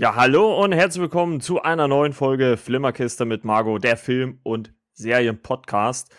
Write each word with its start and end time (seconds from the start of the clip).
Ja, 0.00 0.14
hallo 0.14 0.64
und 0.64 0.72
herzlich 0.72 1.02
willkommen 1.02 1.42
zu 1.42 1.60
einer 1.60 1.86
neuen 1.86 2.14
Folge 2.14 2.56
Flimmerkiste 2.56 3.26
mit 3.26 3.44
Margot, 3.44 3.84
der 3.84 3.98
Film- 3.98 4.40
und 4.44 4.72
Serien-Podcast. 4.94 6.10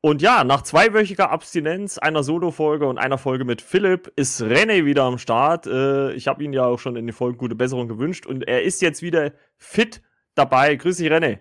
Und 0.00 0.22
ja, 0.22 0.44
nach 0.44 0.62
zweiwöchiger 0.62 1.32
Abstinenz, 1.32 1.98
einer 1.98 2.22
Solo-Folge 2.22 2.86
und 2.86 2.96
einer 2.96 3.18
Folge 3.18 3.44
mit 3.44 3.60
Philipp 3.60 4.12
ist 4.14 4.40
René 4.40 4.84
wieder 4.84 5.02
am 5.02 5.18
Start. 5.18 5.66
Äh, 5.66 6.12
ich 6.12 6.28
habe 6.28 6.44
ihn 6.44 6.52
ja 6.52 6.64
auch 6.64 6.78
schon 6.78 6.94
in 6.94 7.08
den 7.08 7.12
Folgen 7.12 7.36
gute 7.36 7.56
Besserung 7.56 7.88
gewünscht 7.88 8.24
und 8.24 8.46
er 8.46 8.62
ist 8.62 8.80
jetzt 8.82 9.02
wieder 9.02 9.32
fit 9.56 10.00
dabei. 10.36 10.76
Grüß 10.76 10.98
dich, 10.98 11.10
René. 11.10 11.40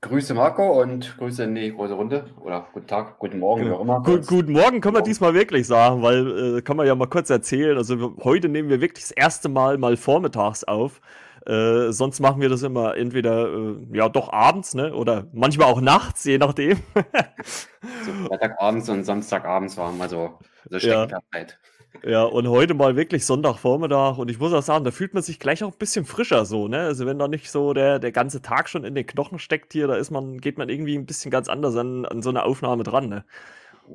Grüße 0.00 0.34
Marco 0.34 0.82
und 0.82 1.16
Grüße 1.18 1.44
in 1.44 1.54
die 1.54 1.72
große 1.72 1.94
Runde. 1.94 2.28
Oder 2.40 2.66
guten 2.72 2.88
Tag, 2.88 3.18
guten 3.20 3.38
Morgen, 3.38 3.66
wie 3.66 3.70
auch 3.70 3.80
immer. 3.80 4.02
Gut, 4.02 4.26
guten 4.26 4.52
Morgen 4.52 4.80
können 4.80 4.96
wir 4.96 5.02
diesmal 5.02 5.32
wirklich 5.32 5.66
sagen, 5.68 6.02
weil 6.02 6.56
äh, 6.58 6.62
kann 6.62 6.76
man 6.76 6.88
ja 6.88 6.94
mal 6.96 7.06
kurz 7.06 7.30
erzählen. 7.30 7.76
Also 7.76 8.16
heute 8.24 8.48
nehmen 8.48 8.68
wir 8.68 8.80
wirklich 8.80 9.04
das 9.04 9.12
erste 9.12 9.48
Mal 9.48 9.78
mal 9.78 9.96
vormittags 9.96 10.64
auf. 10.64 11.00
Äh, 11.46 11.92
sonst 11.92 12.18
machen 12.18 12.40
wir 12.40 12.48
das 12.48 12.62
immer 12.62 12.96
entweder 12.96 13.46
äh, 13.46 13.76
ja 13.92 14.08
doch 14.08 14.32
abends, 14.32 14.74
ne? 14.74 14.92
Oder 14.92 15.28
manchmal 15.32 15.68
auch 15.68 15.80
nachts, 15.80 16.24
je 16.24 16.38
nachdem. 16.38 16.78
so, 17.44 18.28
Freitagabends 18.28 18.88
und 18.88 19.04
Samstagabends 19.04 19.76
waren 19.76 20.00
also 20.00 20.38
so 20.68 20.78
ja. 20.78 21.08
Zeit. 21.08 21.22
Ja, 21.32 21.69
und 22.02 22.48
heute 22.48 22.74
mal 22.74 22.96
wirklich 22.96 23.26
Sonntagvormittag 23.26 24.18
und 24.18 24.30
ich 24.30 24.38
muss 24.38 24.52
auch 24.52 24.62
sagen, 24.62 24.84
da 24.84 24.90
fühlt 24.90 25.12
man 25.12 25.22
sich 25.22 25.38
gleich 25.38 25.62
auch 25.64 25.72
ein 25.72 25.78
bisschen 25.78 26.04
frischer 26.04 26.44
so, 26.44 26.68
ne? 26.68 26.80
Also 26.80 27.04
wenn 27.04 27.18
da 27.18 27.28
nicht 27.28 27.50
so 27.50 27.74
der, 27.74 27.98
der 27.98 28.12
ganze 28.12 28.42
Tag 28.42 28.68
schon 28.68 28.84
in 28.84 28.94
den 28.94 29.06
Knochen 29.06 29.38
steckt 29.38 29.72
hier, 29.72 29.86
da 29.86 29.96
ist 29.96 30.10
man, 30.10 30.38
geht 30.38 30.56
man 30.56 30.68
irgendwie 30.68 30.96
ein 30.96 31.06
bisschen 31.06 31.30
ganz 31.30 31.48
anders 31.48 31.76
an, 31.76 32.06
an 32.06 32.22
so 32.22 32.30
eine 32.30 32.44
Aufnahme 32.44 32.84
dran, 32.84 33.08
ne? 33.08 33.24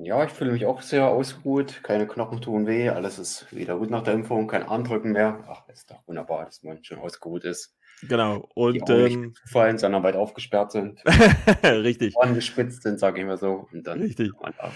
Ja, 0.01 0.25
ich 0.25 0.31
fühle 0.31 0.51
mich 0.51 0.65
auch 0.65 0.81
sehr 0.81 1.07
ausgeruht, 1.07 1.81
keine 1.83 2.05
Knochen 2.05 2.41
tun 2.41 2.67
weh, 2.67 2.89
alles 2.89 3.17
ist 3.17 3.55
wieder 3.55 3.77
gut 3.77 3.89
nach 3.89 4.03
der 4.03 4.13
Impfung, 4.13 4.47
kein 4.47 4.63
Armdrücken 4.63 5.13
mehr. 5.13 5.39
Ach, 5.47 5.67
ist 5.69 5.89
doch 5.89 6.05
wunderbar, 6.05 6.45
dass 6.45 6.63
man 6.63 6.83
schon 6.83 6.99
ausgeruht 6.99 7.45
ist. 7.45 7.75
Genau. 8.01 8.49
Und 8.55 8.73
die 8.89 8.93
ähm, 8.93 9.21
nicht 9.21 9.39
fallen, 9.49 9.77
sondern 9.77 10.03
weit 10.03 10.15
aufgesperrt 10.17 10.73
sind. 10.73 11.01
Richtig. 11.63 12.15
Ohren 12.17 12.35
gespitzt 12.35 12.83
sind, 12.83 12.99
sage 12.99 13.21
ich 13.21 13.25
mal 13.25 13.37
so. 13.37 13.67
Und 13.71 13.87
dann 13.87 14.01
Richtig. 14.01 14.33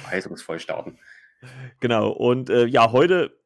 heizungsvoll 0.09 0.59
starten. 0.59 0.97
Genau, 1.79 2.09
und 2.09 2.49
äh, 2.49 2.65
ja, 2.65 2.91
heute, 2.91 3.37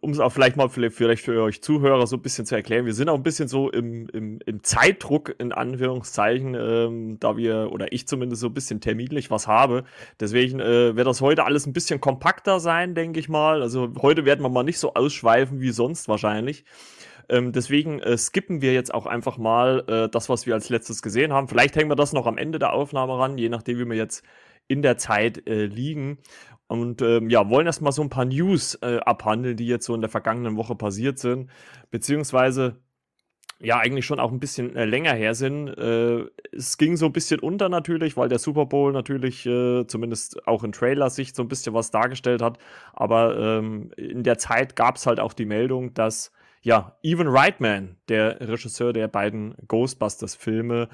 um 0.00 0.10
es 0.10 0.20
auch 0.20 0.30
vielleicht 0.30 0.56
mal 0.56 0.68
vielleicht, 0.68 0.96
vielleicht 0.96 1.24
für 1.24 1.42
euch 1.42 1.62
Zuhörer 1.62 2.06
so 2.06 2.16
ein 2.16 2.22
bisschen 2.22 2.46
zu 2.46 2.54
erklären, 2.54 2.86
wir 2.86 2.94
sind 2.94 3.08
auch 3.08 3.14
ein 3.14 3.22
bisschen 3.22 3.48
so 3.48 3.70
im, 3.70 4.08
im, 4.08 4.40
im 4.44 4.62
Zeitdruck, 4.62 5.34
in 5.38 5.52
Anführungszeichen, 5.52 6.54
ähm, 6.54 7.20
da 7.20 7.36
wir, 7.36 7.70
oder 7.72 7.92
ich 7.92 8.06
zumindest 8.06 8.40
so 8.40 8.48
ein 8.48 8.54
bisschen 8.54 8.80
terminlich 8.80 9.30
was 9.30 9.46
habe. 9.46 9.84
Deswegen 10.18 10.60
äh, 10.60 10.96
wird 10.96 11.06
das 11.06 11.20
heute 11.20 11.44
alles 11.44 11.66
ein 11.66 11.72
bisschen 11.72 12.00
kompakter 12.00 12.60
sein, 12.60 12.94
denke 12.94 13.20
ich 13.20 13.28
mal. 13.28 13.62
Also 13.62 13.92
heute 14.00 14.24
werden 14.24 14.42
wir 14.42 14.48
mal 14.50 14.62
nicht 14.62 14.78
so 14.78 14.94
ausschweifen 14.94 15.60
wie 15.60 15.70
sonst 15.70 16.08
wahrscheinlich. 16.08 16.64
Ähm, 17.28 17.52
deswegen 17.52 18.00
äh, 18.00 18.18
skippen 18.18 18.60
wir 18.60 18.72
jetzt 18.74 18.92
auch 18.92 19.06
einfach 19.06 19.38
mal 19.38 19.84
äh, 19.86 20.08
das, 20.08 20.28
was 20.28 20.46
wir 20.46 20.54
als 20.54 20.68
letztes 20.68 21.00
gesehen 21.00 21.32
haben. 21.32 21.46
Vielleicht 21.46 21.76
hängen 21.76 21.90
wir 21.90 21.96
das 21.96 22.12
noch 22.12 22.26
am 22.26 22.38
Ende 22.38 22.58
der 22.58 22.72
Aufnahme 22.72 23.18
ran, 23.18 23.38
je 23.38 23.48
nachdem, 23.48 23.78
wie 23.78 23.84
wir 23.84 23.96
jetzt 23.96 24.24
in 24.66 24.82
der 24.82 24.98
Zeit 24.98 25.46
äh, 25.48 25.66
liegen. 25.66 26.18
Und 26.70 27.02
ähm, 27.02 27.30
ja, 27.30 27.50
wollen 27.50 27.66
erstmal 27.66 27.90
so 27.90 28.00
ein 28.00 28.10
paar 28.10 28.24
News 28.24 28.76
äh, 28.76 28.98
abhandeln, 28.98 29.56
die 29.56 29.66
jetzt 29.66 29.86
so 29.86 29.92
in 29.92 30.02
der 30.02 30.08
vergangenen 30.08 30.56
Woche 30.56 30.76
passiert 30.76 31.18
sind, 31.18 31.50
beziehungsweise 31.90 32.76
ja 33.58 33.78
eigentlich 33.78 34.06
schon 34.06 34.20
auch 34.20 34.30
ein 34.30 34.38
bisschen 34.38 34.76
äh, 34.76 34.84
länger 34.84 35.12
her 35.14 35.34
sind. 35.34 35.66
Äh, 35.66 36.26
es 36.52 36.78
ging 36.78 36.96
so 36.96 37.06
ein 37.06 37.12
bisschen 37.12 37.40
unter 37.40 37.68
natürlich, 37.68 38.16
weil 38.16 38.28
der 38.28 38.38
Super 38.38 38.66
Bowl 38.66 38.92
natürlich 38.92 39.44
äh, 39.46 39.84
zumindest 39.88 40.46
auch 40.46 40.62
in 40.62 40.70
Trailer-Sicht 40.70 41.34
so 41.34 41.42
ein 41.42 41.48
bisschen 41.48 41.74
was 41.74 41.90
dargestellt 41.90 42.40
hat. 42.40 42.56
Aber 42.92 43.36
ähm, 43.36 43.90
in 43.96 44.22
der 44.22 44.38
Zeit 44.38 44.76
gab 44.76 44.94
es 44.94 45.06
halt 45.06 45.18
auch 45.18 45.32
die 45.32 45.46
Meldung, 45.46 45.92
dass 45.94 46.30
ja 46.62 46.96
Evan 47.02 47.26
Reitman, 47.26 47.96
der 48.08 48.40
Regisseur 48.40 48.92
der 48.92 49.08
beiden 49.08 49.56
Ghostbusters-Filme, 49.66 50.88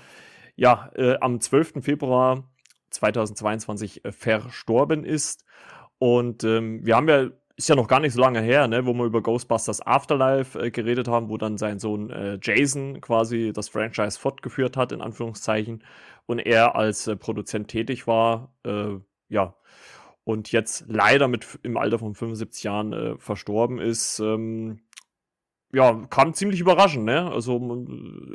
ja 0.54 0.90
äh, 0.94 1.18
am 1.20 1.38
12. 1.38 1.84
Februar 1.84 2.48
2022 2.96 4.04
äh, 4.04 4.12
verstorben 4.12 5.04
ist. 5.04 5.44
Und 5.98 6.44
ähm, 6.44 6.84
wir 6.84 6.96
haben 6.96 7.08
ja, 7.08 7.28
ist 7.56 7.68
ja 7.68 7.74
noch 7.74 7.88
gar 7.88 8.00
nicht 8.00 8.12
so 8.12 8.20
lange 8.20 8.40
her, 8.40 8.68
ne, 8.68 8.84
wo 8.86 8.92
wir 8.92 9.04
über 9.04 9.22
Ghostbusters 9.22 9.86
Afterlife 9.86 10.58
äh, 10.58 10.70
geredet 10.70 11.08
haben, 11.08 11.28
wo 11.30 11.38
dann 11.38 11.56
sein 11.56 11.78
Sohn 11.78 12.10
äh, 12.10 12.38
Jason 12.42 13.00
quasi 13.00 13.52
das 13.54 13.68
Franchise 13.68 14.18
fortgeführt 14.18 14.76
hat, 14.76 14.92
in 14.92 15.00
Anführungszeichen, 15.00 15.82
und 16.26 16.38
er 16.38 16.76
als 16.76 17.06
äh, 17.06 17.16
Produzent 17.16 17.68
tätig 17.68 18.06
war. 18.06 18.54
Äh, 18.64 18.96
ja. 19.28 19.54
Und 20.24 20.50
jetzt 20.50 20.84
leider 20.88 21.28
mit 21.28 21.46
im 21.62 21.76
Alter 21.76 22.00
von 22.00 22.14
75 22.14 22.64
Jahren 22.64 22.92
äh, 22.92 23.18
verstorben 23.18 23.78
ist. 23.78 24.18
Ähm, 24.18 24.80
ja, 25.72 26.06
kam 26.10 26.32
ziemlich 26.34 26.60
überraschend, 26.60 27.04
ne? 27.04 27.30
Also 27.30 27.86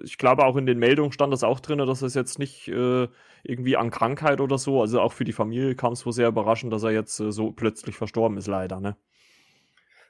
ich 0.04 0.18
glaube 0.18 0.46
auch 0.46 0.58
in 0.58 0.66
den 0.66 0.80
Meldungen 0.80 1.12
stand 1.12 1.32
das 1.32 1.44
auch 1.44 1.60
drin, 1.60 1.80
dass 1.80 2.02
es 2.02 2.14
jetzt 2.14 2.40
nicht 2.40 2.68
äh, 2.68 3.08
irgendwie 3.44 3.78
an 3.78 3.90
Krankheit 3.90 4.42
oder 4.42 4.58
so, 4.58 4.82
also 4.82 5.02
auch 5.02 5.14
für 5.14 5.24
die 5.24 5.34
Familie 5.34 5.76
kam 5.76 5.94
es 5.94 6.06
wohl 6.06 6.14
sehr 6.14 6.28
überraschend, 6.28 6.74
dass 6.74 6.84
er 6.84 6.92
jetzt 6.92 7.20
äh, 7.20 7.32
so 7.32 7.52
plötzlich 7.52 7.96
verstorben 7.96 8.38
ist, 8.38 8.48
leider, 8.48 8.80
ne? 8.80 8.98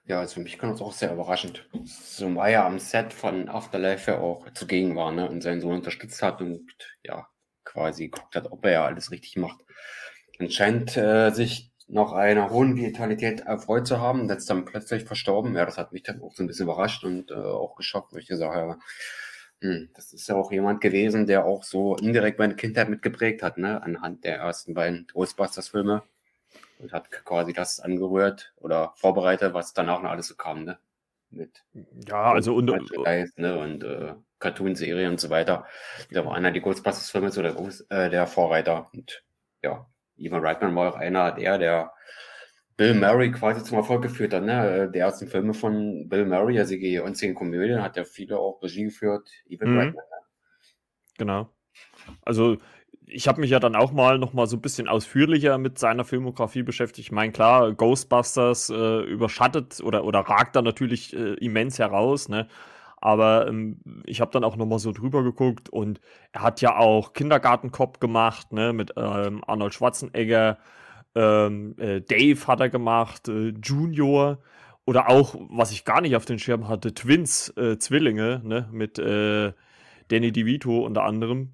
Ja, 0.05 0.19
also 0.19 0.35
für 0.35 0.39
mich 0.41 0.57
kam 0.57 0.71
es 0.71 0.81
auch 0.81 0.93
sehr 0.93 1.13
überraschend. 1.13 1.69
So 1.85 2.33
war 2.35 2.49
ja 2.49 2.65
am 2.65 2.79
Set 2.79 3.13
von 3.13 3.47
Afterlife 3.47 4.11
ja 4.11 4.17
auch 4.19 4.51
zugegen 4.53 4.95
war, 4.95 5.11
ne? 5.11 5.29
Und 5.29 5.41
seinen 5.41 5.61
Sohn 5.61 5.75
unterstützt 5.75 6.21
hat 6.23 6.41
und 6.41 6.65
ja, 7.03 7.27
quasi 7.63 8.09
geguckt 8.09 8.35
hat, 8.35 8.51
ob 8.51 8.65
er 8.65 8.71
ja 8.71 8.85
alles 8.85 9.11
richtig 9.11 9.38
macht. 9.38 9.61
Anscheinend 10.39 10.97
äh, 10.97 11.29
sich 11.29 11.70
noch 11.91 12.13
einer 12.13 12.50
hohen 12.50 12.78
Vitalität 12.78 13.41
erfreut 13.41 13.85
zu 13.85 14.00
haben, 14.00 14.29
jetzt 14.29 14.50
dann 14.50 14.66
plötzlich 14.66 15.03
verstorben. 15.03 15.56
Ja, 15.56 15.66
das 15.66 15.78
hat 15.78 15.91
mich 15.91 16.03
dann 16.03 16.22
auch 16.22 16.34
so 16.34 16.44
ein 16.44 16.47
bisschen 16.47 16.66
überrascht 16.66 17.03
und 17.03 17.31
äh, 17.31 17.35
auch 17.35 17.75
geschockt, 17.75 18.13
wo 18.13 18.18
ich 18.18 18.28
gesagt 18.28 18.56
habe, 18.56 18.78
hm, 19.62 19.90
das 19.94 20.13
ist 20.13 20.28
ja 20.28 20.35
auch 20.35 20.51
jemand 20.51 20.81
gewesen, 20.81 21.28
der 21.28 21.46
auch 21.46 21.63
so 21.63 21.96
indirekt 21.97 22.40
meine 22.40 22.56
Kindheit 22.56 22.90
mitgeprägt 22.90 23.44
hat, 23.44 23.57
ne, 23.57 23.84
anhand 23.84 24.24
der 24.24 24.38
ersten 24.38 24.74
beiden 24.74 25.07
Ghostbusters-Filme 25.13 26.03
und 26.80 26.94
hat 26.94 27.12
quasi 27.12 27.53
das 27.53 27.80
angerührt 27.80 28.53
oder 28.57 28.94
vorbereitet, 28.96 29.53
was 29.53 29.74
danach 29.74 30.01
noch 30.01 30.12
alles 30.12 30.28
so 30.28 30.35
kam, 30.35 30.63
ne, 30.63 30.80
mit 31.30 31.63
ja, 32.07 32.31
also 32.31 32.56
und, 32.56 32.72
Geist, 33.03 33.38
ne, 33.38 33.59
und 33.59 33.84
äh, 33.84 34.13
Cartoon-Serien 34.40 35.12
und 35.12 35.19
so 35.19 35.30
weiter. 35.30 35.66
Da 36.09 36.25
war 36.25 36.35
einer 36.35 36.51
die 36.51 36.62
Ghostbusters-Filme 36.62 37.31
so 37.31 37.41
der, 37.41 37.56
äh, 37.90 38.09
der 38.09 38.28
Vorreiter 38.28 38.90
und 38.94 39.24
ja, 39.62 39.85
Ivan 40.21 40.45
Reitman 40.45 40.75
war 40.75 40.93
auch 40.93 40.97
einer 40.97 41.31
der, 41.31 41.57
der 41.57 41.93
Bill 42.77 42.93
Murray 42.93 43.31
quasi 43.31 43.63
zum 43.63 43.77
Erfolg 43.77 44.01
geführt 44.01 44.33
hat. 44.33 44.43
Ne? 44.43 44.89
Der 44.93 45.05
ersten 45.05 45.27
Filme 45.27 45.53
von 45.53 46.07
Bill 46.09 46.25
Murray, 46.25 46.59
also 46.59 46.75
die 46.75 46.99
einzigen 46.99 47.35
Komödien, 47.35 47.83
hat 47.83 47.97
ja 47.97 48.03
viele 48.03 48.39
auch 48.39 48.61
Regie 48.63 48.85
geführt. 48.85 49.29
Ivan 49.47 49.71
Mhm. 49.71 49.77
Reitman. 49.77 50.03
Genau. 51.17 51.49
Also 52.23 52.57
ich 53.05 53.27
habe 53.27 53.41
mich 53.41 53.51
ja 53.51 53.59
dann 53.59 53.75
auch 53.75 53.91
mal 53.91 54.17
noch 54.17 54.33
mal 54.33 54.47
so 54.47 54.57
ein 54.57 54.61
bisschen 54.61 54.87
ausführlicher 54.87 55.57
mit 55.57 55.77
seiner 55.77 56.05
Filmografie 56.05 56.63
beschäftigt. 56.63 57.07
Ich 57.07 57.11
meine, 57.11 57.31
klar, 57.31 57.73
Ghostbusters 57.73 58.69
äh, 58.69 59.01
überschattet 59.01 59.81
oder, 59.83 60.05
oder 60.05 60.19
ragt 60.21 60.55
da 60.55 60.61
natürlich 60.61 61.13
äh, 61.15 61.33
immens 61.33 61.77
heraus, 61.77 62.29
ne? 62.29 62.47
Aber 63.01 63.47
ähm, 63.47 63.79
ich 64.06 64.22
habe 64.22 64.31
dann 64.31 64.44
auch 64.44 64.56
noch 64.56 64.67
mal 64.67 64.79
so 64.79 64.91
drüber 64.91 65.23
geguckt 65.23 65.69
und 65.69 66.00
er 66.31 66.44
hat 66.44 66.62
ja 66.62 66.78
auch 66.78 67.13
Kindergartenkopf 67.13 68.00
gemacht, 68.00 68.53
ne, 68.53 68.73
mit 68.73 68.94
ähm, 68.95 69.44
Arnold 69.45 69.73
Schwarzenegger. 69.73 70.59
Ähm, 71.16 71.75
äh, 71.78 72.01
Dave 72.01 72.47
hat 72.47 72.59
er 72.59 72.69
gemacht, 72.69 73.28
äh, 73.28 73.53
Junior. 73.62 74.39
Oder 74.85 75.09
auch, 75.09 75.35
was 75.50 75.72
ich 75.72 75.84
gar 75.84 76.01
nicht 76.01 76.16
auf 76.16 76.25
den 76.25 76.39
Schirm 76.39 76.67
hatte, 76.67 76.94
Twins, 76.94 77.50
äh, 77.57 77.78
Zwillinge, 77.78 78.41
ne, 78.44 78.69
mit 78.72 79.00
äh, 79.00 79.53
Danny 80.07 80.31
DeVito 80.31 80.85
unter 80.85 81.03
anderem. 81.03 81.53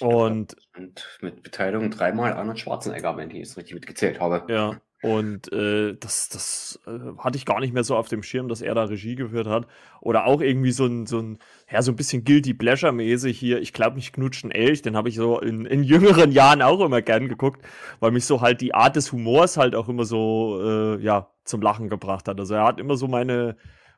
Und, 0.00 0.56
und 0.76 1.18
mit 1.20 1.42
Beteiligung 1.42 1.90
dreimal 1.90 2.32
Arnold 2.32 2.58
Schwarzenegger, 2.58 3.16
wenn 3.16 3.30
ich 3.30 3.40
es 3.40 3.56
richtig 3.56 3.74
mitgezählt 3.74 4.20
habe. 4.20 4.52
Ja, 4.52 4.80
und 5.02 5.52
äh, 5.52 5.96
das, 5.98 6.28
das 6.28 6.78
äh, 6.86 7.18
hatte 7.18 7.36
ich 7.36 7.44
gar 7.44 7.58
nicht 7.58 7.74
mehr 7.74 7.82
so 7.82 7.96
auf 7.96 8.08
dem 8.08 8.22
Schirm, 8.22 8.46
dass 8.46 8.62
er 8.62 8.76
da 8.76 8.84
Regie 8.84 9.16
geführt 9.16 9.48
hat. 9.48 9.66
Oder 10.00 10.26
auch 10.26 10.40
irgendwie 10.40 10.70
so 10.70 10.86
ein, 10.86 11.06
so 11.06 11.18
ein, 11.18 11.38
ja, 11.68 11.82
so 11.82 11.90
ein 11.90 11.96
bisschen 11.96 12.24
Guilty 12.24 12.54
Pleasure-mäßig 12.54 13.36
hier. 13.36 13.60
Ich 13.60 13.72
glaube 13.72 13.96
nicht 13.96 14.12
knutschen 14.12 14.52
Elch, 14.52 14.80
den 14.82 14.96
habe 14.96 15.08
ich 15.08 15.16
so 15.16 15.40
in, 15.40 15.66
in 15.66 15.82
jüngeren 15.82 16.30
Jahren 16.30 16.62
auch 16.62 16.80
immer 16.80 17.02
gern 17.02 17.28
geguckt, 17.28 17.60
weil 17.98 18.12
mich 18.12 18.24
so 18.26 18.40
halt 18.40 18.60
die 18.60 18.74
Art 18.74 18.94
des 18.94 19.10
Humors 19.10 19.56
halt 19.56 19.74
auch 19.74 19.88
immer 19.88 20.04
so, 20.04 20.60
äh, 20.62 21.02
ja, 21.02 21.28
zum 21.44 21.62
Lachen 21.62 21.88
gebracht 21.88 22.28
hat. 22.28 22.38
Also 22.38 22.54
er 22.54 22.64
hat 22.64 22.78
immer 22.78 22.96
so 22.96 23.08
meine 23.08 23.56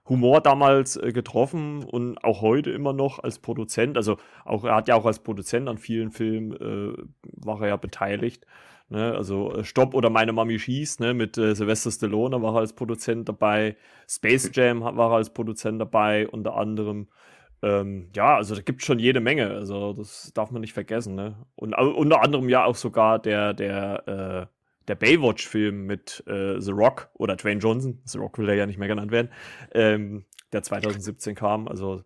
Humor 0.08 0.40
damals 0.40 0.96
äh, 0.96 1.12
getroffen 1.12 1.84
und 1.84 2.16
auch 2.24 2.40
heute 2.40 2.70
immer 2.70 2.94
noch 2.94 3.22
als 3.22 3.38
Produzent. 3.38 3.98
Also 3.98 4.16
auch, 4.46 4.64
er 4.64 4.76
hat 4.76 4.88
ja 4.88 4.94
auch 4.94 5.04
als 5.04 5.18
Produzent 5.18 5.68
an 5.68 5.76
vielen 5.76 6.10
Filmen, 6.10 6.52
äh, 6.52 6.96
war 7.22 7.60
er 7.60 7.68
ja 7.68 7.76
beteiligt. 7.76 8.46
Ne, 8.88 9.14
also 9.14 9.52
äh, 9.54 9.64
Stopp 9.64 9.94
oder 9.94 10.10
Meine 10.10 10.32
Mami 10.32 10.58
schießt, 10.58 11.00
ne, 11.00 11.14
mit 11.14 11.38
äh, 11.38 11.54
Sylvester 11.54 11.90
Stallone 11.90 12.42
war 12.42 12.54
er 12.54 12.60
als 12.60 12.74
Produzent 12.74 13.28
dabei. 13.28 13.76
Space 14.08 14.50
Jam 14.52 14.82
war 14.82 15.10
er 15.10 15.16
als 15.16 15.32
Produzent 15.32 15.80
dabei, 15.80 16.28
unter 16.28 16.56
anderem. 16.56 17.08
Ähm, 17.62 18.10
ja, 18.14 18.36
also 18.36 18.54
da 18.54 18.60
gibt 18.60 18.82
es 18.82 18.86
schon 18.86 18.98
jede 18.98 19.20
Menge. 19.20 19.50
Also 19.50 19.94
das 19.94 20.32
darf 20.34 20.50
man 20.50 20.60
nicht 20.60 20.74
vergessen. 20.74 21.14
Ne? 21.14 21.46
Und 21.56 21.72
äh, 21.72 21.82
unter 21.82 22.22
anderem 22.22 22.48
ja 22.50 22.64
auch 22.66 22.76
sogar 22.76 23.18
der, 23.18 23.54
der, 23.54 24.06
äh, 24.06 24.46
der 24.86 24.94
Baywatch-Film 24.96 25.86
mit 25.86 26.22
äh, 26.26 26.60
The 26.60 26.72
Rock 26.72 27.08
oder 27.14 27.36
Dwayne 27.36 27.60
Johnson. 27.60 28.02
The 28.04 28.18
Rock 28.18 28.36
will 28.38 28.50
er 28.50 28.54
ja 28.54 28.66
nicht 28.66 28.78
mehr 28.78 28.88
genannt 28.88 29.12
werden. 29.12 29.30
Ähm, 29.72 30.26
der 30.52 30.62
2017 30.62 31.34
kam. 31.34 31.66
Also 31.66 32.02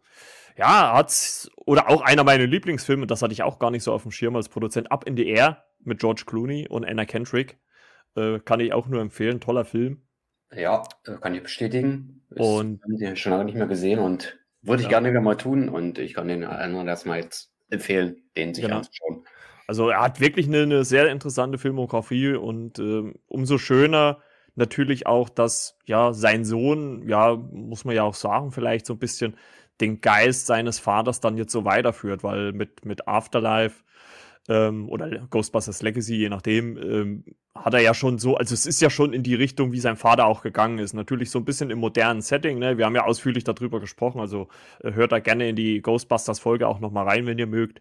ja, 0.59 0.93
hat's 0.93 1.51
oder 1.57 1.89
auch 1.89 2.03
einer 2.03 2.25
meiner 2.25 2.47
Lieblingsfilme, 2.47 3.07
das 3.07 3.23
hatte 3.23 3.33
ich 3.33 3.43
auch 3.43 3.59
gar 3.59 3.71
nicht 3.71 3.85
so 3.85 3.93
auf 3.93 4.03
dem 4.03 4.11
Schirm 4.11 4.37
als 4.37 4.49
Produzent, 4.49 4.91
Up 4.91 5.07
in 5.07 5.17
the 5.17 5.27
Air 5.27 5.65
mit 5.85 6.01
George 6.01 6.25
Clooney 6.27 6.67
und 6.69 6.85
Anna 6.85 7.05
Kendrick. 7.05 7.59
Äh, 8.17 8.41
kann 8.41 8.61
ich 8.61 8.73
auch 8.73 8.89
nur 8.89 9.01
empfehlen, 9.01 9.41
toller 9.41 9.65
Film. 9.65 10.03
Ja, 10.53 10.83
äh, 11.07 11.13
kann 11.21 11.35
ich 11.35 11.43
bestätigen. 11.43 12.25
Ich 12.35 12.41
und 12.41 12.81
den 12.87 13.17
schon 13.17 13.33
lange 13.33 13.45
nicht 13.45 13.57
mehr 13.57 13.69
gesehen 13.69 14.01
und 14.01 14.39
würde 14.63 14.83
ich 14.83 14.87
ja. 14.87 14.91
gerne 14.91 15.11
wieder 15.11 15.21
mal 15.21 15.37
tun 15.37 15.69
und 15.69 15.99
ich 15.99 16.15
kann 16.15 16.27
den 16.27 16.45
anderen 16.45 16.89
erstmal 16.89 17.21
jetzt 17.21 17.53
empfehlen, 17.71 18.17
den 18.37 18.53
sich 18.53 18.65
genau. 18.65 18.79
anzuschauen. 18.79 19.25
Also 19.69 19.91
er 19.91 20.01
hat 20.01 20.21
wirklich 20.21 20.49
eine, 20.49 20.63
eine 20.63 20.85
sehr 20.85 21.11
interessante 21.11 21.59
Filmografie 21.59 22.35
und 22.35 22.79
äh, 22.79 23.13
umso 23.27 23.59
schöner 23.59 24.23
natürlich 24.57 25.07
auch, 25.07 25.29
dass 25.29 25.79
ja 25.87 26.13
sein 26.13 26.45
Sohn, 26.45 27.07
ja, 27.09 27.37
muss 27.37 27.85
man 27.85 27.95
ja 27.95 28.03
auch 28.03 28.15
sagen, 28.15 28.51
vielleicht 28.51 28.87
so 28.87 28.95
ein 28.95 28.99
bisschen 28.99 29.37
den 29.81 30.01
Geist 30.01 30.47
seines 30.47 30.79
Vaters 30.79 31.21
dann 31.21 31.37
jetzt 31.37 31.53
so 31.53 31.65
weiterführt, 31.65 32.23
weil 32.23 32.53
mit, 32.53 32.85
mit 32.85 33.07
Afterlife 33.07 33.85
ähm, 34.49 34.89
oder 34.89 35.09
Ghostbusters 35.31 35.83
Legacy, 35.83 36.17
je 36.17 36.29
nachdem, 36.29 36.77
ähm, 36.79 37.25
hat 37.55 37.75
er 37.75 37.81
ja 37.81 37.95
schon 37.95 38.19
so, 38.19 38.37
also 38.37 38.55
es 38.55 38.67
ist 38.67 38.81
ja 38.81 38.91
schon 38.91 39.13
in 39.13 39.23
die 39.23 39.35
Richtung, 39.35 39.73
wie 39.73 39.81
sein 39.81 39.97
Vater 39.97 40.27
auch 40.27 40.43
gegangen 40.43 40.79
ist. 40.79 40.95
Natürlich 40.95 41.31
so 41.31 41.39
ein 41.39 41.45
bisschen 41.45 41.71
im 41.71 41.79
modernen 41.79 42.23
Setting, 42.23 42.59
ne? 42.59 42.79
Wir 42.79 42.87
haben 42.87 42.95
ja 42.95 43.05
ausführlich 43.05 43.45
darüber 43.45 43.81
gesprochen, 43.81 44.21
also 44.21 44.49
äh, 44.81 44.93
hört 44.93 45.13
da 45.13 45.19
gerne 45.19 45.49
in 45.49 45.57
die 45.57 45.83
Ghostbusters-Folge 45.83 46.67
auch 46.67 46.81
nochmal 46.81 47.07
rein, 47.07 47.27
wenn 47.27 47.39
ihr 47.39 47.47
mögt. 47.47 47.81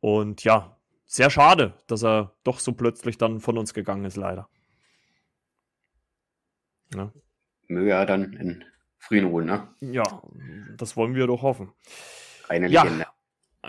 Und 0.00 0.44
ja, 0.44 0.76
sehr 1.06 1.30
schade, 1.30 1.74
dass 1.86 2.02
er 2.02 2.34
doch 2.44 2.60
so 2.60 2.72
plötzlich 2.72 3.18
dann 3.18 3.40
von 3.40 3.58
uns 3.58 3.74
gegangen 3.74 4.04
ist, 4.04 4.16
leider. 4.16 4.48
Ja. 6.94 7.12
Möge 7.68 7.90
er 7.90 8.06
dann 8.06 8.32
in 8.32 8.64
Frieden 9.00 9.28
ruhen, 9.30 9.46
ne? 9.46 9.66
Ja, 9.80 10.22
das 10.76 10.96
wollen 10.96 11.14
wir 11.14 11.26
doch 11.26 11.42
hoffen. 11.42 11.72
Eine 12.48 12.68
Legende. 12.68 13.00
Ja. 13.00 13.14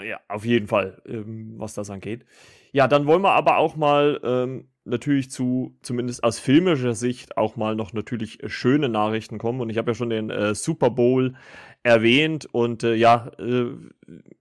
Ja, 0.01 0.21
auf 0.29 0.45
jeden 0.45 0.67
Fall, 0.67 1.01
ähm, 1.05 1.55
was 1.57 1.73
das 1.73 1.89
angeht. 1.89 2.25
Ja, 2.71 2.87
dann 2.87 3.07
wollen 3.07 3.21
wir 3.21 3.31
aber 3.31 3.57
auch 3.57 3.75
mal 3.75 4.21
ähm, 4.23 4.69
natürlich 4.85 5.29
zu, 5.29 5.77
zumindest 5.81 6.23
aus 6.23 6.39
filmischer 6.39 6.95
Sicht, 6.95 7.37
auch 7.37 7.57
mal 7.57 7.75
noch 7.75 7.91
natürlich 7.91 8.41
äh, 8.41 8.49
schöne 8.49 8.87
Nachrichten 8.87 9.37
kommen. 9.37 9.59
Und 9.59 9.69
ich 9.69 9.77
habe 9.77 9.91
ja 9.91 9.95
schon 9.95 10.09
den 10.09 10.29
äh, 10.29 10.55
Super 10.55 10.91
Bowl 10.91 11.35
erwähnt. 11.83 12.47
Und 12.53 12.83
äh, 12.83 12.95
ja, 12.95 13.31
äh, 13.37 13.71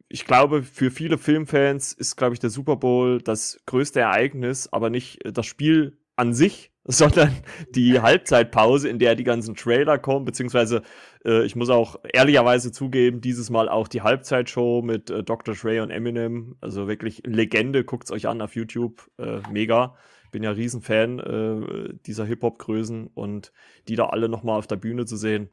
ich 0.09 0.25
glaube, 0.25 0.63
für 0.63 0.91
viele 0.91 1.19
Filmfans 1.19 1.93
ist, 1.93 2.17
glaube 2.17 2.35
ich, 2.35 2.41
der 2.41 2.51
Super 2.51 2.77
Bowl 2.77 3.21
das 3.21 3.59
größte 3.67 4.01
Ereignis, 4.01 4.69
aber 4.73 4.89
nicht 4.89 5.25
äh, 5.25 5.33
das 5.33 5.47
Spiel 5.47 5.99
an 6.15 6.33
sich, 6.33 6.70
sondern 6.85 7.37
die 7.71 8.01
Halbzeitpause, 8.01 8.89
in 8.89 8.99
der 8.99 9.15
die 9.15 9.25
ganzen 9.25 9.55
Trailer 9.55 9.99
kommen, 9.99 10.25
beziehungsweise 10.25 10.83
äh, 11.25 11.45
ich 11.45 11.55
muss 11.55 11.69
auch 11.71 11.97
ehrlicherweise 12.13 12.73
zugeben, 12.73 13.21
dieses 13.21 13.51
Mal 13.51 13.69
auch 13.69 13.87
die 13.87 14.03
Halbzeitshow 14.03 14.83
mit 14.83 15.11
äh, 15.11 15.23
Dr. 15.23 15.55
Dre 15.55 15.83
und 15.83 15.91
Eminem, 15.91 16.57
also 16.61 16.89
wirklich 16.89 17.23
Legende, 17.27 17.85
guckt's 17.85 18.11
euch 18.11 18.27
an 18.27 18.41
auf 18.41 18.55
YouTube, 18.57 19.11
äh, 19.19 19.41
mega. 19.51 19.97
Bin 20.33 20.43
ja 20.43 20.53
Riesenfan 20.53 21.19
äh, 21.19 21.95
dieser 22.07 22.25
Hip-Hop-Größen 22.25 23.09
und 23.09 23.53
die 23.89 23.97
da 23.97 24.07
alle 24.07 24.29
nochmal 24.29 24.59
auf 24.59 24.69
der 24.69 24.77
Bühne 24.77 25.05
zu 25.05 25.17
sehen. 25.17 25.51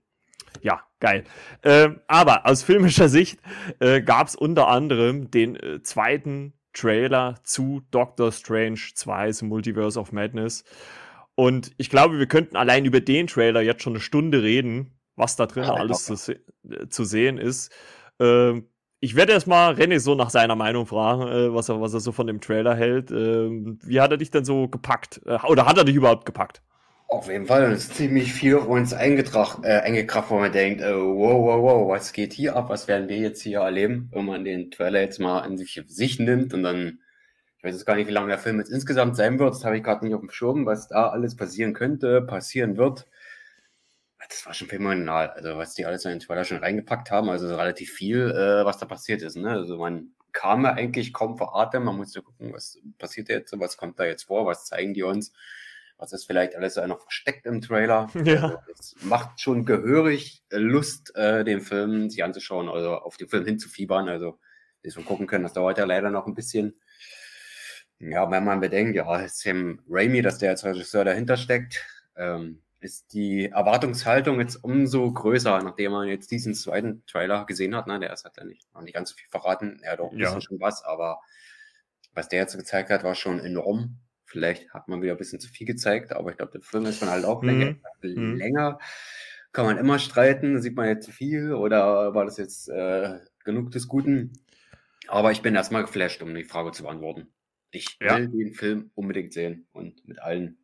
Ja, 0.62 0.81
geil. 1.00 1.23
Ähm, 1.63 2.00
aber 2.07 2.45
aus 2.45 2.63
filmischer 2.63 3.09
Sicht 3.09 3.39
äh, 3.80 4.01
gab 4.01 4.27
es 4.27 4.35
unter 4.35 4.68
anderem 4.68 5.31
den 5.31 5.56
äh, 5.56 5.81
zweiten 5.81 6.53
Trailer 6.73 7.35
zu 7.44 7.81
Doctor 7.89 8.31
Strange 8.31 8.80
2, 8.94 9.31
The 9.31 9.45
Multiverse 9.45 10.00
of 10.00 10.12
Madness. 10.12 10.63
Und 11.39 11.71
ich 11.77 11.91
glaube, 11.91 12.17
wir 12.17 12.25
könnten 12.25 12.55
allein 12.55 12.83
über 12.83 12.99
den 12.99 13.27
Trailer 13.27 13.61
jetzt 13.61 13.83
schon 13.83 13.93
eine 13.93 13.99
Stunde 13.99 14.41
reden, 14.41 14.97
was 15.15 15.35
da 15.35 15.45
drin 15.45 15.65
ja, 15.65 15.73
alles 15.75 16.05
zu, 16.05 16.15
se 16.15 16.39
zu, 16.89 17.03
sehen 17.03 17.37
ist. 17.37 17.71
Ähm, 18.19 18.69
ich 18.99 19.15
werde 19.15 19.33
erstmal 19.33 19.75
René 19.75 19.99
so 19.99 20.15
nach 20.15 20.31
seiner 20.31 20.55
Meinung 20.55 20.87
fragen, 20.87 21.21
äh, 21.27 21.53
was, 21.53 21.69
er, 21.69 21.79
was 21.79 21.93
er 21.93 21.99
so 21.99 22.11
von 22.11 22.25
dem 22.25 22.41
Trailer 22.41 22.75
hält. 22.75 23.11
Ähm, 23.11 23.77
wie 23.83 24.01
hat 24.01 24.09
er 24.09 24.17
dich 24.17 24.31
denn 24.31 24.45
so 24.45 24.67
gepackt? 24.67 25.21
Äh, 25.27 25.37
oder 25.47 25.67
hat 25.67 25.77
er 25.77 25.83
dich 25.83 25.95
überhaupt 25.95 26.25
gepackt? 26.25 26.63
Auf 27.07 27.29
jeden 27.29 27.45
Fall, 27.45 27.71
es 27.71 27.83
ist 27.83 27.95
ziemlich 27.97 28.33
viel 28.33 28.55
uns 28.55 28.93
eingetracht, 28.93 29.59
äh, 29.63 29.81
eingekracht, 29.81 30.31
wo 30.31 30.39
man 30.39 30.51
denkt, 30.51 30.81
äh, 30.81 30.91
wow, 30.91 31.39
wow, 31.39 31.61
wow, 31.61 31.89
was 31.89 32.13
geht 32.13 32.33
hier 32.33 32.55
ab? 32.55 32.69
Was 32.69 32.87
werden 32.87 33.09
wir 33.09 33.17
jetzt 33.17 33.43
hier 33.43 33.59
erleben, 33.59 34.09
wenn 34.11 34.25
man 34.25 34.43
den 34.43 34.71
Trailer 34.71 35.01
jetzt 35.01 35.19
mal 35.19 35.45
in 35.45 35.55
sich, 35.55 35.83
sich 35.85 36.17
nimmt 36.17 36.55
und 36.55 36.63
dann, 36.63 36.99
weiß 37.67 37.75
jetzt 37.75 37.85
gar 37.85 37.95
nicht, 37.95 38.07
wie 38.07 38.13
lange 38.13 38.29
der 38.29 38.39
Film 38.39 38.59
jetzt 38.59 38.71
insgesamt 38.71 39.15
sein 39.15 39.39
wird, 39.39 39.53
das 39.53 39.65
habe 39.65 39.77
ich 39.77 39.83
gerade 39.83 40.05
nicht 40.05 40.15
auf 40.15 40.21
dem 40.21 40.29
Schirm, 40.29 40.65
was 40.65 40.87
da 40.87 41.09
alles 41.09 41.35
passieren 41.35 41.73
könnte, 41.73 42.21
passieren 42.21 42.77
wird. 42.77 43.07
Das 44.29 44.45
war 44.45 44.53
schon 44.53 44.67
phänomenal, 44.67 45.29
also 45.29 45.57
was 45.57 45.73
die 45.73 45.85
alles 45.85 46.03
in 46.03 46.11
den 46.11 46.19
Trailer 46.19 46.43
schon 46.43 46.57
reingepackt 46.57 47.11
haben, 47.11 47.29
also 47.29 47.55
relativ 47.55 47.91
viel, 47.91 48.31
äh, 48.31 48.65
was 48.65 48.77
da 48.77 48.85
passiert 48.85 49.21
ist. 49.21 49.37
Ne? 49.37 49.49
Also 49.51 49.77
man 49.77 50.11
kam 50.33 50.65
ja 50.65 50.73
eigentlich 50.73 51.13
kaum 51.13 51.37
vor 51.37 51.55
Atem, 51.55 51.83
man 51.83 51.95
musste 51.95 52.21
gucken, 52.21 52.51
was 52.53 52.79
passiert 52.97 53.29
jetzt, 53.29 53.57
was 53.57 53.77
kommt 53.77 53.99
da 53.99 54.05
jetzt 54.05 54.23
vor, 54.23 54.45
was 54.45 54.65
zeigen 54.65 54.93
die 54.93 55.03
uns 55.03 55.31
was 55.97 56.13
ist 56.13 56.25
vielleicht 56.25 56.55
alles 56.55 56.75
noch 56.75 57.01
versteckt 57.01 57.45
im 57.45 57.61
Trailer. 57.61 58.09
Ja. 58.27 58.43
Also, 58.43 58.71
es 58.79 58.95
macht 59.03 59.39
schon 59.39 59.65
gehörig 59.65 60.43
Lust, 60.51 61.15
äh, 61.15 61.43
den 61.43 61.61
Film 61.61 62.09
sich 62.09 62.23
anzuschauen, 62.23 62.69
also 62.69 62.95
auf 62.95 63.17
den 63.17 63.29
Film 63.29 63.45
hinzufiebern. 63.45 64.09
Also, 64.09 64.39
wie 64.81 64.95
wir 64.95 65.03
gucken 65.03 65.27
können, 65.27 65.43
das 65.43 65.53
dauert 65.53 65.77
ja 65.77 65.85
leider 65.85 66.09
noch 66.09 66.27
ein 66.27 66.35
bisschen. 66.35 66.79
Ja, 67.99 68.29
wenn 68.29 68.44
man 68.44 68.59
bedenkt, 68.59 68.95
ja, 68.95 69.27
Sam 69.27 69.79
Raimi, 69.89 70.21
dass 70.21 70.38
der 70.38 70.51
als 70.51 70.63
Regisseur 70.63 71.03
dahinter 71.03 71.35
steckt, 71.35 71.83
ähm, 72.15 72.61
ist 72.79 73.13
die 73.13 73.49
Erwartungshaltung 73.49 74.39
jetzt 74.39 74.63
umso 74.63 75.11
größer, 75.11 75.61
nachdem 75.63 75.94
man 75.94 76.07
jetzt 76.07 76.29
diesen 76.29 76.53
zweiten 76.53 77.03
Trailer 77.07 77.45
gesehen 77.45 77.75
hat. 77.75 77.88
Ne? 77.88 77.99
Der 77.99 78.09
erste 78.09 78.29
hat 78.29 78.38
ja 78.38 78.44
nicht, 78.44 78.71
noch 78.73 78.81
nicht 78.81 78.94
ganz 78.94 79.09
so 79.09 79.15
viel 79.15 79.27
verraten. 79.29 79.79
Er 79.81 79.94
hat 79.94 79.99
auch 79.99 80.11
ein 80.11 80.17
bisschen 80.17 80.41
schon 80.41 80.59
was, 80.59 80.83
aber 80.83 81.19
was 82.13 82.29
der 82.29 82.39
jetzt 82.39 82.55
gezeigt 82.55 82.89
hat, 82.89 83.03
war 83.03 83.15
schon 83.15 83.39
enorm. 83.39 83.97
Vielleicht 84.25 84.73
hat 84.73 84.88
man 84.88 85.01
wieder 85.01 85.13
ein 85.13 85.17
bisschen 85.17 85.39
zu 85.39 85.49
viel 85.49 85.65
gezeigt, 85.65 86.11
aber 86.11 86.31
ich 86.31 86.38
glaube, 86.38 86.51
der 86.51 86.61
Film 86.61 86.85
ist 86.85 87.01
man 87.01 87.09
halt 87.09 87.25
auch 87.25 87.41
mhm. 87.41 87.49
länger. 87.49 87.75
Mhm. 88.03 88.35
länger. 88.38 88.79
Kann 89.53 89.65
man 89.65 89.77
immer 89.77 89.97
streiten, 89.97 90.61
sieht 90.61 90.75
man 90.75 90.88
jetzt 90.88 91.05
zu 91.05 91.11
viel 91.11 91.53
oder 91.53 92.13
war 92.13 92.25
das 92.25 92.38
jetzt 92.38 92.69
äh, 92.69 93.19
genug 93.44 93.71
des 93.71 93.88
Guten? 93.88 94.33
Aber 95.07 95.31
ich 95.31 95.41
bin 95.41 95.55
erstmal 95.55 95.83
geflasht, 95.83 96.21
um 96.21 96.35
die 96.35 96.44
Frage 96.44 96.71
zu 96.73 96.83
beantworten. 96.83 97.29
Ich 97.77 98.00
will 98.00 98.07
ja. 98.07 98.19
den 98.19 98.53
Film 98.53 98.91
unbedingt 98.95 99.33
sehen 99.33 99.68
und 99.71 100.07
mit 100.07 100.19
allen 100.19 100.57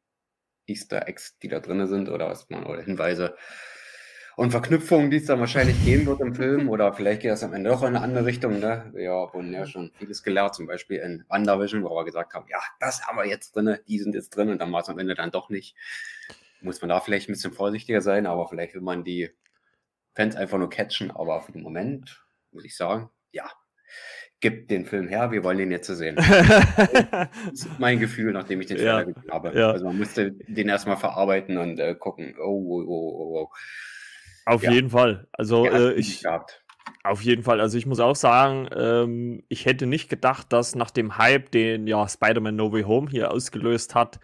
Easter 0.65 1.07
Eggs, 1.07 1.37
die 1.39 1.47
da 1.47 1.59
drin 1.59 1.85
sind 1.87 2.09
oder 2.09 2.27
was 2.27 2.49
man 2.49 2.65
oder 2.65 2.81
Hinweise 2.81 3.35
und 4.35 4.49
Verknüpfungen, 4.49 5.11
die 5.11 5.17
es 5.17 5.25
dann 5.25 5.39
wahrscheinlich 5.39 5.83
gehen 5.85 6.07
wird 6.07 6.19
im 6.21 6.33
Film, 6.33 6.67
oder 6.67 6.91
vielleicht 6.93 7.21
geht 7.21 7.29
das 7.29 7.43
am 7.43 7.53
Ende 7.53 7.69
doch 7.69 7.81
in 7.81 7.89
eine 7.89 8.01
andere 8.01 8.25
Richtung, 8.25 8.59
ne? 8.59 8.91
Ja, 8.97 9.31
wurden 9.31 9.53
ja 9.53 9.67
schon 9.67 9.91
vieles 9.99 10.23
gelernt, 10.23 10.55
zum 10.55 10.65
Beispiel 10.65 10.97
in 10.97 11.23
WandaVision, 11.29 11.83
wo 11.83 11.89
wir 11.89 12.03
gesagt 12.03 12.33
haben, 12.33 12.47
ja, 12.49 12.57
das 12.79 13.05
haben 13.05 13.17
wir 13.17 13.27
jetzt 13.27 13.55
drin, 13.55 13.77
die 13.87 13.99
sind 13.99 14.15
jetzt 14.15 14.35
drin, 14.35 14.49
und 14.49 14.59
dann 14.59 14.71
war 14.71 14.81
es 14.81 14.89
am 14.89 14.97
Ende 14.97 15.13
dann 15.13 15.29
doch 15.29 15.49
nicht. 15.49 15.75
Muss 16.61 16.81
man 16.81 16.89
da 16.89 16.99
vielleicht 16.99 17.29
ein 17.29 17.33
bisschen 17.33 17.53
vorsichtiger 17.53 18.01
sein, 18.01 18.25
aber 18.25 18.47
vielleicht 18.47 18.73
will 18.73 18.81
man 18.81 19.03
die 19.03 19.29
Fans 20.15 20.35
einfach 20.35 20.57
nur 20.57 20.69
catchen, 20.69 21.11
aber 21.11 21.41
für 21.41 21.51
den 21.51 21.61
Moment 21.61 22.25
muss 22.51 22.65
ich 22.65 22.75
sagen, 22.75 23.11
ja, 23.31 23.51
gibt 24.43 24.69
den 24.71 24.85
Film 24.85 25.07
her, 25.07 25.31
wir 25.31 25.41
wollen 25.45 25.57
den 25.57 25.71
jetzt 25.71 25.87
sehen. 25.87 26.15
das 26.17 27.29
ist 27.53 27.79
mein 27.79 27.97
Gefühl, 27.97 28.33
nachdem 28.33 28.59
ich 28.59 28.67
den 28.67 28.75
Trailer 28.75 28.99
ja, 28.99 29.03
gesehen 29.03 29.31
habe. 29.31 29.57
Ja. 29.57 29.71
Also 29.71 29.85
man 29.85 29.97
musste 29.97 30.31
den 30.31 30.67
erstmal 30.67 30.97
verarbeiten 30.97 31.57
und 31.57 31.79
äh, 31.79 31.95
gucken, 31.95 32.35
oh, 32.37 32.51
oh, 32.51 32.83
oh, 32.85 33.15
oh, 33.17 33.39
oh. 33.39 33.49
Auf 34.45 34.61
ja. 34.61 34.71
jeden 34.71 34.89
Fall. 34.89 35.27
Also 35.31 35.65
äh, 35.65 35.93
ich. 35.93 36.23
Auf 37.05 37.21
jeden 37.21 37.43
Fall. 37.43 37.61
Also 37.61 37.77
ich 37.77 37.85
muss 37.85 38.01
auch 38.01 38.17
sagen, 38.17 38.67
ähm, 38.75 39.43
ich 39.47 39.65
hätte 39.65 39.85
nicht 39.85 40.09
gedacht, 40.09 40.51
dass 40.51 40.75
nach 40.75 40.91
dem 40.91 41.17
Hype, 41.17 41.49
den 41.51 41.87
ja 41.87 42.05
Spider-Man 42.05 42.57
No 42.57 42.73
Way 42.73 42.83
Home 42.83 43.09
hier 43.09 43.31
ausgelöst 43.31 43.95
hat, 43.95 44.19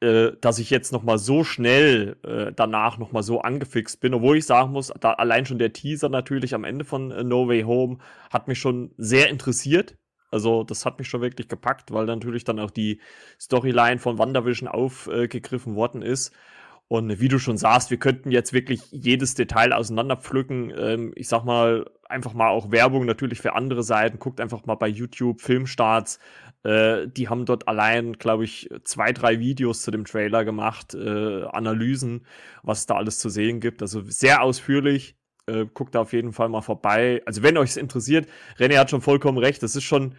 äh, 0.00 0.32
dass 0.40 0.58
ich 0.58 0.70
jetzt 0.70 0.92
noch 0.92 1.02
mal 1.02 1.18
so 1.18 1.42
schnell 1.42 2.16
äh, 2.22 2.52
danach 2.54 2.98
noch 2.98 3.12
mal 3.12 3.22
so 3.22 3.40
angefixt 3.40 4.00
bin. 4.00 4.14
Obwohl 4.14 4.36
ich 4.36 4.46
sagen 4.46 4.72
muss, 4.72 4.92
da 5.00 5.12
allein 5.14 5.44
schon 5.46 5.58
der 5.58 5.72
Teaser 5.72 6.08
natürlich 6.08 6.54
am 6.54 6.64
Ende 6.64 6.84
von 6.84 7.10
äh, 7.10 7.24
No 7.24 7.48
Way 7.48 7.62
Home 7.62 7.98
hat 8.30 8.46
mich 8.48 8.58
schon 8.58 8.92
sehr 8.96 9.28
interessiert. 9.28 9.96
Also 10.30 10.62
das 10.62 10.84
hat 10.86 10.98
mich 10.98 11.08
schon 11.08 11.22
wirklich 11.22 11.48
gepackt, 11.48 11.92
weil 11.92 12.06
natürlich 12.06 12.44
dann 12.44 12.60
auch 12.60 12.70
die 12.70 13.00
Storyline 13.40 13.98
von 13.98 14.18
WandaVision 14.18 14.68
aufgegriffen 14.68 15.74
worden 15.74 16.02
ist. 16.02 16.32
Und 16.88 17.20
wie 17.20 17.28
du 17.28 17.38
schon 17.38 17.58
sagst, 17.58 17.90
wir 17.90 17.98
könnten 17.98 18.30
jetzt 18.30 18.54
wirklich 18.54 18.80
jedes 18.90 19.34
Detail 19.34 19.74
auseinanderpflücken. 19.74 20.72
Ähm, 20.76 21.12
ich 21.16 21.28
sag 21.28 21.44
mal, 21.44 21.84
einfach 22.08 22.32
mal 22.32 22.48
auch 22.48 22.70
Werbung 22.70 23.04
natürlich 23.04 23.40
für 23.40 23.54
andere 23.54 23.82
Seiten. 23.82 24.18
Guckt 24.18 24.40
einfach 24.40 24.64
mal 24.64 24.74
bei 24.74 24.88
YouTube 24.88 25.42
Filmstarts. 25.42 26.18
Äh, 26.64 27.08
die 27.08 27.28
haben 27.28 27.44
dort 27.44 27.68
allein, 27.68 28.14
glaube 28.14 28.44
ich, 28.44 28.68
zwei, 28.84 29.12
drei 29.12 29.38
Videos 29.38 29.82
zu 29.82 29.90
dem 29.90 30.04
Trailer 30.04 30.44
gemacht, 30.44 30.94
äh, 30.94 31.44
Analysen, 31.44 32.26
was 32.62 32.86
da 32.86 32.96
alles 32.96 33.18
zu 33.18 33.28
sehen 33.28 33.60
gibt. 33.60 33.82
Also 33.82 34.02
sehr 34.02 34.42
ausführlich. 34.42 35.16
Äh, 35.46 35.66
guckt 35.72 35.94
da 35.94 36.00
auf 36.00 36.12
jeden 36.12 36.32
Fall 36.32 36.48
mal 36.48 36.60
vorbei. 36.60 37.22
Also 37.24 37.42
wenn 37.42 37.56
euch 37.56 37.70
es 37.70 37.76
interessiert, 37.76 38.28
René 38.58 38.78
hat 38.78 38.90
schon 38.90 39.00
vollkommen 39.00 39.38
recht. 39.38 39.62
Das 39.62 39.76
ist 39.76 39.84
schon, 39.84 40.16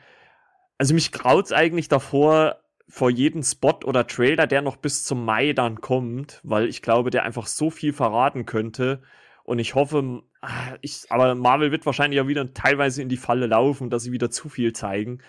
also 0.77 0.93
mich 0.93 1.12
graut's 1.12 1.51
eigentlich 1.51 1.88
davor, 1.88 2.58
vor 2.88 3.12
jedem 3.12 3.43
Spot 3.43 3.79
oder 3.86 4.08
Trailer, 4.08 4.48
der 4.48 4.63
noch 4.63 4.77
bis 4.77 5.03
zum 5.03 5.24
Mai 5.24 5.53
dann 5.53 5.79
kommt, 5.79 6.41
weil 6.43 6.67
ich 6.67 6.81
glaube, 6.81 7.12
der 7.12 7.24
einfach 7.24 7.46
so 7.46 7.69
viel 7.69 7.93
verraten 7.93 8.48
könnte. 8.48 9.03
Und 9.43 9.60
ich 9.60 9.75
hoffe, 9.75 10.24
ah, 10.41 10.75
ich, 10.81 11.03
aber 11.10 11.36
Marvel 11.36 11.72
wird 11.72 11.86
wahrscheinlich 11.86 12.17
ja 12.17 12.27
wieder 12.27 12.53
teilweise 12.53 13.03
in 13.03 13.10
die 13.10 13.17
Falle 13.17 13.46
laufen, 13.46 13.91
dass 13.91 14.03
sie 14.03 14.12
wieder 14.12 14.31
zu 14.31 14.50
viel 14.50 14.74
zeigen. 14.74 15.22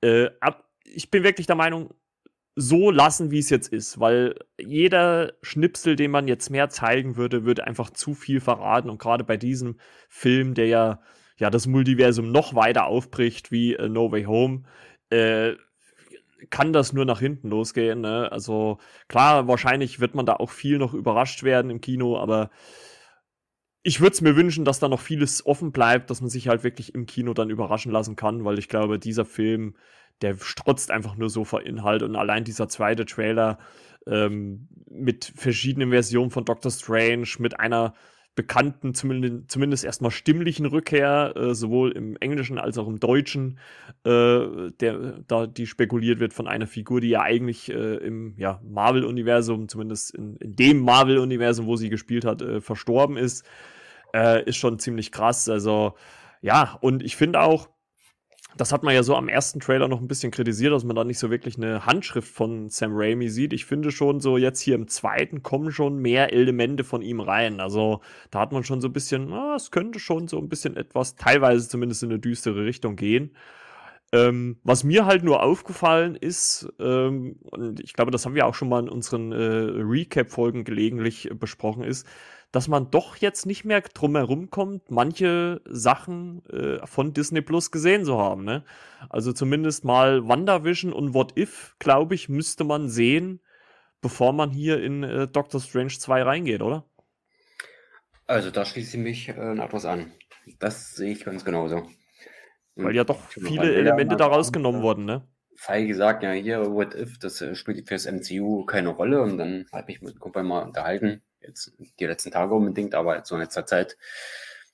Äh, 0.00 0.30
ab, 0.40 0.64
ich 0.84 1.10
bin 1.10 1.24
wirklich 1.24 1.46
der 1.46 1.56
Meinung, 1.56 1.94
so 2.58 2.90
lassen, 2.90 3.30
wie 3.30 3.38
es 3.38 3.50
jetzt 3.50 3.68
ist, 3.68 4.00
weil 4.00 4.34
jeder 4.58 5.34
Schnipsel, 5.42 5.94
den 5.94 6.10
man 6.10 6.26
jetzt 6.26 6.48
mehr 6.48 6.70
zeigen 6.70 7.16
würde, 7.16 7.44
würde 7.44 7.66
einfach 7.66 7.90
zu 7.90 8.14
viel 8.14 8.40
verraten. 8.40 8.88
Und 8.88 8.98
gerade 8.98 9.24
bei 9.24 9.36
diesem 9.36 9.76
Film, 10.08 10.54
der 10.54 10.66
ja, 10.66 11.00
ja 11.36 11.50
das 11.50 11.66
Multiversum 11.66 12.32
noch 12.32 12.54
weiter 12.54 12.86
aufbricht 12.86 13.52
wie 13.52 13.74
äh, 13.74 13.88
No 13.90 14.10
Way 14.10 14.24
Home, 14.24 14.62
äh, 15.10 15.54
kann 16.50 16.72
das 16.72 16.94
nur 16.94 17.04
nach 17.04 17.20
hinten 17.20 17.50
losgehen. 17.50 18.00
Ne? 18.00 18.30
Also 18.32 18.78
klar, 19.08 19.46
wahrscheinlich 19.48 20.00
wird 20.00 20.14
man 20.14 20.26
da 20.26 20.34
auch 20.34 20.50
viel 20.50 20.78
noch 20.78 20.94
überrascht 20.94 21.42
werden 21.42 21.70
im 21.70 21.82
Kino, 21.82 22.18
aber 22.18 22.50
ich 23.86 24.00
würde 24.00 24.14
es 24.14 24.20
mir 24.20 24.34
wünschen, 24.34 24.64
dass 24.64 24.80
da 24.80 24.88
noch 24.88 24.98
vieles 24.98 25.46
offen 25.46 25.70
bleibt, 25.70 26.10
dass 26.10 26.20
man 26.20 26.28
sich 26.28 26.48
halt 26.48 26.64
wirklich 26.64 26.92
im 26.92 27.06
Kino 27.06 27.34
dann 27.34 27.50
überraschen 27.50 27.92
lassen 27.92 28.16
kann, 28.16 28.44
weil 28.44 28.58
ich 28.58 28.68
glaube, 28.68 28.98
dieser 28.98 29.24
Film 29.24 29.76
der 30.22 30.36
strotzt 30.38 30.90
einfach 30.90 31.14
nur 31.14 31.30
so 31.30 31.44
vor 31.44 31.62
Inhalt. 31.62 32.02
Und 32.02 32.16
allein 32.16 32.42
dieser 32.42 32.68
zweite 32.68 33.04
Trailer 33.04 33.58
ähm, 34.06 34.66
mit 34.90 35.32
verschiedenen 35.36 35.90
Versionen 35.90 36.30
von 36.30 36.44
Doctor 36.44 36.72
Strange, 36.72 37.28
mit 37.38 37.60
einer 37.60 37.94
bekannten, 38.34 38.92
zumindest, 38.92 39.50
zumindest 39.50 39.84
erstmal 39.84 40.10
stimmlichen 40.10 40.66
Rückkehr, 40.66 41.34
äh, 41.36 41.54
sowohl 41.54 41.92
im 41.92 42.16
Englischen 42.16 42.58
als 42.58 42.78
auch 42.78 42.88
im 42.88 42.98
Deutschen, 42.98 43.58
äh, 44.04 44.72
der, 44.80 45.20
da 45.28 45.46
die 45.46 45.66
spekuliert 45.66 46.18
wird 46.18 46.34
von 46.34 46.48
einer 46.48 46.66
Figur, 46.66 47.00
die 47.00 47.10
ja 47.10 47.22
eigentlich 47.22 47.70
äh, 47.70 47.96
im 47.96 48.34
ja, 48.36 48.60
Marvel-Universum, 48.64 49.68
zumindest 49.68 50.14
in, 50.14 50.36
in 50.36 50.56
dem 50.56 50.80
Marvel-Universum, 50.80 51.66
wo 51.66 51.76
sie 51.76 51.88
gespielt 51.88 52.24
hat, 52.24 52.42
äh, 52.42 52.60
verstorben 52.60 53.16
ist, 53.16 53.46
äh, 54.14 54.44
ist 54.44 54.56
schon 54.56 54.78
ziemlich 54.78 55.12
krass. 55.12 55.48
Also 55.48 55.94
ja, 56.42 56.78
und 56.80 57.02
ich 57.02 57.16
finde 57.16 57.40
auch, 57.40 57.68
das 58.56 58.72
hat 58.72 58.82
man 58.82 58.94
ja 58.94 59.02
so 59.02 59.14
am 59.16 59.28
ersten 59.28 59.60
Trailer 59.60 59.88
noch 59.88 60.00
ein 60.00 60.08
bisschen 60.08 60.30
kritisiert, 60.30 60.72
dass 60.72 60.84
man 60.84 60.96
da 60.96 61.04
nicht 61.04 61.18
so 61.18 61.30
wirklich 61.30 61.56
eine 61.56 61.84
Handschrift 61.84 62.32
von 62.32 62.68
Sam 62.70 62.92
Raimi 62.94 63.28
sieht. 63.28 63.52
Ich 63.52 63.66
finde 63.66 63.90
schon 63.90 64.20
so 64.20 64.38
jetzt 64.38 64.60
hier 64.60 64.74
im 64.74 64.88
zweiten 64.88 65.42
kommen 65.42 65.72
schon 65.72 65.98
mehr 65.98 66.32
Elemente 66.32 66.84
von 66.84 67.02
ihm 67.02 67.20
rein. 67.20 67.60
Also 67.60 68.00
da 68.30 68.40
hat 68.40 68.52
man 68.52 68.64
schon 68.64 68.80
so 68.80 68.88
ein 68.88 68.92
bisschen, 68.92 69.32
ah, 69.32 69.56
es 69.56 69.70
könnte 69.70 69.98
schon 69.98 70.28
so 70.28 70.38
ein 70.38 70.48
bisschen 70.48 70.76
etwas, 70.76 71.16
teilweise 71.16 71.68
zumindest 71.68 72.02
in 72.02 72.10
eine 72.10 72.18
düstere 72.18 72.64
Richtung 72.64 72.96
gehen. 72.96 73.32
Ähm, 74.12 74.60
was 74.62 74.84
mir 74.84 75.04
halt 75.04 75.24
nur 75.24 75.42
aufgefallen 75.42 76.14
ist, 76.14 76.68
ähm, 76.78 77.40
und 77.42 77.80
ich 77.80 77.92
glaube, 77.92 78.12
das 78.12 78.24
haben 78.24 78.34
wir 78.34 78.46
auch 78.46 78.54
schon 78.54 78.68
mal 78.68 78.82
in 78.82 78.88
unseren 78.88 79.32
äh, 79.32 79.36
Recap-Folgen 79.36 80.64
gelegentlich 80.64 81.30
äh, 81.30 81.34
besprochen, 81.34 81.82
ist, 81.82 82.06
dass 82.52 82.68
man 82.68 82.90
doch 82.90 83.16
jetzt 83.16 83.46
nicht 83.46 83.64
mehr 83.64 83.80
drumherum 83.80 84.50
kommt, 84.50 84.90
manche 84.90 85.60
Sachen 85.68 86.46
äh, 86.46 86.86
von 86.86 87.12
Disney 87.12 87.42
Plus 87.42 87.72
gesehen 87.72 88.04
zu 88.04 88.16
haben. 88.16 88.44
Ne? 88.44 88.64
Also 89.10 89.32
zumindest 89.32 89.84
mal 89.84 90.26
WandaVision 90.26 90.92
und 90.92 91.12
What 91.12 91.36
If, 91.36 91.74
glaube 91.80 92.14
ich, 92.14 92.28
müsste 92.28 92.62
man 92.62 92.88
sehen, 92.88 93.40
bevor 94.00 94.32
man 94.32 94.50
hier 94.50 94.80
in 94.82 95.02
äh, 95.02 95.26
Doctor 95.26 95.60
Strange 95.60 95.98
2 95.98 96.22
reingeht, 96.22 96.62
oder? 96.62 96.84
Also 98.26 98.50
da 98.50 98.64
schließe 98.64 98.96
ich 98.96 99.02
mich 99.02 99.28
äh, 99.28 99.58
etwas 99.58 99.84
an. 99.84 100.12
Das 100.60 100.94
sehe 100.94 101.12
ich 101.12 101.24
ganz 101.24 101.44
genauso. 101.44 101.88
Weil 102.76 102.94
ja 102.94 103.04
doch 103.04 103.20
viele 103.30 103.74
Elemente 103.74 104.16
da 104.16 104.26
rausgenommen 104.26 104.82
wurden, 104.82 105.04
ne? 105.04 105.26
Feige 105.56 105.88
gesagt, 105.88 106.22
ja, 106.22 106.32
hier, 106.32 106.70
What 106.72 106.94
If, 106.94 107.18
das 107.18 107.40
äh, 107.40 107.54
spielt 107.54 107.88
für 107.88 107.94
das 107.94 108.06
MCU 108.06 108.66
keine 108.66 108.90
Rolle 108.90 109.22
und 109.22 109.38
dann 109.38 109.66
habe 109.72 109.90
ich 109.90 110.02
mit 110.02 110.20
Kumpel 110.20 110.42
mal 110.42 110.62
unterhalten 110.62 111.22
jetzt 111.46 111.72
die 112.00 112.06
letzten 112.06 112.30
Tage 112.30 112.54
unbedingt, 112.54 112.94
aber 112.94 113.24
so 113.24 113.34
in 113.34 113.40
letzter 113.40 113.66
Zeit, 113.66 113.96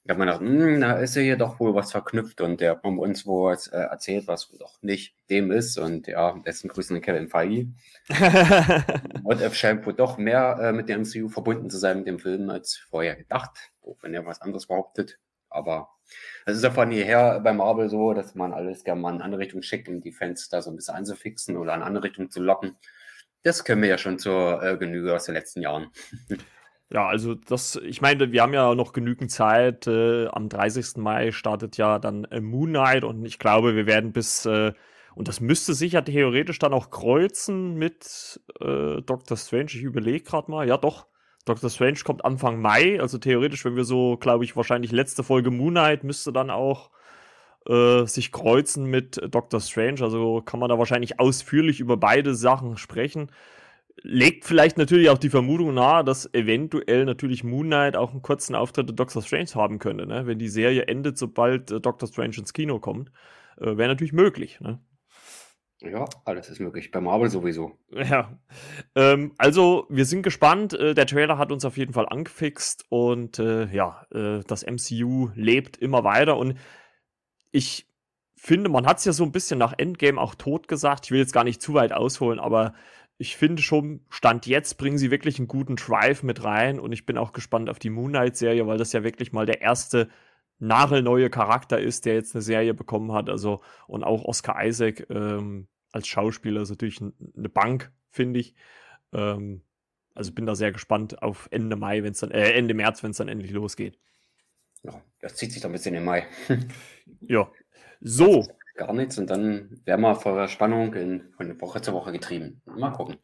ich 0.05 0.11
habe 0.11 0.19
mir 0.19 0.27
gedacht, 0.27 0.41
hm, 0.41 0.81
da 0.81 0.93
ist 0.95 1.15
ja 1.15 1.23
hier 1.23 1.37
doch 1.37 1.61
wohl 1.61 1.75
was 1.75 1.93
verknüpft 1.93 2.41
und 2.41 2.61
der 2.61 2.73
hat 2.73 2.85
uns 2.85 3.25
wohl 3.25 3.57
äh, 3.71 3.77
erzählt, 3.77 4.27
was 4.27 4.51
doch 4.59 4.83
nicht 4.83 5.15
dem 5.31 5.53
ist 5.53 5.79
und 5.79 6.09
ja, 6.09 6.33
besten 6.33 6.69
Grüßen 6.69 6.97
an 6.97 7.03
Kevin 7.03 7.29
Feige. 7.29 7.69
What 9.23 9.41
If 9.41 9.55
scheint 9.55 9.87
wohl 9.87 9.95
doch 9.95 10.19
mehr 10.19 10.59
äh, 10.61 10.73
mit 10.73 10.89
dem 10.89 11.03
MCU 11.03 11.29
verbunden 11.29 11.71
zu 11.71 11.79
sein 11.79 11.99
mit 11.99 12.09
dem 12.09 12.19
Film 12.19 12.51
als 12.51 12.77
vorher 12.91 13.15
gedacht, 13.15 13.71
auch 13.83 13.97
wenn 14.03 14.15
er 14.15 14.27
was 14.27 14.41
anderes 14.41 14.67
behauptet. 14.67 15.21
Aber 15.55 15.89
es 16.45 16.57
ist 16.57 16.65
ja 16.65 16.71
von 16.71 16.91
hierher 16.91 17.41
bei 17.41 17.53
Marvel 17.53 17.89
so, 17.89 18.13
dass 18.13 18.35
man 18.35 18.53
alles 18.53 18.85
gerne 18.85 19.01
mal 19.01 19.11
in 19.11 19.17
eine 19.17 19.25
andere 19.25 19.43
Richtung 19.43 19.63
schickt, 19.63 19.89
um 19.89 20.01
die 20.01 20.13
Fans 20.13 20.49
da 20.49 20.63
so 20.63 20.71
ein 20.71 20.77
bisschen 20.77 20.95
anzufixen 20.95 21.57
oder 21.57 21.73
in 21.75 21.77
eine 21.77 21.85
andere 21.85 22.05
Richtung 22.05 22.31
zu 22.31 22.43
locken. 22.43 22.77
Das 23.43 23.65
können 23.65 23.83
wir 23.83 23.89
ja 23.89 23.99
schon 23.99 24.19
zur 24.19 24.63
äh, 24.63 24.77
Genüge 24.77 25.15
aus 25.15 25.25
den 25.25 25.35
letzten 25.35 25.63
Jahren. 25.63 25.91
Ja, 26.93 27.09
also 27.09 27.35
das, 27.35 27.77
ich 27.77 28.03
meine, 28.03 28.33
wir 28.33 28.43
haben 28.43 28.53
ja 28.53 28.75
noch 28.75 28.93
genügend 28.93 29.31
Zeit. 29.31 29.87
Äh, 29.87 30.27
am 30.27 30.51
30. 30.51 30.99
Mai 30.99 31.33
startet 31.33 31.79
ja 31.79 31.99
dann 31.99 32.25
äh, 32.25 32.43
Moon 32.43 32.69
Knight 32.69 33.03
und 33.03 33.25
ich 33.25 33.39
glaube, 33.39 33.75
wir 33.75 33.87
werden 33.87 34.13
bis, 34.13 34.45
äh, 34.45 34.75
und 35.15 35.27
das 35.27 35.41
müsste 35.41 35.73
sich 35.73 35.93
ja 35.93 36.03
theoretisch 36.03 36.59
dann 36.59 36.75
auch 36.75 36.91
kreuzen 36.91 37.77
mit 37.77 38.43
äh, 38.61 39.01
Doctor 39.01 39.39
Strange. 39.39 39.71
Ich 39.71 39.83
überlege 39.83 40.23
gerade 40.23 40.51
mal, 40.51 40.69
ja 40.69 40.77
doch. 40.77 41.07
Doctor 41.45 41.71
Strange 41.71 41.99
kommt 42.05 42.25
Anfang 42.25 42.61
Mai, 42.61 43.01
also 43.01 43.19
theoretisch, 43.19 43.65
wenn 43.65 43.77
wir 43.77 43.85
so, 43.85 44.17
glaube 44.17 44.45
ich, 44.45 44.57
wahrscheinlich 44.57 44.93
letzte 44.93 45.23
Folge 45.23 45.51
Moon 45.51 45.75
Knight 45.75 46.05
müsste 46.05 46.33
dann 46.33 46.51
auch 46.51 46.91
äh, 47.67 48.05
sich 48.07 48.33
kreuzen 48.33 48.85
mit 48.85 49.21
Doctor 49.31 49.61
Strange. 49.61 50.03
Also 50.03 50.43
kann 50.43 50.61
man 50.61 50.69
da 50.69 50.79
wahrscheinlich 50.79 51.19
ausführlich 51.21 51.81
über 51.81 51.97
beide 51.97 52.35
Sachen 52.35 52.77
sprechen 52.77 53.31
legt 54.03 54.45
vielleicht 54.45 54.79
natürlich 54.79 55.11
auch 55.11 55.19
die 55.19 55.31
Vermutung 55.31 55.75
nahe, 55.75 56.05
dass 56.05 56.33
eventuell 56.35 57.05
natürlich 57.05 57.45
Moon 57.45 57.67
Knight 57.67 57.97
auch 57.97 58.13
einen 58.13 58.23
kurzen 58.23 58.55
Auftritt 58.55 58.91
in 58.91 58.97
Doctor 58.97 59.23
Strange 59.23 59.51
haben 59.55 59.79
könnte, 59.79 60.07
ne? 60.07 60.27
wenn 60.27 60.39
die 60.39 60.49
Serie 60.49 60.87
endet, 60.87 61.19
sobald 61.19 61.71
äh, 61.71 61.81
Doctor 61.81 62.09
Strange 62.09 62.37
ins 62.39 62.53
Kino 62.53 62.79
kommt. 62.81 63.11
Äh, 63.59 63.77
Wäre 63.77 63.89
natürlich 63.89 64.13
möglich. 64.13 64.61
Ne? 64.61 64.79
Ja, 65.83 66.05
alles 66.25 66.49
ist 66.49 66.61
möglich. 66.61 66.91
Bei 66.91 67.01
Marvel 67.01 67.31
sowieso. 67.31 67.79
Ja. 67.93 68.39
Ähm, 68.95 69.33
also, 69.39 69.87
wir 69.89 70.05
sind 70.05 70.23
gespannt. 70.23 70.75
Äh, 70.75 70.95
der 70.95 71.07
Trailer 71.07 71.39
hat 71.39 71.53
uns 71.53 71.65
auf 71.65 71.77
jeden 71.77 71.93
Fall 71.93 72.07
angefixt 72.09 72.85
und 72.89 73.39
äh, 73.39 73.67
ja, 73.73 74.07
äh, 74.13 74.41
das 74.47 74.65
MCU 74.65 75.31
lebt 75.35 75.77
immer 75.77 76.05
weiter 76.05 76.37
und 76.37 76.57
ich 77.51 77.87
finde, 78.37 78.71
man 78.71 78.87
hat 78.87 78.99
es 78.99 79.05
ja 79.05 79.13
so 79.13 79.25
ein 79.25 79.33
bisschen 79.33 79.59
nach 79.59 79.75
Endgame 79.77 80.21
auch 80.21 80.35
tot 80.35 80.69
gesagt. 80.69 81.07
Ich 81.07 81.11
will 81.13 81.21
jetzt 81.21 81.33
gar 81.33 81.45
nicht 81.45 81.63
zu 81.63 81.75
weit 81.75 81.93
ausholen, 81.93 82.41
aber 82.41 82.75
ich 83.19 83.37
finde 83.37 83.63
schon, 83.63 84.01
Stand 84.09 84.47
jetzt 84.47 84.79
bringen 84.79 84.99
sie 84.99 85.11
wirklich 85.13 85.39
einen 85.39 85.49
guten 85.49 85.77
Drive 85.77 86.23
mit 86.23 86.43
rein 86.43 86.81
und 86.81 86.93
ich 86.93 87.07
bin 87.07 87.19
auch 87.19 87.33
gespannt 87.33 87.71
auf 87.71 87.79
die 87.79 87.91
Moon 87.91 88.11
Knight-Serie, 88.11 88.67
weil 88.67 88.79
das 88.79 88.93
ja 88.93 89.05
wirklich 89.05 89.33
mal 89.33 89.47
der 89.47 89.61
erste 89.61 90.09
nagelneue 90.59 91.31
Charakter 91.31 91.79
ist, 91.79 92.05
der 92.05 92.15
jetzt 92.15 92.35
eine 92.35 92.43
Serie 92.43 92.75
bekommen 92.75 93.13
hat. 93.13 93.29
Also, 93.29 93.61
und 93.87 94.05
auch 94.05 94.25
Oscar 94.25 94.65
Isaac 94.65 95.07
ähm, 95.11 95.69
als 95.93 96.09
Schauspieler 96.09 96.63
ist 96.63 96.71
natürlich 96.71 97.01
eine 97.01 97.49
Bank, 97.49 97.93
finde 98.11 98.41
ich. 98.41 98.55
Ähm, 99.13 99.63
also 100.15 100.33
bin 100.33 100.47
da 100.47 100.55
sehr 100.55 100.73
gespannt 100.73 101.23
auf 101.23 101.49
Ende 101.51 101.77
Mai, 101.77 102.03
wenn 102.03 102.13
es 102.13 102.21
dann, 102.21 102.31
äh, 102.31 102.53
Ende 102.53 102.75
März, 102.75 103.03
wenn 103.03 103.13
es 103.13 103.17
dann 103.17 103.29
endlich 103.29 103.53
losgeht. 103.53 103.99
Ja, 104.83 105.01
das 105.21 105.37
zieht 105.37 105.53
sich 105.53 105.63
doch 105.63 105.69
ein 105.69 105.73
bisschen 105.73 105.95
im 105.95 106.05
Mai. 106.05 106.27
ja. 107.21 107.51
So, 108.01 108.47
gar 108.75 108.93
nichts 108.93 109.19
und 109.19 109.31
dann 109.31 109.81
werden 109.85 110.01
wir 110.01 110.15
vor 110.17 110.37
der 110.37 110.49
Spannung 110.49 110.95
in, 110.95 111.33
von 111.37 111.61
Woche 111.61 111.81
zu 111.81 111.93
Woche 111.93 112.13
getrieben. 112.13 112.63
Mal 112.65 112.91
gucken. 112.91 113.17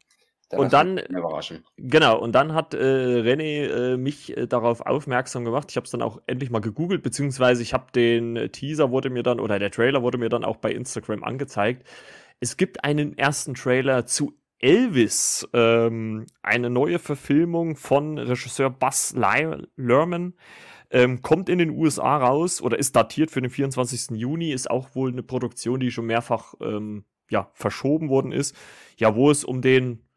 Da 0.51 0.57
und 0.57 0.73
dann, 0.73 0.97
überraschen. 0.97 1.63
genau, 1.77 2.19
und 2.19 2.33
dann 2.33 2.55
hat 2.55 2.73
äh, 2.73 2.79
René 2.79 3.67
äh, 3.67 3.97
mich 3.99 4.35
äh, 4.35 4.47
darauf 4.47 4.81
aufmerksam 4.81 5.45
gemacht. 5.45 5.67
Ich 5.71 5.77
habe 5.77 5.85
es 5.85 5.91
dann 5.91 6.01
auch 6.01 6.23
endlich 6.27 6.49
mal 6.49 6.61
gegoogelt, 6.61 7.03
beziehungsweise 7.03 7.63
ich 7.63 7.75
habe 7.75 7.93
den 7.93 8.51
Teaser 8.51 8.91
wurde 8.91 9.11
mir 9.11 9.23
dann, 9.23 9.41
oder 9.41 9.59
der 9.59 9.71
Trailer 9.71 10.03
wurde 10.03 10.17
mir 10.17 10.31
dann 10.31 10.45
auch 10.45 10.57
bei 10.57 10.73
Instagram 10.73 11.23
angezeigt. 11.23 11.87
Es 12.41 12.57
gibt 12.57 12.85
einen 12.85 13.19
ersten 13.19 13.55
Trailer 13.55 14.07
zu 14.07 14.39
Elvis, 14.61 15.49
ähm, 15.53 16.27
eine 16.43 16.71
neue 16.71 16.99
Verfilmung 16.99 17.77
von 17.77 18.19
Regisseur 18.19 18.71
Buzz 18.71 19.15
Lerman. 19.15 20.35
Ähm, 20.91 21.21
kommt 21.21 21.51
in 21.51 21.59
den 21.59 21.71
USA 21.71 22.17
raus 22.17 22.63
oder 22.63 22.79
ist 22.79 22.97
datiert 22.97 23.31
für 23.31 23.43
den 23.43 23.51
24. 23.51 24.17
Juni, 24.19 24.53
ist 24.53 24.71
auch 24.71 24.95
wohl 24.95 25.13
eine 25.13 25.23
Produktion, 25.23 25.81
die 25.81 25.91
schon 25.91 26.07
mehrfach 26.07 26.55
ähm, 26.63 27.05
ja, 27.31 27.51
verschoben 27.53 28.09
worden 28.09 28.33
ist. 28.33 28.57
Ja, 28.97 29.15
wo 29.15 29.31
es 29.31 29.45
um 29.45 29.61
den 29.61 30.09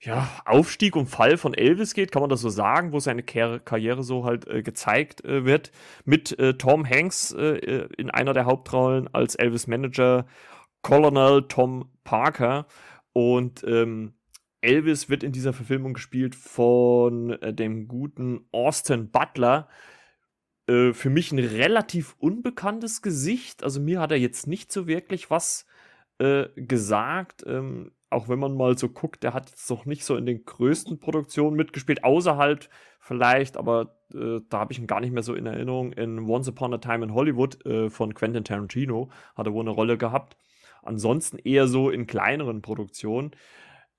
ja, 0.00 0.28
Aufstieg 0.44 0.96
und 0.96 1.06
Fall 1.06 1.36
von 1.36 1.54
Elvis 1.54 1.94
geht, 1.94 2.10
kann 2.10 2.22
man 2.22 2.30
das 2.30 2.40
so 2.40 2.48
sagen, 2.48 2.92
wo 2.92 2.98
seine 2.98 3.22
Kar 3.22 3.60
Karriere 3.60 4.02
so 4.02 4.24
halt 4.24 4.48
äh, 4.48 4.62
gezeigt 4.62 5.24
äh, 5.24 5.44
wird, 5.44 5.70
mit 6.04 6.36
äh, 6.40 6.54
Tom 6.54 6.84
Hanks 6.88 7.32
äh, 7.32 7.58
äh, 7.58 7.88
in 7.96 8.10
einer 8.10 8.34
der 8.34 8.44
Hauptrollen 8.44 9.08
als 9.14 9.36
Elvis 9.36 9.68
Manager, 9.68 10.26
Colonel 10.82 11.48
Tom 11.48 11.90
Parker. 12.04 12.66
Und 13.12 13.64
ähm, 13.64 14.14
Elvis 14.60 15.08
wird 15.08 15.22
in 15.22 15.32
dieser 15.32 15.52
Verfilmung 15.52 15.94
gespielt 15.94 16.34
von 16.34 17.30
äh, 17.42 17.52
dem 17.52 17.88
guten 17.88 18.46
Austin 18.52 19.10
Butler, 19.10 19.68
äh, 20.68 20.92
für 20.92 21.10
mich 21.10 21.32
ein 21.32 21.38
relativ 21.38 22.14
unbekanntes 22.18 23.02
Gesicht. 23.02 23.64
Also 23.64 23.80
mir 23.80 24.00
hat 24.00 24.12
er 24.12 24.18
jetzt 24.18 24.46
nicht 24.46 24.72
so 24.72 24.86
wirklich 24.86 25.30
was 25.30 25.66
äh, 26.18 26.46
gesagt, 26.56 27.44
ähm, 27.46 27.92
auch 28.10 28.28
wenn 28.28 28.38
man 28.38 28.54
mal 28.54 28.76
so 28.78 28.88
guckt, 28.88 29.22
der 29.22 29.34
hat 29.34 29.50
jetzt 29.50 29.68
noch 29.70 29.86
nicht 29.86 30.04
so 30.04 30.16
in 30.16 30.26
den 30.26 30.44
größten 30.44 31.00
Produktionen 31.00 31.56
mitgespielt, 31.56 32.04
außer 32.04 32.36
halt 32.36 32.68
vielleicht, 33.00 33.56
aber 33.56 33.96
äh, 34.14 34.40
da 34.48 34.60
habe 34.60 34.72
ich 34.72 34.78
ihn 34.78 34.86
gar 34.86 35.00
nicht 35.00 35.12
mehr 35.12 35.22
so 35.22 35.34
in 35.34 35.46
Erinnerung, 35.46 35.92
in 35.92 36.20
Once 36.20 36.48
Upon 36.48 36.74
a 36.74 36.78
Time 36.78 37.04
in 37.04 37.14
Hollywood 37.14 37.64
äh, 37.66 37.90
von 37.90 38.14
Quentin 38.14 38.44
Tarantino 38.44 39.10
hat 39.34 39.46
er 39.46 39.54
wohl 39.54 39.62
eine 39.62 39.70
Rolle 39.70 39.96
gehabt. 39.98 40.36
Ansonsten 40.82 41.38
eher 41.38 41.66
so 41.68 41.90
in 41.90 42.06
kleineren 42.06 42.62
Produktionen. 42.62 43.32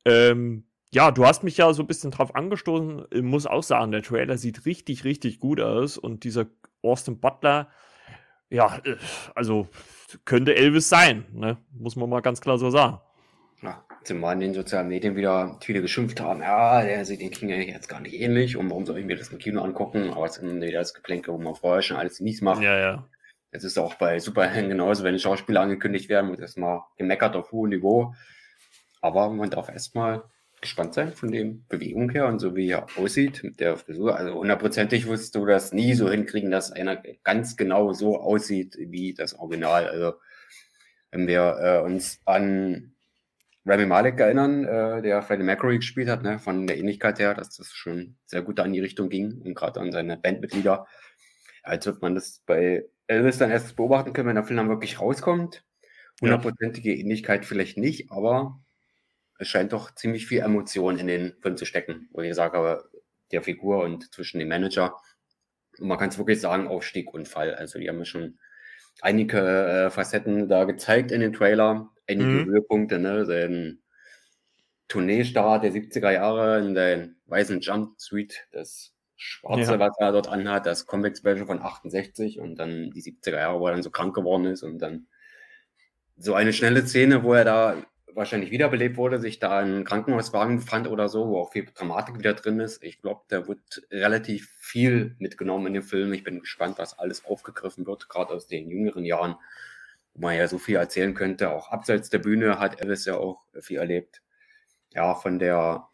Ähm, 0.06 0.66
ja, 0.92 1.12
du 1.12 1.26
hast 1.26 1.44
mich 1.44 1.58
ja 1.58 1.74
so 1.74 1.84
ein 1.84 1.88
bisschen 1.88 2.12
drauf 2.12 2.36
angestoßen. 2.36 3.06
Ich 3.12 3.24
muss 3.24 3.48
auch 3.48 3.64
sagen, 3.64 3.92
der 3.92 4.04
Trailer 4.04 4.38
sieht 4.38 4.66
richtig, 4.66 5.04
richtig 5.04 5.40
gut 5.40 5.60
aus. 5.60 5.98
Und 5.98 6.24
dieser 6.24 6.46
Austin 6.84 7.20
Butler, 7.20 7.70
ja, 8.50 8.80
äh, 8.86 8.98
also 9.34 9.68
könnte 10.26 10.56
Elvis 10.56 10.90
sein, 10.90 11.26
ne? 11.34 11.58
muss 11.72 11.96
man 11.96 12.10
mal 12.10 12.22
ganz 12.22 12.42
klar 12.42 12.58
so 12.58 12.70
sagen. 12.70 13.00
Ja, 13.64 13.84
zumal 14.04 14.34
in 14.34 14.42
den 14.42 14.54
sozialen 14.54 14.90
Medien 14.90 15.16
wieder 15.16 15.58
viele 15.62 15.82
geschimpft 15.82 16.20
haben, 16.20 16.42
ja, 16.42 16.84
der 16.84 17.06
sieht 17.06 17.22
den 17.22 17.32
King 17.32 17.52
eigentlich 17.52 17.74
jetzt 17.74 17.88
gar 17.88 18.02
nicht 18.02 18.14
ähnlich 18.14 18.58
und 18.58 18.70
warum 18.70 18.86
soll 18.86 19.00
ich 19.00 19.06
mir 19.06 19.16
das 19.16 19.30
im 19.30 19.40
Kino 19.40 19.62
angucken? 19.62 20.12
Aber 20.12 20.26
es 20.26 20.38
ist 20.38 20.44
wieder 20.44 20.80
das 20.80 20.94
Geplänke, 20.94 21.32
wo 21.32 21.38
man 21.38 21.56
vorher 21.56 21.82
schon 21.82 21.98
alles 21.98 22.20
nichts 22.20 22.42
macht. 22.42 22.62
Ja, 22.62 22.78
ja. 22.78 23.08
Es 23.54 23.64
ist 23.64 23.78
auch 23.78 23.94
bei 23.96 24.20
Superhelden 24.20 24.70
genauso, 24.70 25.04
wenn 25.04 25.18
Schauspieler 25.20 25.62
angekündigt 25.62 26.10
werden, 26.10 26.32
wird 26.32 26.42
erstmal 26.42 26.82
gemeckert 26.98 27.36
auf 27.36 27.52
hohem 27.52 27.70
Niveau. 27.70 28.16
Aber 29.00 29.30
man 29.30 29.52
darf 29.52 29.70
erstmal 29.70 30.24
gespannt 30.60 30.96
sein 30.96 31.14
von 31.14 31.32
dem 31.32 31.66
Bewegung 31.68 32.10
her 32.10 32.26
und 32.26 32.40
so 32.40 32.56
wie 32.56 32.70
er 32.72 32.88
aussieht 32.98 33.44
mit 33.44 33.60
der 33.60 33.78
Frisur. 33.78 34.18
Also 34.18 34.34
hundertprozentig 34.34 35.08
wirst 35.08 35.36
du 35.36 35.46
das 35.46 35.72
nie 35.72 35.94
so 35.94 36.10
hinkriegen, 36.10 36.50
dass 36.50 36.72
einer 36.72 37.04
ganz 37.24 37.56
genau 37.56 37.94
so 37.94 38.20
aussieht 38.20 38.76
wie 38.80 39.14
das 39.14 39.36
Original. 39.36 39.88
Also 39.88 40.14
wenn 41.12 41.28
wir 41.28 41.58
äh, 41.62 41.80
uns 41.86 42.22
an 42.26 42.96
Rami 43.66 43.86
Malek 43.86 44.20
erinnern, 44.20 44.66
äh, 44.66 45.02
der 45.04 45.22
Freddie 45.22 45.44
Mercury 45.44 45.78
gespielt 45.78 46.10
hat, 46.10 46.24
ne, 46.24 46.40
von 46.40 46.66
der 46.66 46.80
Ähnlichkeit 46.80 47.20
her, 47.20 47.36
dass 47.36 47.56
das 47.56 47.72
schon 47.72 48.16
sehr 48.26 48.42
gut 48.42 48.58
da 48.58 48.66
in 48.66 48.74
die 48.74 48.82
Richtung 48.82 49.10
ging 49.10 49.42
und 49.42 49.54
gerade 49.54 49.80
an 49.80 49.92
seine 49.92 50.18
Bandmitglieder. 50.18 50.88
Als 51.62 51.86
wird 51.86 52.02
man 52.02 52.16
das 52.16 52.42
bei 52.46 52.86
Elvis 53.08 53.38
dann 53.38 53.52
erst 53.52 53.76
beobachten 53.76 54.14
können, 54.14 54.30
wenn 54.30 54.36
der 54.36 54.44
Film 54.44 54.58
dann 54.58 54.70
wirklich 54.70 55.00
rauskommt. 55.00 55.64
Hundertprozentige 56.22 56.94
Ähnlichkeit 56.94 57.46
vielleicht 57.46 57.78
nicht, 57.78 58.12
aber 58.12 58.62
es 59.40 59.48
scheint 59.48 59.74
doch 59.74 59.94
ziemlich 59.94 60.28
viel 60.28 60.40
Emotion 60.40 60.98
in 60.98 61.08
den 61.08 61.36
Film 61.42 61.58
zu 61.58 61.66
stecken, 61.66 62.08
wo 62.12 62.22
ich 62.22 62.34
sage, 62.36 62.84
der 63.32 63.42
Figur 63.42 63.84
und 63.84 64.14
zwischen 64.14 64.40
dem 64.40 64.48
Manager. 64.48 64.96
Und 65.80 65.88
man 65.88 65.98
kann 65.98 66.10
es 66.10 66.18
wirklich 66.18 66.40
sagen, 66.40 66.68
Aufstieg 66.68 67.14
und 67.14 67.28
Fall. 67.28 67.56
Also 67.56 67.80
die 67.80 67.90
haben 67.90 68.06
schon 68.06 68.38
einige 69.02 69.40
äh, 69.40 69.90
Facetten 69.90 70.48
da 70.48 70.66
gezeigt 70.66 71.12
in 71.12 71.22
den 71.22 71.34
Trailer 71.34 71.90
einige 72.08 72.30
mhm. 72.30 72.46
Höhepunkte, 72.46 73.00
ne? 73.00 73.26
Sein 73.26 73.80
Tourneestart 74.88 75.64
der 75.64 75.72
70er 75.72 76.12
Jahre 76.12 76.60
in 76.60 76.76
den 76.76 77.16
weißen 77.26 77.62
Jumpsuit, 77.62 78.48
das 78.52 78.94
Schwarze, 79.16 79.74
ja. 79.74 79.80
was 79.80 79.96
er 80.00 80.12
dort 80.12 80.28
anhat, 80.28 80.66
das 80.66 80.86
Comic 80.86 81.18
Special 81.18 81.46
von 81.46 81.62
68 81.62 82.40
und 82.40 82.56
dann 82.56 82.92
die 82.92 83.02
70er 83.02 83.38
Jahre, 83.38 83.60
wo 83.60 83.68
er 83.68 83.74
dann 83.74 83.84
so 83.84 83.92
krank 83.92 84.16
geworden 84.16 84.46
ist 84.46 84.64
und 84.64 84.80
dann 84.80 85.08
so 86.18 86.34
eine 86.34 86.54
schnelle 86.54 86.86
Szene, 86.86 87.24
wo 87.24 87.34
er 87.34 87.46
da 87.46 87.78
wahrscheinlich 88.14 88.52
wiederbelebt 88.52 88.98
wurde, 88.98 89.20
sich 89.20 89.40
da 89.40 89.62
in 89.62 89.84
Krankenhauswagen 89.84 90.58
befand 90.58 90.88
oder 90.88 91.10
so, 91.10 91.30
wo 91.30 91.40
auch 91.40 91.52
viel 91.52 91.66
Dramatik 91.74 92.20
wieder 92.20 92.34
drin 92.34 92.60
ist. 92.60 92.84
Ich 92.84 93.02
glaube, 93.02 93.22
da 93.28 93.48
wird 93.48 93.88
relativ 93.90 94.52
viel 94.60 95.16
mitgenommen 95.18 95.68
in 95.68 95.74
dem 95.74 95.84
Film. 95.84 96.14
Ich 96.14 96.24
bin 96.24 96.40
gespannt, 96.40 96.78
was 96.78 97.00
alles 97.00 97.26
aufgegriffen 97.26 97.88
wird, 97.88 98.10
gerade 98.10 98.34
aus 98.34 98.48
den 98.48 98.70
jüngeren 98.70 99.04
Jahren 99.04 99.36
wo 100.14 100.22
man 100.22 100.38
ja 100.38 100.48
so 100.48 100.58
viel 100.58 100.76
erzählen 100.76 101.14
könnte. 101.14 101.52
Auch 101.52 101.70
abseits 101.70 102.10
der 102.10 102.20
Bühne 102.20 102.60
hat 102.60 102.82
Elvis 102.82 103.06
ja 103.06 103.18
auch 103.18 103.46
viel 103.60 103.78
erlebt. 103.78 104.22
Ja, 104.94 105.16
von 105.16 105.40
der 105.40 105.88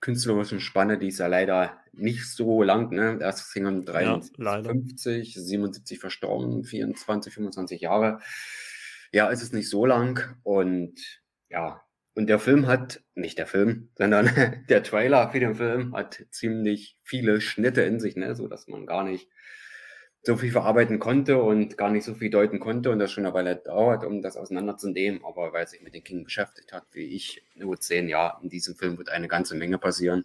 künstlerischen 0.00 0.60
Spanne, 0.60 0.98
die 0.98 1.08
ist 1.08 1.18
ja 1.18 1.26
leider 1.26 1.78
nicht 1.92 2.26
so 2.26 2.62
lang, 2.62 2.90
ne? 2.90 3.18
Erst 3.20 3.50
Single 3.50 3.84
53, 3.84 5.34
ja, 5.34 5.40
77 5.40 5.98
verstorben, 5.98 6.64
24, 6.64 7.32
25 7.32 7.80
Jahre. 7.80 8.20
Ja, 9.12 9.30
es 9.30 9.42
ist 9.42 9.54
nicht 9.54 9.68
so 9.68 9.86
lang 9.86 10.36
und 10.42 11.20
ja, 11.48 11.82
und 12.14 12.26
der 12.26 12.38
Film 12.38 12.66
hat, 12.66 13.02
nicht 13.14 13.38
der 13.38 13.46
Film, 13.46 13.90
sondern 13.96 14.28
der 14.68 14.82
Trailer 14.82 15.30
für 15.30 15.40
den 15.40 15.54
Film 15.54 15.94
hat 15.94 16.26
ziemlich 16.30 16.98
viele 17.02 17.40
Schnitte 17.40 17.82
in 17.82 18.00
sich, 18.00 18.16
ne, 18.16 18.34
so 18.34 18.48
dass 18.48 18.68
man 18.68 18.86
gar 18.86 19.04
nicht 19.04 19.28
so 20.22 20.36
viel 20.36 20.50
verarbeiten 20.50 20.98
konnte 20.98 21.40
und 21.40 21.78
gar 21.78 21.90
nicht 21.90 22.04
so 22.04 22.14
viel 22.14 22.30
deuten 22.30 22.58
konnte 22.60 22.90
und 22.90 22.98
das 22.98 23.12
schon 23.12 23.24
eine 23.24 23.34
Weile 23.34 23.56
dauert, 23.56 24.04
um 24.04 24.20
das 24.20 24.36
auseinanderzunehmen. 24.36 25.24
Aber 25.24 25.52
weil 25.52 25.66
sich 25.66 25.80
mit 25.80 25.94
den 25.94 26.04
King 26.04 26.24
beschäftigt 26.24 26.72
hat, 26.72 26.84
wie 26.92 27.14
ich, 27.14 27.42
nur 27.54 27.76
sehen, 27.78 28.08
ja, 28.08 28.38
in 28.42 28.48
diesem 28.48 28.74
Film 28.74 28.98
wird 28.98 29.10
eine 29.10 29.28
ganze 29.28 29.54
Menge 29.54 29.78
passieren. 29.78 30.24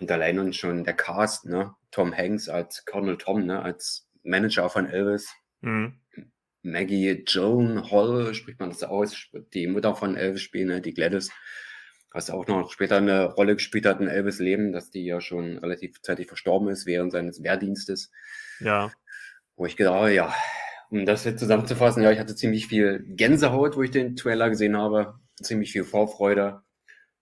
Und 0.00 0.10
allein 0.10 0.38
und 0.38 0.56
schon 0.56 0.84
der 0.84 0.94
Cast, 0.94 1.46
ne, 1.46 1.74
Tom 1.90 2.14
Hanks 2.14 2.48
als 2.48 2.84
Colonel 2.84 3.16
Tom, 3.16 3.46
ne, 3.46 3.62
als 3.62 4.08
Manager 4.24 4.68
von 4.68 4.86
Elvis. 4.86 5.32
Mhm. 5.60 6.00
Maggie 6.62 7.22
Joan 7.26 7.90
Hall, 7.90 8.34
spricht 8.34 8.58
man 8.58 8.70
das 8.70 8.82
aus, 8.82 9.28
die 9.52 9.66
Mutter 9.66 9.94
von 9.94 10.16
Elvis 10.16 10.42
spielen, 10.42 10.68
ne, 10.68 10.80
die 10.80 10.94
Gladys, 10.94 11.30
was 12.10 12.30
auch 12.30 12.46
noch 12.46 12.72
später 12.72 12.96
eine 12.96 13.26
Rolle 13.26 13.54
gespielt 13.54 13.86
hat 13.86 14.00
in 14.00 14.08
Elvis 14.08 14.38
Leben, 14.38 14.72
dass 14.72 14.90
die 14.90 15.04
ja 15.04 15.20
schon 15.20 15.58
relativ 15.58 16.00
zeitig 16.02 16.26
verstorben 16.26 16.68
ist 16.68 16.86
während 16.86 17.12
seines 17.12 17.42
Wehrdienstes. 17.42 18.10
Ja 18.60 18.90
wo 19.56 19.66
ich 19.66 19.76
gedacht 19.76 19.94
habe, 19.94 20.14
ja, 20.14 20.34
um 20.90 21.06
das 21.06 21.24
jetzt 21.24 21.40
zusammenzufassen, 21.40 22.02
ja, 22.02 22.10
ich 22.10 22.18
hatte 22.18 22.36
ziemlich 22.36 22.66
viel 22.66 23.04
Gänsehaut, 23.06 23.76
wo 23.76 23.82
ich 23.82 23.90
den 23.90 24.16
Trailer 24.16 24.50
gesehen 24.50 24.76
habe, 24.76 25.14
ziemlich 25.40 25.72
viel 25.72 25.84
Vorfreude. 25.84 26.62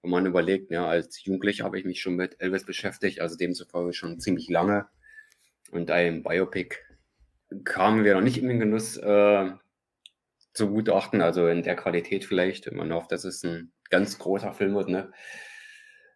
Wenn 0.03 0.11
man 0.11 0.27
überlegt, 0.27 0.71
ja, 0.71 0.87
als 0.87 1.25
Jugendlicher 1.25 1.64
habe 1.64 1.79
ich 1.79 1.85
mich 1.85 2.01
schon 2.01 2.16
mit 2.16 2.40
Elvis 2.40 2.64
beschäftigt, 2.64 3.21
also 3.21 3.37
demzufolge 3.37 3.92
schon 3.92 4.18
ziemlich 4.18 4.49
lange. 4.49 4.88
Und 5.71 5.90
ein 5.90 6.23
Biopic 6.23 6.77
kamen 7.64 8.05
wir 8.05 8.14
noch 8.14 8.21
nicht 8.21 8.38
in 8.38 8.49
den 8.49 8.61
Genuss 8.61 8.97
äh, 8.97 9.51
zu 10.53 10.68
gutachten, 10.68 11.23
also 11.23 11.47
in 11.47 11.62
der 11.62 11.77
Qualität 11.77 12.25
vielleicht. 12.25 12.71
Man 12.73 12.92
hofft, 12.92 13.12
dass 13.12 13.25
es 13.25 13.42
ein 13.45 13.73
ganz 13.90 14.18
großer 14.18 14.53
Film 14.53 14.75
wird, 14.75 14.88
ne? 14.88 15.12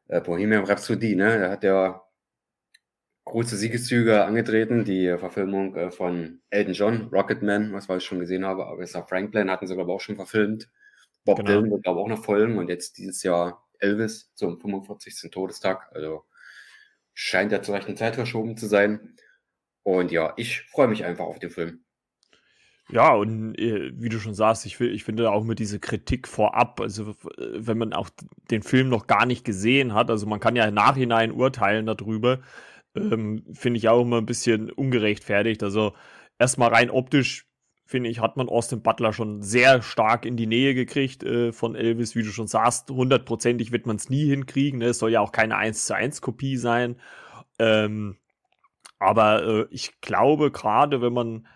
Äh, 0.09 0.21
Bohemian 0.21 0.65
Rhapsody, 0.65 1.15
ne? 1.15 1.39
Da 1.39 1.51
hat 1.51 1.63
der 1.63 2.03
große 3.27 3.57
Siegeszüge 3.57 4.25
angetreten. 4.25 4.85
Die 4.85 5.15
Verfilmung 5.19 5.77
äh, 5.77 5.91
von 5.91 6.41
Elton 6.49 6.75
John, 6.75 7.09
Rocketman, 7.13 7.73
was 7.73 7.89
wir 7.89 8.01
schon 8.01 8.21
gesehen 8.21 8.47
haben, 8.47 8.61
Aretha 8.61 9.03
Franklin 9.03 9.51
hatten 9.51 9.67
sie, 9.67 9.75
glaube 9.75 9.91
ich, 9.91 9.95
auch 9.95 10.01
schon 10.01 10.17
verfilmt. 10.17 10.71
Bob 11.25 11.39
genau. 11.39 11.51
Dylan 11.51 11.71
wird, 11.71 11.83
glaube 11.83 12.01
ich, 12.01 12.05
auch 12.05 12.09
noch 12.09 12.25
folgen 12.25 12.57
und 12.57 12.69
jetzt 12.69 12.97
dieses 12.99 13.23
Jahr 13.23 13.67
Elvis 13.79 14.33
zum 14.35 14.59
45. 14.59 15.31
Todestag. 15.31 15.91
Also 15.93 16.25
scheint 17.13 17.53
ja 17.53 17.63
zur 17.63 17.75
rechten 17.75 17.97
Zeit 17.97 18.15
verschoben 18.15 18.57
zu 18.57 18.67
sein. 18.67 19.17
Und 19.83 20.13
ja, 20.13 20.33
ich 20.37 20.63
freue 20.63 20.89
mich 20.89 21.05
einfach 21.05 21.25
auf 21.25 21.39
den 21.39 21.51
Film. 21.51 21.85
Ja, 22.89 23.15
und 23.15 23.59
äh, 23.59 23.91
wie 23.97 24.09
du 24.09 24.21
schon 24.21 24.35
sagst, 24.35 24.65
ich, 24.65 24.81
ich 24.81 25.03
finde 25.03 25.31
auch 25.33 25.43
mit 25.43 25.59
dieser 25.59 25.81
Kritik 25.81 26.29
vorab, 26.29 26.81
also 26.81 27.17
wenn 27.37 27.79
man 27.79 27.93
auch 27.93 28.09
den 28.51 28.63
Film 28.63 28.89
noch 28.89 29.09
gar 29.09 29.27
nicht 29.27 29.45
gesehen 29.45 29.93
hat, 29.95 30.09
also 30.09 30.27
man 30.27 30.39
kann 30.39 30.55
ja 30.55 30.65
im 30.65 30.75
Nachhinein 30.75 31.33
urteilen 31.33 31.87
darüber, 31.87 32.41
ähm, 32.97 33.45
finde 33.53 33.79
ich 33.79 33.89
auch 33.89 34.03
immer 34.03 34.19
ein 34.19 34.27
bisschen 34.27 34.71
ungerechtfertigt. 34.71 35.63
Also 35.63 35.95
erstmal 36.39 36.71
rein 36.71 36.91
optisch, 36.91 37.47
finde 37.85 38.11
ich, 38.11 38.21
hat 38.21 38.37
man 38.37 38.49
Austin 38.49 38.83
Butler 38.83 39.13
schon 39.13 39.43
sehr 39.43 39.83
stark 39.83 40.27
in 40.27 40.37
die 40.37 40.47
Nähe 40.47 40.75
gekriegt 40.75 41.23
äh, 41.23 41.53
von 41.53 41.75
Elvis, 41.75 42.17
wie 42.17 42.23
du 42.23 42.31
schon 42.31 42.49
sagst. 42.49 42.91
Hundertprozentig 42.91 43.73
wird 43.73 43.87
man 43.87 43.97
es 43.97 44.11
nie 44.11 44.27
hinkriegen. 44.27 44.81
Ne? 44.81 44.87
Es 44.87 44.99
soll 44.99 45.13
ja 45.13 45.21
auch 45.21 45.33
keine 45.33 45.57
1 45.57 45.87
zu 45.87 45.95
1 45.95 46.21
Kopie 46.21 46.57
sein. 46.57 46.97
Ähm, 47.59 48.17
aber 48.99 49.45
äh, 49.45 49.67
ich 49.71 50.01
glaube, 50.01 50.51
gerade 50.51 51.01
wenn 51.01 51.13
man 51.13 51.47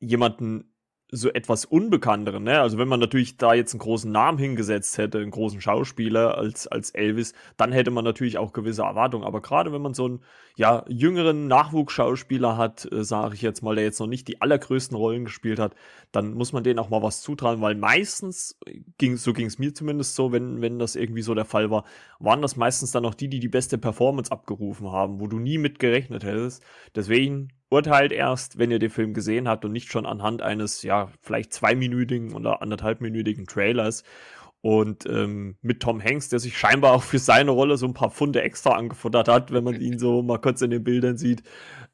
jemanden 0.00 0.67
so 1.10 1.30
etwas 1.30 1.64
Unbekannteren, 1.64 2.44
ne? 2.44 2.60
Also 2.60 2.76
wenn 2.76 2.88
man 2.88 3.00
natürlich 3.00 3.38
da 3.38 3.54
jetzt 3.54 3.72
einen 3.72 3.80
großen 3.80 4.12
Namen 4.12 4.36
hingesetzt 4.36 4.98
hätte, 4.98 5.18
einen 5.18 5.30
großen 5.30 5.60
Schauspieler 5.60 6.36
als, 6.36 6.66
als 6.66 6.90
Elvis, 6.90 7.32
dann 7.56 7.72
hätte 7.72 7.90
man 7.90 8.04
natürlich 8.04 8.36
auch 8.36 8.52
gewisse 8.52 8.82
Erwartungen. 8.82 9.24
Aber 9.24 9.40
gerade 9.40 9.72
wenn 9.72 9.80
man 9.80 9.94
so 9.94 10.04
einen 10.04 10.20
ja, 10.56 10.84
jüngeren 10.86 11.46
Nachwuchsschauspieler 11.46 12.58
hat, 12.58 12.90
äh, 12.92 13.04
sage 13.04 13.34
ich 13.34 13.42
jetzt 13.42 13.62
mal, 13.62 13.74
der 13.74 13.84
jetzt 13.84 14.00
noch 14.00 14.06
nicht 14.06 14.28
die 14.28 14.42
allergrößten 14.42 14.96
Rollen 14.96 15.24
gespielt 15.24 15.58
hat, 15.58 15.74
dann 16.12 16.34
muss 16.34 16.52
man 16.52 16.62
denen 16.62 16.78
auch 16.78 16.90
mal 16.90 17.02
was 17.02 17.22
zutrauen, 17.22 17.62
weil 17.62 17.74
meistens 17.74 18.58
ging 18.98 19.16
so 19.16 19.32
ging 19.32 19.46
es 19.46 19.58
mir 19.58 19.72
zumindest 19.72 20.14
so, 20.14 20.30
wenn, 20.30 20.60
wenn 20.60 20.78
das 20.78 20.94
irgendwie 20.94 21.22
so 21.22 21.34
der 21.34 21.46
Fall 21.46 21.70
war, 21.70 21.84
waren 22.18 22.42
das 22.42 22.56
meistens 22.56 22.90
dann 22.90 23.06
auch 23.06 23.14
die, 23.14 23.28
die 23.28 23.40
die 23.40 23.48
beste 23.48 23.78
Performance 23.78 24.30
abgerufen 24.30 24.92
haben, 24.92 25.20
wo 25.20 25.26
du 25.26 25.38
nie 25.38 25.56
mit 25.56 25.78
gerechnet 25.78 26.22
hättest. 26.24 26.62
Deswegen 26.94 27.48
urteilt 27.70 28.12
erst, 28.12 28.58
wenn 28.58 28.70
ihr 28.70 28.78
den 28.78 28.90
Film 28.90 29.14
gesehen 29.14 29.48
habt 29.48 29.64
und 29.64 29.72
nicht 29.72 29.90
schon 29.90 30.06
anhand 30.06 30.42
eines, 30.42 30.82
ja, 30.82 31.10
vielleicht 31.20 31.52
zweiminütigen 31.52 32.34
oder 32.34 32.62
anderthalbminütigen 32.62 33.46
Trailers. 33.46 34.04
Und 34.60 35.06
ähm, 35.06 35.56
mit 35.62 35.80
Tom 35.80 36.02
Hanks, 36.02 36.30
der 36.30 36.40
sich 36.40 36.58
scheinbar 36.58 36.92
auch 36.94 37.02
für 37.04 37.20
seine 37.20 37.52
Rolle 37.52 37.76
so 37.76 37.86
ein 37.86 37.94
paar 37.94 38.10
Pfunde 38.10 38.42
extra 38.42 38.70
angefuttert 38.72 39.28
hat, 39.28 39.52
wenn 39.52 39.62
man 39.64 39.80
ihn 39.80 39.98
so 39.98 40.22
mal 40.22 40.38
kurz 40.40 40.62
in 40.62 40.70
den 40.70 40.82
Bildern 40.82 41.16
sieht, 41.16 41.44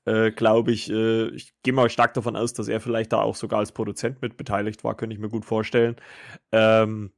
äh, 0.07 0.31
glaube 0.31 0.73
ich, 0.73 0.91
äh, 0.91 1.29
ich 1.29 1.53
gehe 1.63 1.75
mal 1.75 1.91
stark 1.91 2.15
davon 2.15 2.37
aus, 2.37 2.55
dass 2.55 2.69
er 2.69 2.81
vielleicht 2.81 3.13
da 3.13 3.21
auch 3.21 3.37
sogar 3.37 3.59
als 3.61 3.73
Produzent 3.73 4.23
mit 4.23 4.37
beteiligt 4.37 4.83
war, 4.85 4.97
könnte 4.97 5.15
ich 5.15 5.21
mir 5.21 5.29
gut 5.29 5.45
vorstellen. 5.45 5.97
Ähm, 6.53 7.13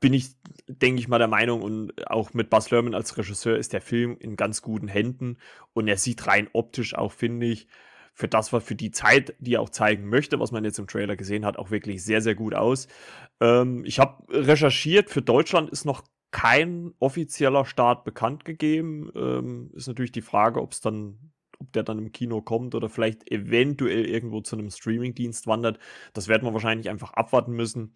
bin 0.00 0.14
ich, 0.14 0.30
denke 0.66 1.00
ich 1.00 1.08
mal, 1.08 1.18
der 1.18 1.28
Meinung, 1.28 1.62
und 1.62 2.06
auch 2.10 2.34
mit 2.34 2.50
Bas 2.50 2.70
Lerman 2.70 2.94
als 2.94 3.16
Regisseur 3.16 3.56
ist 3.56 3.72
der 3.72 3.80
Film 3.80 4.16
in 4.18 4.36
ganz 4.36 4.62
guten 4.62 4.88
Händen 4.88 5.38
und 5.72 5.88
er 5.88 5.96
sieht 5.96 6.26
rein 6.26 6.48
optisch 6.52 6.94
auch, 6.94 7.12
finde 7.12 7.46
ich, 7.46 7.68
für 8.12 8.28
das, 8.28 8.52
was 8.52 8.64
für 8.64 8.74
die 8.74 8.90
Zeit, 8.90 9.34
die 9.38 9.54
er 9.54 9.60
auch 9.62 9.70
zeigen 9.70 10.08
möchte, 10.08 10.40
was 10.40 10.52
man 10.52 10.64
jetzt 10.64 10.78
im 10.78 10.88
Trailer 10.88 11.16
gesehen 11.16 11.46
hat, 11.46 11.56
auch 11.56 11.70
wirklich 11.70 12.04
sehr, 12.04 12.20
sehr 12.20 12.34
gut 12.34 12.54
aus. 12.54 12.88
Ähm, 13.40 13.84
ich 13.84 13.98
habe 13.98 14.24
recherchiert, 14.28 15.10
für 15.10 15.22
Deutschland 15.22 15.70
ist 15.70 15.84
noch 15.84 16.02
kein 16.30 16.92
offizieller 16.98 17.64
Start 17.64 18.04
bekannt 18.04 18.44
gegeben. 18.44 19.10
Ähm, 19.14 19.70
ist 19.74 19.88
natürlich 19.88 20.12
die 20.12 20.22
Frage, 20.22 20.60
ob 20.60 20.72
es 20.72 20.80
dann, 20.80 21.32
ob 21.60 21.72
der 21.72 21.82
dann 21.82 21.98
im 21.98 22.12
Kino 22.12 22.40
kommt 22.40 22.74
oder 22.74 22.88
vielleicht 22.88 23.30
eventuell 23.30 24.06
irgendwo 24.06 24.40
zu 24.40 24.56
einem 24.56 24.70
Streamingdienst 24.70 25.46
wandert. 25.46 25.78
Das 26.12 26.28
werden 26.28 26.44
wir 26.44 26.52
wahrscheinlich 26.52 26.88
einfach 26.88 27.12
abwarten 27.12 27.52
müssen. 27.52 27.94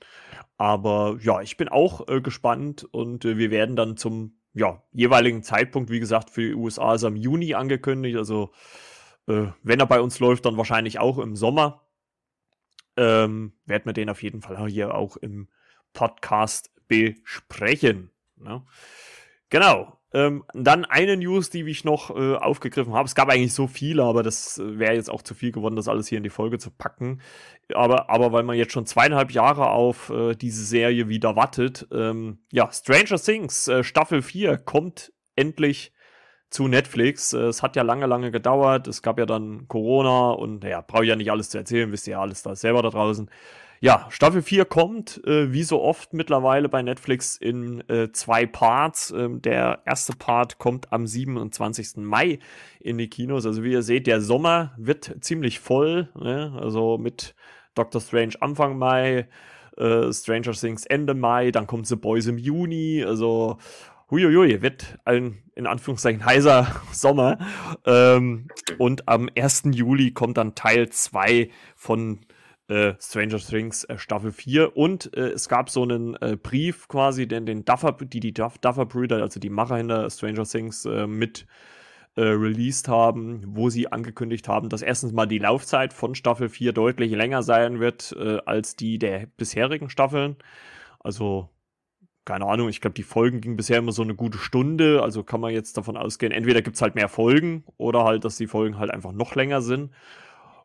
Aber 0.56 1.18
ja, 1.20 1.40
ich 1.40 1.56
bin 1.56 1.68
auch 1.68 2.06
äh, 2.08 2.20
gespannt 2.20 2.86
und 2.92 3.24
äh, 3.24 3.38
wir 3.38 3.50
werden 3.50 3.76
dann 3.76 3.96
zum 3.96 4.36
ja, 4.52 4.82
jeweiligen 4.92 5.42
Zeitpunkt, 5.42 5.90
wie 5.90 6.00
gesagt, 6.00 6.30
für 6.30 6.42
die 6.42 6.54
USA 6.54 6.94
ist 6.94 7.02
er 7.02 7.08
im 7.08 7.16
Juni 7.16 7.54
angekündigt. 7.54 8.16
Also 8.16 8.52
äh, 9.26 9.46
wenn 9.62 9.80
er 9.80 9.86
bei 9.86 10.00
uns 10.00 10.20
läuft, 10.20 10.46
dann 10.46 10.56
wahrscheinlich 10.56 10.98
auch 10.98 11.18
im 11.18 11.36
Sommer. 11.36 11.82
Ähm, 12.96 13.54
werden 13.66 13.86
wir 13.86 13.92
den 13.92 14.08
auf 14.08 14.22
jeden 14.22 14.40
Fall 14.40 14.68
hier 14.68 14.94
auch 14.94 15.16
im 15.16 15.48
Podcast 15.92 16.70
besprechen. 16.86 18.10
Ne? 18.36 18.64
Genau. 19.48 19.98
Ähm, 20.14 20.44
dann 20.54 20.84
eine 20.84 21.16
News, 21.16 21.50
die 21.50 21.68
ich 21.68 21.84
noch 21.84 22.16
äh, 22.16 22.36
aufgegriffen 22.36 22.94
habe. 22.94 23.06
Es 23.06 23.16
gab 23.16 23.28
eigentlich 23.28 23.52
so 23.52 23.66
viele, 23.66 24.04
aber 24.04 24.22
das 24.22 24.58
äh, 24.58 24.78
wäre 24.78 24.94
jetzt 24.94 25.10
auch 25.10 25.22
zu 25.22 25.34
viel 25.34 25.50
geworden, 25.50 25.74
das 25.74 25.88
alles 25.88 26.06
hier 26.06 26.18
in 26.18 26.24
die 26.24 26.30
Folge 26.30 26.58
zu 26.58 26.70
packen. 26.70 27.20
Aber, 27.74 28.08
aber 28.10 28.30
weil 28.30 28.44
man 28.44 28.56
jetzt 28.56 28.72
schon 28.72 28.86
zweieinhalb 28.86 29.32
Jahre 29.32 29.70
auf 29.70 30.10
äh, 30.10 30.36
diese 30.36 30.64
Serie 30.64 31.08
wieder 31.08 31.34
wartet, 31.34 31.88
ähm, 31.92 32.38
ja, 32.52 32.70
Stranger 32.70 33.16
Things 33.16 33.66
äh, 33.66 33.82
Staffel 33.82 34.22
4 34.22 34.56
kommt 34.58 35.12
endlich 35.34 35.92
zu 36.48 36.68
Netflix. 36.68 37.32
Äh, 37.32 37.46
es 37.46 37.64
hat 37.64 37.74
ja 37.74 37.82
lange, 37.82 38.06
lange 38.06 38.30
gedauert. 38.30 38.86
Es 38.86 39.02
gab 39.02 39.18
ja 39.18 39.26
dann 39.26 39.66
Corona 39.66 40.30
und 40.30 40.62
ja, 40.62 40.80
brauche 40.80 41.02
ich 41.02 41.08
ja 41.08 41.16
nicht 41.16 41.32
alles 41.32 41.50
zu 41.50 41.58
erzählen, 41.58 41.90
wisst 41.90 42.06
ihr 42.06 42.12
ja 42.12 42.20
alles 42.20 42.44
da 42.44 42.54
selber 42.54 42.82
da 42.82 42.90
draußen. 42.90 43.28
Ja, 43.84 44.06
Staffel 44.08 44.40
4 44.40 44.64
kommt, 44.64 45.22
äh, 45.26 45.52
wie 45.52 45.62
so 45.62 45.82
oft 45.82 46.14
mittlerweile 46.14 46.70
bei 46.70 46.80
Netflix, 46.80 47.36
in 47.36 47.86
äh, 47.90 48.10
zwei 48.12 48.46
Parts. 48.46 49.10
Ähm, 49.10 49.42
der 49.42 49.82
erste 49.84 50.16
Part 50.16 50.56
kommt 50.56 50.90
am 50.90 51.06
27. 51.06 51.98
Mai 51.98 52.38
in 52.80 52.96
die 52.96 53.10
Kinos. 53.10 53.44
Also 53.44 53.62
wie 53.62 53.72
ihr 53.72 53.82
seht, 53.82 54.06
der 54.06 54.22
Sommer 54.22 54.72
wird 54.78 55.16
ziemlich 55.20 55.60
voll. 55.60 56.08
Ne? 56.18 56.58
Also 56.58 56.96
mit 56.96 57.34
Doctor 57.74 58.00
Strange 58.00 58.32
Anfang 58.40 58.78
Mai, 58.78 59.28
äh, 59.76 60.10
Stranger 60.14 60.52
Things 60.52 60.86
Ende 60.86 61.12
Mai, 61.12 61.50
dann 61.50 61.66
kommt 61.66 61.86
The 61.86 61.96
Boys 61.96 62.26
im 62.26 62.38
Juni. 62.38 63.04
Also 63.06 63.58
huiuiui, 64.10 64.62
wird 64.62 64.98
ein 65.04 65.42
in 65.54 65.66
Anführungszeichen 65.66 66.24
heißer 66.24 66.68
Sommer. 66.90 67.36
Ähm, 67.84 68.48
und 68.78 69.06
am 69.08 69.28
1. 69.36 69.64
Juli 69.72 70.12
kommt 70.12 70.38
dann 70.38 70.54
Teil 70.54 70.88
2 70.88 71.50
von 71.76 72.20
äh, 72.68 72.94
Stranger 72.98 73.38
Things 73.38 73.84
äh, 73.84 73.98
Staffel 73.98 74.32
4 74.32 74.76
und 74.76 75.14
äh, 75.16 75.30
es 75.30 75.48
gab 75.48 75.70
so 75.70 75.82
einen 75.82 76.14
äh, 76.16 76.36
Brief 76.40 76.88
quasi, 76.88 77.28
den 77.28 77.46
den 77.46 77.64
Duffer, 77.64 77.92
die 77.92 78.20
die 78.20 78.32
Duff, 78.32 78.58
Duffer 78.58 78.86
Brüder, 78.86 79.22
also 79.22 79.40
die 79.40 79.50
Macher 79.50 79.76
hinter 79.76 80.08
Stranger 80.10 80.44
Things 80.44 80.84
äh, 80.86 81.06
mit 81.06 81.46
äh, 82.16 82.22
released 82.22 82.88
haben, 82.88 83.42
wo 83.46 83.70
sie 83.70 83.90
angekündigt 83.90 84.48
haben, 84.48 84.68
dass 84.68 84.82
erstens 84.82 85.12
mal 85.12 85.26
die 85.26 85.38
Laufzeit 85.38 85.92
von 85.92 86.14
Staffel 86.14 86.48
4 86.48 86.72
deutlich 86.72 87.12
länger 87.12 87.42
sein 87.42 87.80
wird 87.80 88.14
als 88.46 88.76
die 88.76 88.98
der 88.98 89.26
bisherigen 89.36 89.90
Staffeln. 89.90 90.36
Also 91.00 91.50
keine 92.24 92.46
Ahnung, 92.46 92.68
ich 92.68 92.80
glaube, 92.80 92.94
die 92.94 93.02
Folgen 93.02 93.40
gingen 93.40 93.56
bisher 93.56 93.78
immer 93.78 93.92
so 93.92 94.02
eine 94.02 94.14
gute 94.14 94.38
Stunde, 94.38 95.02
also 95.02 95.22
kann 95.22 95.40
man 95.40 95.52
jetzt 95.52 95.76
davon 95.76 95.96
ausgehen, 95.96 96.32
entweder 96.32 96.62
gibt 96.62 96.76
es 96.76 96.82
halt 96.82 96.94
mehr 96.94 97.08
Folgen 97.08 97.64
oder 97.76 98.04
halt, 98.04 98.24
dass 98.24 98.36
die 98.36 98.46
Folgen 98.46 98.78
halt 98.78 98.90
einfach 98.90 99.12
noch 99.12 99.34
länger 99.34 99.60
sind. 99.60 99.90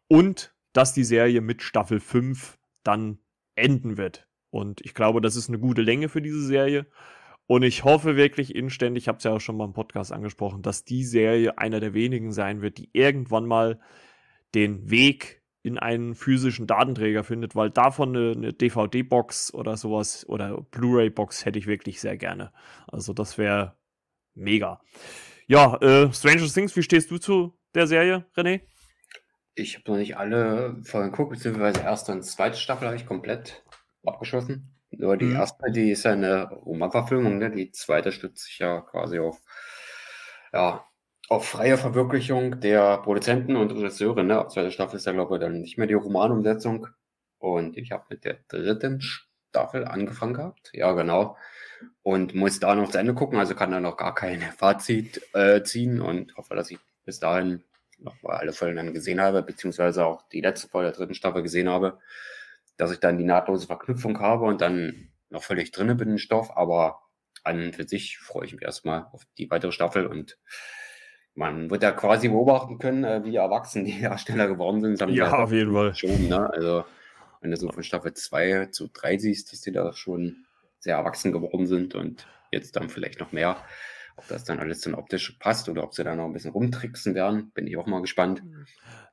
Und 0.08 0.54
dass 0.80 0.94
die 0.94 1.04
Serie 1.04 1.42
mit 1.42 1.62
Staffel 1.62 2.00
5 2.00 2.58
dann 2.86 3.20
enden 3.56 3.98
wird. 3.98 4.30
Und 4.50 4.80
ich 4.80 4.94
glaube, 4.94 5.20
das 5.20 5.36
ist 5.36 5.50
eine 5.50 5.60
gute 5.60 5.82
Länge 5.82 6.08
für 6.08 6.22
diese 6.22 6.42
Serie. 6.42 6.88
Und 7.48 7.64
ich 7.64 7.84
hoffe 7.84 8.16
wirklich 8.16 8.56
inständig, 8.56 9.04
ich 9.04 9.08
habe 9.10 9.18
es 9.18 9.26
ja 9.26 9.34
auch 9.34 9.42
schon 9.42 9.58
mal 9.58 9.66
im 9.66 9.74
Podcast 9.74 10.14
angesprochen, 10.14 10.62
dass 10.62 10.86
die 10.86 11.04
Serie 11.04 11.58
einer 11.58 11.82
der 11.82 11.94
wenigen 11.94 12.32
sein 12.32 12.62
wird, 12.62 12.78
die 12.78 12.90
irgendwann 12.94 13.46
mal 13.46 13.82
den 14.56 14.90
Weg 14.90 15.44
in 15.64 15.78
einen 15.78 16.16
physischen 16.16 16.66
Datenträger 16.66 17.26
findet, 17.26 17.58
weil 17.58 17.72
davon 17.72 18.16
eine, 18.16 18.32
eine 18.32 18.54
DVD-Box 18.54 19.54
oder 19.54 19.76
sowas 19.76 20.26
oder 20.30 20.62
Blu-ray-Box 20.62 21.44
hätte 21.44 21.60
ich 21.60 21.68
wirklich 21.68 22.00
sehr 22.00 22.16
gerne. 22.16 22.54
Also 22.88 23.12
das 23.12 23.38
wäre 23.38 23.76
mega. 24.34 24.80
Ja, 25.46 25.76
äh, 25.82 26.14
Stranger 26.14 26.48
Things, 26.48 26.74
wie 26.78 26.84
stehst 26.84 27.12
du 27.12 27.18
zu 27.18 27.60
der 27.76 27.86
Serie, 27.86 28.26
René? 28.38 28.62
Ich 29.60 29.76
habe 29.76 29.92
noch 29.92 29.98
nicht 29.98 30.18
alle 30.18 30.78
Folgen 30.84 31.12
geguckt, 31.12 31.32
beziehungsweise 31.32 31.82
erste 31.82 32.14
und 32.14 32.24
zweite 32.24 32.58
Staffel 32.58 32.88
habe 32.88 32.96
ich 32.96 33.06
komplett 33.06 33.64
abgeschossen. 34.06 34.74
Nur 34.92 35.18
die 35.18 35.26
mhm. 35.26 35.36
erste, 35.36 35.72
die 35.72 35.92
ist 35.92 36.04
ja 36.04 36.14
eine 36.14 36.50
Romanverfilmung, 36.50 37.38
ne? 37.38 37.52
die 37.52 37.72
zweite 37.72 38.12
stützt 38.12 38.46
sich 38.46 38.60
ja 38.60 38.82
quasi 38.82 39.20
auf, 39.20 39.40
ja, 40.54 40.86
auf 41.28 41.48
freie 41.48 41.78
Verwirklichung 41.78 42.60
der 42.60 42.98
Produzenten 43.00 43.56
und 43.56 43.72
Regisseure. 43.72 44.24
Ne? 44.24 44.40
Ab 44.40 44.52
zweiter 44.52 44.72
Staffel 44.72 44.96
ist 44.96 45.06
ja, 45.06 45.12
glaube 45.12 45.36
ich, 45.36 45.42
dann 45.42 45.62
nicht 45.62 45.78
mehr 45.78 45.88
die 45.88 45.94
Romanumsetzung. 45.94 46.88
Und 47.38 47.78
ich 47.78 47.92
habe 47.92 48.06
mit 48.10 48.26
der 48.26 48.40
dritten 48.48 49.02
Staffel 49.02 49.86
angefangen 49.86 50.34
gehabt. 50.34 50.72
Ja, 50.74 50.94
genau. 50.94 51.38
Und 52.02 52.34
muss 52.34 52.60
da 52.60 52.76
noch 52.76 52.90
zu 52.90 52.98
Ende 52.98 53.14
gucken, 53.14 53.38
also 53.38 53.56
kann 53.56 53.72
da 53.72 53.80
noch 53.80 53.98
gar 53.98 54.16
kein 54.16 54.42
Fazit 54.42 55.22
äh, 55.34 55.62
ziehen 55.64 56.02
und 56.02 56.36
hoffe, 56.36 56.56
dass 56.56 56.72
ich 56.72 56.80
bis 57.06 57.20
dahin 57.20 57.64
noch 58.00 58.22
mal 58.22 58.38
alle 58.38 58.54
Folgen 58.54 58.78
dann 58.78 58.94
gesehen 58.94 59.22
habe, 59.22 59.44
beziehungsweise 59.44 60.06
auch 60.06 60.22
die 60.30 60.42
letzte 60.42 60.68
Folge 60.68 60.90
der 60.90 60.98
dritten 60.98 61.14
Staffel 61.14 61.44
gesehen 61.44 61.70
habe, 61.70 62.00
dass 62.78 62.92
ich 62.92 63.00
dann 63.00 63.18
die 63.18 63.26
nahtlose 63.26 63.68
Verknüpfung 63.68 64.20
habe 64.20 64.46
und 64.46 64.62
dann 64.62 65.10
noch 65.30 65.44
völlig 65.44 65.72
drinne 65.72 65.96
bin 65.96 66.10
im 66.10 66.18
Stoff, 66.18 66.56
aber 66.56 67.02
an 67.44 67.74
für 67.74 67.88
sich 67.88 68.18
freue 68.18 68.46
ich 68.46 68.54
mich 68.54 68.64
erstmal 68.64 69.08
auf 69.12 69.24
die 69.38 69.50
weitere 69.50 69.72
Staffel 69.72 70.08
und 70.08 70.38
man 71.36 71.70
wird 71.70 71.84
ja 71.84 71.92
quasi 71.92 72.28
beobachten 72.28 72.80
können, 72.80 73.04
äh, 73.04 73.24
wie 73.24 73.36
erwachsen 73.36 73.86
die 73.86 74.02
Darsteller 74.02 74.48
geworden 74.48 74.82
sind. 74.82 75.00
ja, 75.12 75.32
auf 75.32 75.52
jeden 75.52 75.74
Fall. 75.74 75.96
Schon, 75.96 76.28
ne? 76.28 76.50
Also, 76.52 76.86
wenn 77.42 77.52
du 77.52 77.58
so 77.58 77.70
von 77.72 77.84
Staffel 77.84 78.14
2 78.14 78.68
zu 78.68 78.90
3 78.92 79.18
siehst, 79.18 79.52
dass 79.52 79.62
die 79.62 79.72
da 79.72 79.94
schon 79.94 80.46
sehr 80.80 80.98
erwachsen 80.98 81.32
geworden 81.32 81.68
sind 81.68 81.96
und 81.96 82.28
jetzt 82.52 82.76
dann 82.76 82.90
vielleicht 82.90 83.20
noch 83.20 83.32
mehr. 83.32 83.58
Ob 84.20 84.28
das 84.28 84.44
dann 84.44 84.60
alles 84.60 84.82
dann 84.82 84.96
optisch 84.96 85.38
passt 85.40 85.70
oder 85.70 85.82
ob 85.82 85.94
sie 85.94 86.04
da 86.04 86.14
noch 86.14 86.26
ein 86.26 86.34
bisschen 86.34 86.52
rumtricksen 86.52 87.16
werden, 87.16 87.52
bin 87.52 87.68
ich 87.68 87.78
auch 87.78 87.88
mal 87.88 88.02
gespannt. 88.02 88.44
Mhm. 88.44 88.66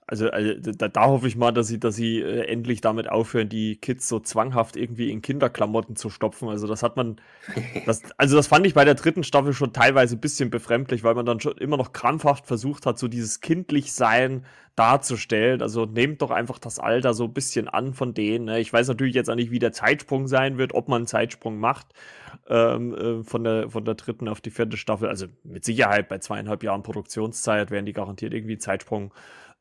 Also, 0.09 0.31
also 0.31 0.73
da, 0.73 0.89
da, 0.89 1.07
hoffe 1.07 1.29
ich 1.29 1.37
mal, 1.37 1.53
dass 1.53 1.69
sie, 1.69 1.79
dass 1.79 1.95
sie 1.95 2.21
äh, 2.21 2.47
endlich 2.47 2.81
damit 2.81 3.09
aufhören, 3.09 3.49
die 3.49 3.77
Kids 3.77 4.09
so 4.09 4.19
zwanghaft 4.19 4.77
irgendwie 4.77 5.11
in 5.13 5.23
Kinderklamotten 5.23 5.95
zu 5.95 6.11
stopfen. 6.11 6.49
Also 6.49 6.67
das 6.67 6.83
hat 6.83 6.97
man, 6.97 7.21
das, 7.87 8.03
also 8.17 8.37
das 8.37 8.49
fand 8.49 8.67
ich 8.67 8.75
bei 8.75 8.85
der 8.85 8.95
dritten 8.95 9.23
Staffel 9.23 9.53
schon 9.53 9.73
teilweise 9.73 10.17
ein 10.17 10.21
bisschen 10.21 10.51
befremdlich, 10.51 11.05
weil 11.05 11.15
man 11.15 11.27
dann 11.27 11.39
schon 11.41 11.57
immer 11.59 11.77
noch 11.77 11.93
krampfhaft 11.93 12.47
versucht 12.47 12.85
hat, 12.85 12.99
so 12.99 13.07
dieses 13.07 13.41
kindlich 13.41 13.93
Sein 13.93 14.45
darzustellen. 14.75 15.63
Also 15.63 15.87
nehmt 15.87 16.21
doch 16.21 16.33
einfach 16.33 16.59
das 16.59 16.81
Alter 16.81 17.15
so 17.15 17.25
ein 17.25 17.33
bisschen 17.33 17.69
an 17.69 17.95
von 17.95 18.13
denen. 18.13 18.47
Ne? 18.47 18.59
Ich 18.59 18.73
weiß 18.73 18.89
natürlich 18.89 19.15
jetzt 19.15 19.31
auch 19.31 19.37
nicht, 19.37 19.53
wie 19.53 19.61
der 19.61 19.73
Zeitsprung 19.73 20.27
sein 20.27 20.59
wird, 20.59 20.75
ob 20.75 20.89
man 20.89 20.99
einen 20.99 21.07
Zeitsprung 21.07 21.59
macht 21.59 21.87
ähm, 22.49 22.95
äh, 22.95 23.25
von, 23.25 23.45
der, 23.45 23.71
von 23.71 23.85
der 23.85 23.95
dritten 23.95 24.29
auf 24.29 24.41
die 24.41 24.51
vierte 24.51 24.77
Staffel. 24.77 25.09
Also 25.09 25.27
mit 25.45 25.65
Sicherheit 25.65 26.09
bei 26.09 26.19
zweieinhalb 26.19 26.63
Jahren 26.63 26.83
Produktionszeit 26.83 27.71
werden 27.71 27.87
die 27.87 27.93
garantiert 27.93 28.35
irgendwie 28.35 28.59
Zeitsprung 28.59 29.13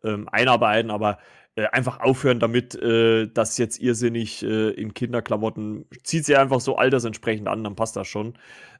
ähm, 0.05 0.29
einarbeiten, 0.29 0.91
aber 0.91 1.17
äh, 1.55 1.67
einfach 1.67 2.01
aufhören 2.01 2.39
damit, 2.39 2.75
äh, 2.75 3.27
das 3.27 3.57
jetzt 3.57 3.79
irrsinnig 3.79 4.43
äh, 4.43 4.71
in 4.71 4.93
Kinderklamotten, 4.93 5.85
zieht 6.03 6.25
sie 6.25 6.35
einfach 6.35 6.59
so 6.59 6.75
altersentsprechend 6.75 7.47
an, 7.47 7.63
dann 7.63 7.75
passt 7.75 7.95
das 7.95 8.07
schon. 8.07 8.33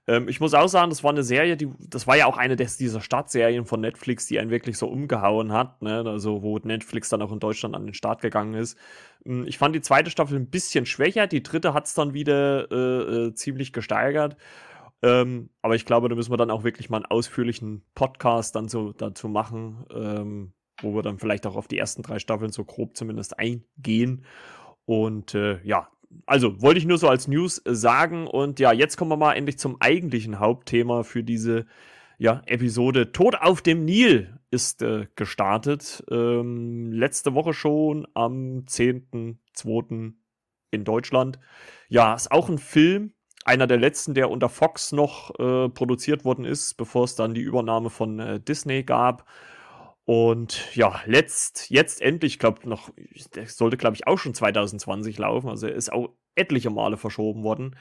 Ähm, 0.08 0.28
ich 0.28 0.40
muss 0.40 0.54
auch 0.54 0.68
sagen, 0.68 0.90
das 0.90 1.04
war 1.04 1.12
eine 1.12 1.24
Serie, 1.24 1.56
die, 1.56 1.70
das 1.80 2.06
war 2.06 2.18
ja 2.18 2.26
auch 2.26 2.38
eine 2.38 2.58
des, 2.58 2.78
dieser 2.78 3.00
Startserien 3.00 3.66
von 3.66 3.80
Netflix, 3.80 4.28
die 4.28 4.40
einen 4.40 4.52
wirklich 4.52 4.78
so 4.78 4.88
umgehauen 4.88 5.54
hat, 5.54 5.82
ne? 5.82 6.04
also 6.06 6.42
wo 6.44 6.58
Netflix 6.60 7.10
dann 7.10 7.22
auch 7.22 7.32
in 7.32 7.40
Deutschland 7.40 7.76
an 7.76 7.86
den 7.86 7.94
Start 7.94 8.22
gegangen 8.22 8.56
ist. 8.56 8.78
Ähm, 9.26 9.46
ich 9.48 9.58
fand 9.58 9.74
die 9.74 9.82
zweite 9.82 10.12
Staffel 10.12 10.38
ein 10.38 10.50
bisschen 10.50 10.86
schwächer, 10.86 11.28
die 11.28 11.44
dritte 11.44 11.74
hat 11.74 11.86
es 11.86 11.94
dann 11.94 12.14
wieder 12.14 12.70
äh, 12.72 13.28
äh, 13.28 13.34
ziemlich 13.36 13.74
gesteigert. 13.74 14.36
Ähm, 15.02 15.50
aber 15.62 15.76
ich 15.76 15.86
glaube, 15.86 16.10
da 16.10 16.16
müssen 16.16 16.32
wir 16.32 16.38
dann 16.38 16.52
auch 16.52 16.64
wirklich 16.64 16.90
mal 16.90 16.98
einen 16.98 17.06
ausführlichen 17.06 17.84
Podcast 17.96 18.56
dann 18.56 18.68
so 18.68 18.92
dazu 18.92 19.28
machen. 19.30 19.86
Ähm, 19.94 20.54
wo 20.82 20.94
wir 20.96 21.02
dann 21.02 21.20
vielleicht 21.20 21.46
auch 21.46 21.56
auf 21.56 21.68
die 21.68 21.78
ersten 21.78 22.02
drei 22.02 22.20
Staffeln 22.20 22.52
so 22.52 22.64
grob 22.64 22.96
zumindest 22.98 23.40
eingehen. 23.40 24.26
Und 24.86 25.34
äh, 25.34 25.62
ja, 25.64 25.90
also 26.26 26.62
wollte 26.62 26.80
ich 26.80 26.86
nur 26.86 26.98
so 26.98 27.10
als 27.10 27.28
News 27.28 27.60
äh, 27.66 27.76
sagen. 27.76 28.28
Und 28.28 28.60
ja, 28.60 28.72
jetzt 28.72 28.98
kommen 28.98 29.12
wir 29.12 29.18
mal 29.18 29.34
endlich 29.34 29.58
zum 29.58 29.78
eigentlichen 29.80 30.40
Hauptthema 30.40 31.04
für 31.04 31.24
diese 31.24 31.66
ja, 32.18 32.42
Episode. 32.46 33.12
Tod 33.12 33.36
auf 33.36 33.62
dem 33.62 33.86
Nil 33.86 34.40
ist 34.52 34.82
äh, 34.82 35.08
gestartet. 35.16 36.04
Ähm, 36.10 36.92
letzte 36.92 37.34
Woche 37.34 37.54
schon 37.54 38.08
am 38.14 38.66
10.2. 38.68 40.14
in 40.72 40.84
Deutschland. 40.84 41.40
Ja, 41.90 42.14
ist 42.14 42.32
auch 42.32 42.50
ein 42.50 42.58
Film. 42.58 43.14
Einer 43.44 43.68
der 43.68 43.78
letzten, 43.78 44.16
der 44.16 44.32
unter 44.32 44.50
Fox 44.50 44.92
noch 44.92 45.38
äh, 45.40 45.70
produziert 45.70 46.26
worden 46.26 46.46
ist, 46.46 46.76
bevor 46.76 47.04
es 47.04 47.16
dann 47.16 47.36
die 47.36 47.42
Übernahme 47.42 47.90
von 47.90 48.20
äh, 48.20 48.40
Disney 48.40 48.84
gab. 48.84 49.26
Und 50.06 50.76
ja, 50.76 51.02
letzt, 51.06 51.72
jetzt 51.72 52.00
endlich, 52.02 52.34
ich 52.34 52.40
glaube 52.40 52.70
noch, 52.70 52.92
der 53.34 53.48
sollte 53.48 53.76
glaube 53.76 53.96
ich 53.96 54.06
auch 54.08 54.20
schon 54.20 54.36
2020 54.36 55.18
laufen, 55.18 55.50
also 55.50 55.68
ist 55.68 55.92
auch 55.92 56.10
etliche 56.36 56.70
Male 56.70 56.98
verschoben 56.98 57.44
worden 57.44 57.76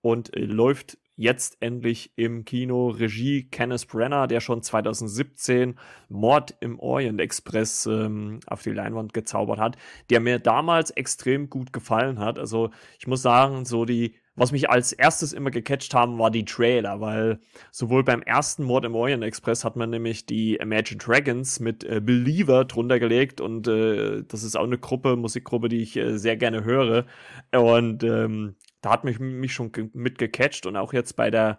und 0.00 0.36
äh, 0.36 0.40
läuft 0.44 0.98
jetzt 1.16 1.56
endlich 1.60 2.12
im 2.16 2.44
Kino. 2.44 2.88
Regie 2.88 3.48
Kenneth 3.50 3.88
Brenner, 3.88 4.26
der 4.26 4.40
schon 4.40 4.62
2017 4.62 5.78
Mord 6.08 6.54
im 6.60 6.78
Orient 6.78 7.20
Express 7.20 7.86
ähm, 7.86 8.40
auf 8.46 8.62
die 8.62 8.70
Leinwand 8.70 9.12
gezaubert 9.12 9.58
hat, 9.58 9.76
der 10.10 10.20
mir 10.20 10.38
damals 10.38 10.90
extrem 10.90 11.50
gut 11.50 11.72
gefallen 11.72 12.18
hat. 12.18 12.38
Also 12.38 12.70
ich 12.98 13.06
muss 13.06 13.22
sagen, 13.22 13.64
so 13.64 13.84
die 13.84 14.16
was 14.36 14.52
mich 14.52 14.68
als 14.68 14.92
erstes 14.92 15.32
immer 15.32 15.50
gecatcht 15.50 15.94
haben, 15.94 16.18
war 16.18 16.30
die 16.30 16.44
Trailer, 16.44 17.00
weil 17.00 17.38
sowohl 17.70 18.02
beim 18.02 18.22
ersten 18.22 18.64
Mord 18.64 18.84
im 18.84 18.94
Orient 18.94 19.22
Express 19.22 19.64
hat 19.64 19.76
man 19.76 19.90
nämlich 19.90 20.26
die 20.26 20.56
Imagine 20.56 20.98
Dragons 20.98 21.60
mit 21.60 21.84
äh, 21.84 22.00
Believer 22.00 22.64
drunter 22.64 22.98
gelegt 22.98 23.40
und 23.40 23.68
äh, 23.68 24.24
das 24.26 24.42
ist 24.42 24.56
auch 24.56 24.64
eine 24.64 24.78
Gruppe, 24.78 25.16
Musikgruppe, 25.16 25.68
die 25.68 25.82
ich 25.82 25.96
äh, 25.96 26.18
sehr 26.18 26.36
gerne 26.36 26.64
höre. 26.64 27.06
Und 27.52 28.02
ähm, 28.02 28.56
da 28.80 28.90
hat 28.90 29.04
mich, 29.04 29.20
mich 29.20 29.54
schon 29.54 29.70
mit 29.92 30.18
gecatcht 30.18 30.66
und 30.66 30.76
auch 30.76 30.92
jetzt 30.92 31.14
bei 31.14 31.30
der 31.30 31.58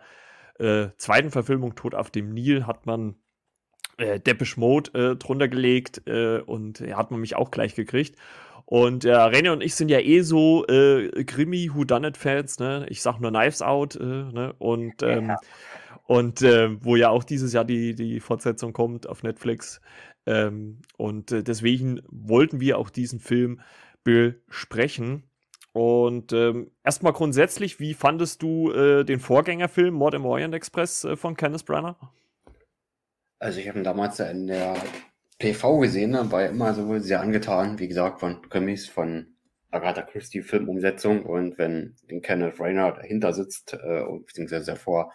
äh, 0.60 0.90
zweiten 0.98 1.32
Verfilmung 1.32 1.76
Tod 1.76 1.96
auf 1.96 2.12
dem 2.12 2.34
Nil 2.34 2.68
hat 2.68 2.86
man 2.86 3.16
äh, 3.98 4.20
Depeche 4.20 4.60
Mode 4.60 4.92
äh, 4.94 5.16
drunter 5.16 5.48
gelegt 5.48 6.04
äh, 6.08 6.40
und 6.40 6.80
ja, 6.80 6.98
hat 6.98 7.12
man 7.12 7.22
mich 7.22 7.36
auch 7.36 7.52
gleich 7.52 7.76
gekriegt. 7.76 8.18
Und 8.66 9.06
äh, 9.06 9.14
René 9.14 9.52
und 9.52 9.62
ich 9.62 9.76
sind 9.76 9.90
ja 9.90 10.00
eh 10.00 10.22
so 10.22 10.66
äh, 10.68 11.24
Krimi 11.24 11.70
Whodunit 11.74 12.18
Fans, 12.18 12.60
ne? 12.60 12.86
Ich 12.90 13.02
sag 13.02 13.20
nur 13.20 13.32
Knives 13.32 13.62
Out, 13.62 13.96
äh, 13.96 14.04
ne? 14.04 14.56
Und 14.58 15.04
ähm, 15.04 15.30
ja. 15.30 15.38
und 16.06 16.42
äh, 16.42 16.84
wo 16.84 16.96
ja 16.96 17.10
auch 17.10 17.24
dieses 17.24 17.54
Jahr 17.54 17.66
die 17.66 17.94
die 17.94 18.20
Fortsetzung 18.20 18.74
kommt 18.74 19.08
auf 19.08 19.22
Netflix. 19.22 19.82
Ähm, 20.26 20.80
und 20.98 21.32
äh, 21.32 21.44
deswegen 21.44 22.02
wollten 22.10 22.60
wir 22.60 22.80
auch 22.80 22.90
diesen 22.90 23.20
Film 23.20 23.62
besprechen. 24.04 25.24
Und 25.74 26.32
ähm, 26.32 26.72
erstmal 26.84 27.14
grundsätzlich, 27.14 27.80
wie 27.80 27.94
fandest 27.94 28.42
du 28.42 28.72
äh, 28.72 29.04
den 29.04 29.20
Vorgängerfilm 29.20 29.94
Mord 29.94 30.14
im 30.14 30.26
Orient 30.26 30.56
Express 30.56 31.04
äh, 31.04 31.18
von 31.18 31.36
Kenneth 31.36 31.66
Branagh? 31.66 31.98
Also 33.40 33.60
ich 33.60 33.68
habe 33.68 33.80
ihn 33.80 33.84
damals 33.84 34.20
in 34.22 34.48
der 34.48 34.76
PV 35.40 35.80
gesehen, 35.80 36.12
ne, 36.12 36.32
war 36.32 36.44
ja 36.44 36.48
immer 36.50 36.74
so 36.74 36.98
sehr 37.00 37.22
angetan, 37.22 37.80
wie 37.80 37.88
gesagt, 37.88 38.20
von 38.20 38.48
Krimis, 38.50 38.88
von 38.88 39.36
Agatha 39.72 40.02
Christie 40.02 40.42
Filmumsetzung 40.42 41.26
und 41.26 41.58
wenn 41.58 41.96
den 42.10 42.22
Kenneth 42.22 42.60
Rayner 42.60 42.94
dahinter 42.94 43.34
sitzt, 43.34 43.74
äh, 43.74 44.04
beziehungsweise 44.26 44.72
davor, 44.72 45.12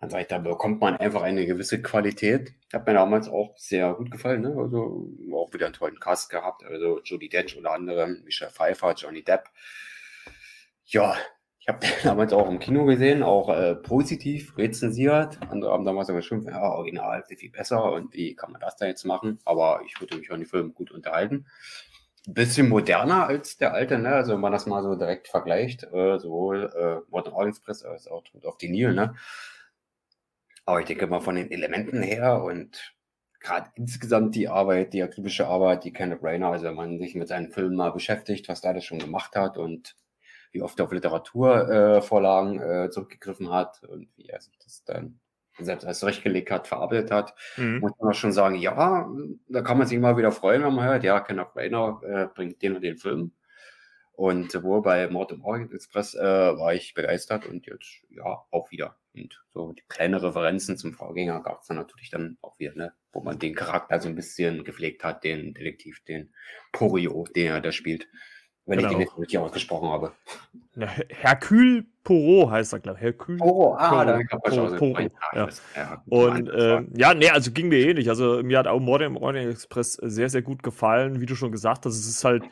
dann 0.00 0.10
sage 0.10 0.22
ich, 0.22 0.28
da 0.28 0.38
bekommt 0.38 0.80
man 0.80 0.96
einfach 0.96 1.22
eine 1.22 1.46
gewisse 1.46 1.80
Qualität. 1.80 2.54
Hat 2.72 2.86
mir 2.86 2.94
damals 2.94 3.28
auch 3.28 3.56
sehr 3.56 3.94
gut 3.94 4.10
gefallen, 4.10 4.40
ne? 4.40 4.48
Also 4.58 5.08
auch 5.32 5.52
wieder 5.52 5.66
einen 5.66 5.74
tollen 5.74 6.00
Cast 6.00 6.28
gehabt. 6.28 6.64
Also 6.64 7.00
Jodie 7.04 7.28
Dench 7.28 7.56
unter 7.56 7.72
anderem, 7.72 8.20
Michelle 8.24 8.50
Pfeiffer, 8.50 8.94
Johnny 8.94 9.22
Depp. 9.22 9.44
Ja, 10.86 11.16
ich 11.62 11.68
habe 11.68 11.78
den 11.78 11.90
damals 12.02 12.32
auch 12.32 12.48
im 12.48 12.58
Kino 12.58 12.84
gesehen, 12.86 13.22
auch 13.22 13.48
äh, 13.48 13.76
positiv 13.76 14.58
rezensiert. 14.58 15.38
Andere 15.48 15.70
haben 15.70 15.84
damals 15.84 16.10
aber 16.10 16.20
schon, 16.20 16.42
ja, 16.42 16.60
original 16.60 17.20
ist 17.28 17.38
viel 17.38 17.52
besser 17.52 17.92
und 17.92 18.12
wie 18.14 18.34
kann 18.34 18.50
man 18.50 18.60
das 18.60 18.76
da 18.76 18.86
jetzt 18.86 19.04
machen? 19.04 19.38
Aber 19.44 19.80
ich 19.86 20.00
würde 20.00 20.16
mich 20.16 20.32
an 20.32 20.40
die 20.40 20.46
Film 20.46 20.74
gut 20.74 20.90
unterhalten. 20.90 21.46
Bisschen 22.26 22.68
moderner 22.68 23.28
als 23.28 23.58
der 23.58 23.74
alte, 23.74 23.98
ne? 24.00 24.08
Also 24.08 24.32
wenn 24.32 24.40
man 24.40 24.50
das 24.50 24.66
mal 24.66 24.82
so 24.82 24.96
direkt 24.96 25.28
vergleicht, 25.28 25.84
äh, 25.84 26.18
sowohl 26.18 26.64
äh, 26.74 27.10
Modern 27.12 27.34
Orient 27.34 27.56
Express 27.56 27.84
als 27.84 28.08
auch 28.08 28.24
auf 28.42 28.58
die 28.58 28.68
Nil, 28.68 28.92
ne? 28.92 29.14
Aber 30.64 30.80
ich 30.80 30.86
denke 30.86 31.06
mal 31.06 31.20
von 31.20 31.36
den 31.36 31.52
Elementen 31.52 32.02
her 32.02 32.42
und 32.42 32.92
gerade 33.38 33.70
insgesamt 33.76 34.34
die 34.34 34.48
Arbeit, 34.48 34.94
die 34.94 35.02
akribische 35.02 35.46
Arbeit, 35.46 35.84
die 35.84 35.92
Kenneth 35.92 36.24
Rayner, 36.24 36.48
also 36.48 36.64
wenn 36.64 36.74
man 36.74 36.98
sich 36.98 37.14
mit 37.14 37.28
seinen 37.28 37.52
Filmen 37.52 37.76
mal 37.76 37.92
beschäftigt, 37.92 38.48
was 38.48 38.62
da 38.62 38.72
das 38.72 38.84
schon 38.84 38.98
gemacht 38.98 39.36
hat 39.36 39.58
und 39.58 39.94
wie 40.52 40.62
oft 40.62 40.78
er 40.78 40.84
auf 40.84 40.92
Literaturvorlagen 40.92 42.60
äh, 42.60 42.84
äh, 42.84 42.90
zurückgegriffen 42.90 43.50
hat 43.50 43.82
und 43.84 44.08
wie 44.16 44.28
er 44.28 44.40
sich 44.40 44.56
das 44.58 44.84
dann 44.84 45.18
selbst 45.58 45.86
als 45.86 45.98
zurechtgelegt 45.98 46.50
hat, 46.50 46.66
verarbeitet 46.66 47.10
hat, 47.10 47.34
mhm. 47.56 47.80
muss 47.80 47.92
man 48.00 48.14
schon 48.14 48.32
sagen, 48.32 48.56
ja, 48.56 49.10
da 49.48 49.62
kann 49.62 49.78
man 49.78 49.86
sich 49.86 49.98
mal 49.98 50.16
wieder 50.16 50.32
freuen, 50.32 50.62
wenn 50.62 50.74
man 50.74 50.86
hört, 50.86 51.04
ja, 51.04 51.20
Kenneth 51.20 51.54
Rainer 51.54 52.00
äh, 52.04 52.26
bringt 52.34 52.62
den 52.62 52.76
und 52.76 52.82
den 52.82 52.96
Film. 52.96 53.32
Und 54.14 54.52
sowohl 54.52 54.82
bei 54.82 55.08
Mord 55.08 55.32
im 55.32 55.42
Orient 55.42 55.72
Express 55.72 56.14
äh, 56.14 56.22
war 56.22 56.74
ich 56.74 56.94
begeistert 56.94 57.46
und 57.46 57.66
jetzt 57.66 58.04
ja 58.10 58.44
auch 58.50 58.70
wieder. 58.70 58.96
Und 59.14 59.42
so 59.52 59.72
die 59.72 59.82
kleine 59.88 60.22
Referenzen 60.22 60.76
zum 60.76 60.92
Vorgänger 60.92 61.42
gab 61.42 61.62
es 61.62 61.66
dann 61.66 61.78
natürlich 61.78 62.10
dann 62.10 62.36
auch 62.42 62.58
wieder, 62.58 62.74
ne, 62.74 62.92
wo 63.12 63.22
man 63.22 63.38
den 63.38 63.54
Charakter 63.54 64.00
so 64.00 64.08
ein 64.08 64.14
bisschen 64.14 64.64
gepflegt 64.64 65.02
hat, 65.02 65.24
den 65.24 65.54
Detektiv, 65.54 66.02
den 66.04 66.32
Porio, 66.72 67.26
den 67.34 67.48
er 67.48 67.60
da 67.60 67.72
spielt. 67.72 68.06
Wenn 68.66 68.78
genau. 68.78 68.90
ich 68.90 68.94
den 68.94 69.00
nicht 69.00 69.18
richtig 69.18 69.38
ausgesprochen 69.38 69.90
habe. 69.90 70.12
Ja, 70.74 70.86
Hercule 70.86 71.84
Poirot 72.02 72.50
heißt 72.50 72.72
er, 72.72 72.80
glaube 72.80 72.96
ich. 72.96 73.02
Hercule 73.02 73.36
Poirot, 73.36 73.78
ah, 73.78 74.06
da 74.06 74.24
kann 74.24 74.40
man 74.42 74.54
schon 74.54 75.10
ja. 75.34 75.46
ja. 75.76 76.02
Und 76.08 76.48
äh, 76.48 76.82
ja, 76.96 77.12
nee, 77.12 77.28
also 77.28 77.52
ging 77.52 77.68
mir 77.68 77.86
ähnlich. 77.86 78.08
Also 78.08 78.42
mir 78.42 78.58
hat 78.58 78.66
auch 78.66 78.80
Mord 78.80 79.02
im 79.02 79.18
Orient 79.18 79.52
Express 79.52 79.98
sehr, 80.00 80.30
sehr 80.30 80.40
gut 80.40 80.62
gefallen. 80.62 81.20
Wie 81.20 81.26
du 81.26 81.34
schon 81.34 81.52
gesagt 81.52 81.84
hast, 81.84 81.98
es 81.98 82.08
ist 82.08 82.24
halt, 82.24 82.44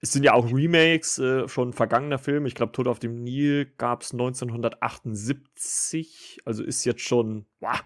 es 0.00 0.12
sind 0.12 0.24
ja 0.24 0.32
auch 0.32 0.52
Remakes 0.52 1.20
äh, 1.20 1.46
schon 1.46 1.72
vergangener 1.72 2.18
Filme. 2.18 2.48
Ich 2.48 2.56
glaube, 2.56 2.72
Tod 2.72 2.88
auf 2.88 2.98
dem 2.98 3.22
Nil 3.22 3.72
gab 3.78 4.02
es 4.02 4.12
1978. 4.12 6.40
Also 6.44 6.64
ist 6.64 6.84
jetzt 6.84 7.02
schon, 7.02 7.46
wow, 7.60 7.84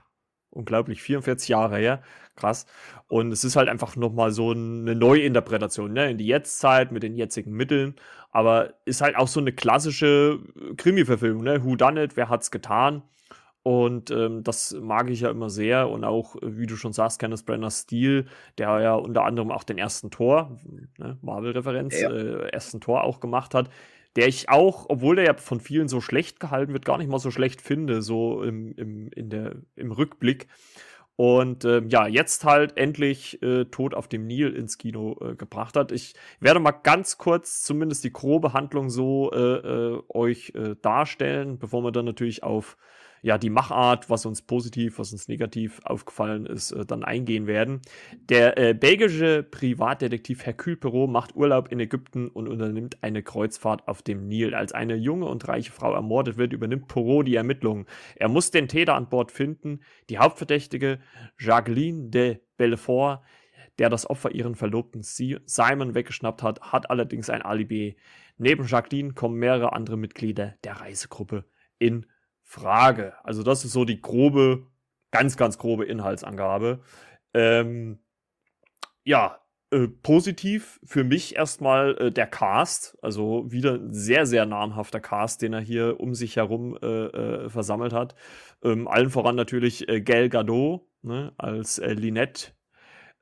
unglaublich, 0.53 1.03
44 1.03 1.49
Jahre 1.49 1.77
her. 1.77 2.03
Krass. 2.37 2.67
Und 3.09 3.33
es 3.33 3.45
ist 3.45 3.57
halt 3.57 3.69
einfach 3.69 3.97
nochmal 3.97 4.31
so 4.31 4.53
eine 4.53 4.95
Neuinterpretation, 4.95 5.93
ne, 5.93 6.11
in 6.11 6.19
die 6.19 6.27
Jetztzeit 6.27 6.93
mit 6.93 7.03
den 7.03 7.15
jetzigen 7.15 7.53
Mitteln. 7.53 7.95
Aber 8.31 8.75
ist 8.87 9.03
halt 9.03 9.17
auch 9.17 9.29
so 9.29 9.41
eine 9.41 9.53
klassische 9.53 10.39
äh, 10.57 10.75
Krimi-Verfilmung, 10.75 11.45
ne? 11.45 11.65
Who 11.65 11.77
done 11.77 12.03
it? 12.03 12.17
Wer 12.17 12.31
hat's 12.31 12.51
getan? 12.51 13.03
Und 13.63 14.11
ähm, 14.11 14.43
das 14.43 14.75
mag 14.81 15.09
ich 15.11 15.21
ja 15.21 15.31
immer 15.31 15.51
sehr. 15.51 15.89
Und 15.89 16.05
auch, 16.05 16.37
wie 16.43 16.67
du 16.67 16.77
schon 16.77 16.93
sagst, 16.93 17.21
Kenneth 17.21 17.47
Brenners 17.47 17.81
Stil, 17.81 18.27
der 18.59 18.81
ja 18.81 18.95
unter 18.95 19.25
anderem 19.25 19.51
auch 19.53 19.63
den 19.63 19.79
ersten 19.79 20.11
Tor, 20.11 20.59
ne, 20.99 21.19
Marvel-Referenz, 21.23 22.01
ja. 22.01 22.11
äh, 22.11 22.49
ersten 22.49 22.81
Tor 22.81 23.05
auch 23.05 23.21
gemacht 23.21 23.55
hat, 23.55 23.69
der 24.17 24.29
ich 24.29 24.49
auch, 24.49 24.87
obwohl 24.89 25.17
der 25.17 25.25
ja 25.25 25.35
von 25.35 25.61
vielen 25.61 25.89
so 25.89 26.01
schlecht 26.01 26.41
gehalten 26.41 26.73
wird, 26.73 26.85
gar 26.85 26.99
nicht 26.99 27.09
mal 27.09 27.19
so 27.19 27.31
schlecht 27.31 27.63
finde, 27.63 28.03
so 28.03 28.43
im, 28.43 28.73
im, 28.73 29.11
in 29.13 29.31
der, 29.31 29.57
im 29.77 29.93
Rückblick. 29.93 30.49
Und 31.17 31.65
äh, 31.65 31.83
ja, 31.89 32.07
jetzt 32.07 32.45
halt 32.45 32.77
endlich 32.79 33.43
äh, 33.43 33.67
Tod 33.67 33.95
auf 33.95 34.09
dem 34.09 34.27
Nil 34.27 34.55
ins 34.55 34.79
Kino 34.79 35.17
äh, 35.21 35.35
gebracht 35.35 35.77
hat. 35.77 35.93
Ich 35.93 36.15
werde 36.41 36.59
mal 36.59 36.73
ganz 36.73 37.19
kurz 37.19 37.63
zumindest 37.63 38.03
die 38.05 38.13
grobe 38.13 38.55
Handlung 38.55 38.89
so 38.89 39.31
äh, 39.31 39.37
äh, 39.37 40.03
euch 40.09 40.53
äh, 40.55 40.75
darstellen, 40.81 41.59
bevor 41.59 41.85
wir 41.85 41.93
dann 41.93 42.07
natürlich 42.07 42.43
auf 42.43 42.77
ja, 43.23 43.39
die 43.39 43.51
Machart, 43.51 44.11
was 44.11 44.27
uns 44.27 44.43
positiv, 44.43 44.99
was 44.99 45.13
uns 45.13 45.29
negativ 45.29 45.81
aufgefallen 45.85 46.45
ist, 46.45 46.73
äh, 46.73 46.85
dann 46.85 47.05
eingehen 47.05 47.47
werden. 47.47 47.81
Der 48.29 48.59
äh, 48.59 48.75
belgische 48.75 49.45
Privatdetektiv 49.45 50.45
Hercule 50.45 50.77
Perrault 50.77 51.11
macht 51.11 51.37
Urlaub 51.37 51.71
in 51.71 51.79
Ägypten 51.79 52.29
und 52.29 52.49
unternimmt 52.49 53.03
eine 53.03 53.23
Kreuzfahrt 53.23 53.87
auf 53.87 54.03
dem 54.03 54.27
Nil. 54.27 54.55
Als 54.55 54.73
eine 54.73 54.97
junge 54.97 55.27
und 55.27 55.47
reiche 55.47 55.71
Frau 55.71 55.95
ermordet 55.95 56.37
wird, 56.37 56.53
übernimmt 56.53 56.89
Perrault 56.89 57.29
die 57.29 57.37
Ermittlungen. 57.37 57.87
Er 58.17 58.29
muss 58.29 58.51
den 58.51 58.67
Täter 58.67 58.97
an 58.97 59.09
Bord 59.09 59.31
finden. 59.31 59.81
Die 60.11 60.19
Hauptverdächtige 60.19 60.99
Jacqueline 61.39 62.11
de 62.11 62.41
Belfort 62.57 63.23
der 63.79 63.89
das 63.89 64.09
Opfer 64.09 64.33
ihren 64.33 64.55
Verlobten 64.55 65.03
Simon 65.03 65.95
weggeschnappt 65.95 66.43
hat, 66.43 66.61
hat 66.61 66.91
allerdings 66.91 67.31
ein 67.31 67.41
Alibi. 67.41 67.97
Neben 68.37 68.67
Jacqueline 68.67 69.15
kommen 69.15 69.39
mehrere 69.39 69.73
andere 69.73 69.97
Mitglieder 69.97 70.57
der 70.63 70.75
Reisegruppe 70.75 71.47
in 71.79 72.05
Frage. 72.43 73.15
Also 73.25 73.43
das 73.43 73.65
ist 73.65 73.73
so 73.73 73.85
die 73.85 74.01
grobe, 74.01 74.67
ganz, 75.11 75.37
ganz 75.37 75.59
grobe 75.59 75.85
Inhaltsangabe. 75.85 76.81
Ähm, 77.35 77.99
ja, 79.05 79.39
äh, 79.71 79.89
positiv 79.89 80.81
für 80.85 81.03
mich 81.03 81.35
erstmal 81.37 81.97
äh, 81.99 82.11
der 82.11 82.27
Cast. 82.27 82.99
Also 83.03 83.51
wieder 83.51 83.75
ein 83.75 83.93
sehr, 83.93 84.27
sehr 84.27 84.47
namhafter 84.47 85.01
Cast, 85.01 85.43
den 85.43 85.55
er 85.55 85.61
hier 85.61 85.99
um 85.99 86.15
sich 86.15 86.37
herum 86.37 86.77
äh, 86.83 86.87
äh 86.87 87.49
versammelt 87.49 87.93
hat. 87.93 88.15
Ähm, 88.63 88.87
allen 88.87 89.11
voran 89.11 89.35
natürlich 89.35 89.89
äh, 89.89 90.01
Gail 90.03 90.29
Gadot 90.29 90.87
ne, 91.03 91.33
als 91.39 91.79
äh, 91.79 91.95
Lynette 91.95 92.53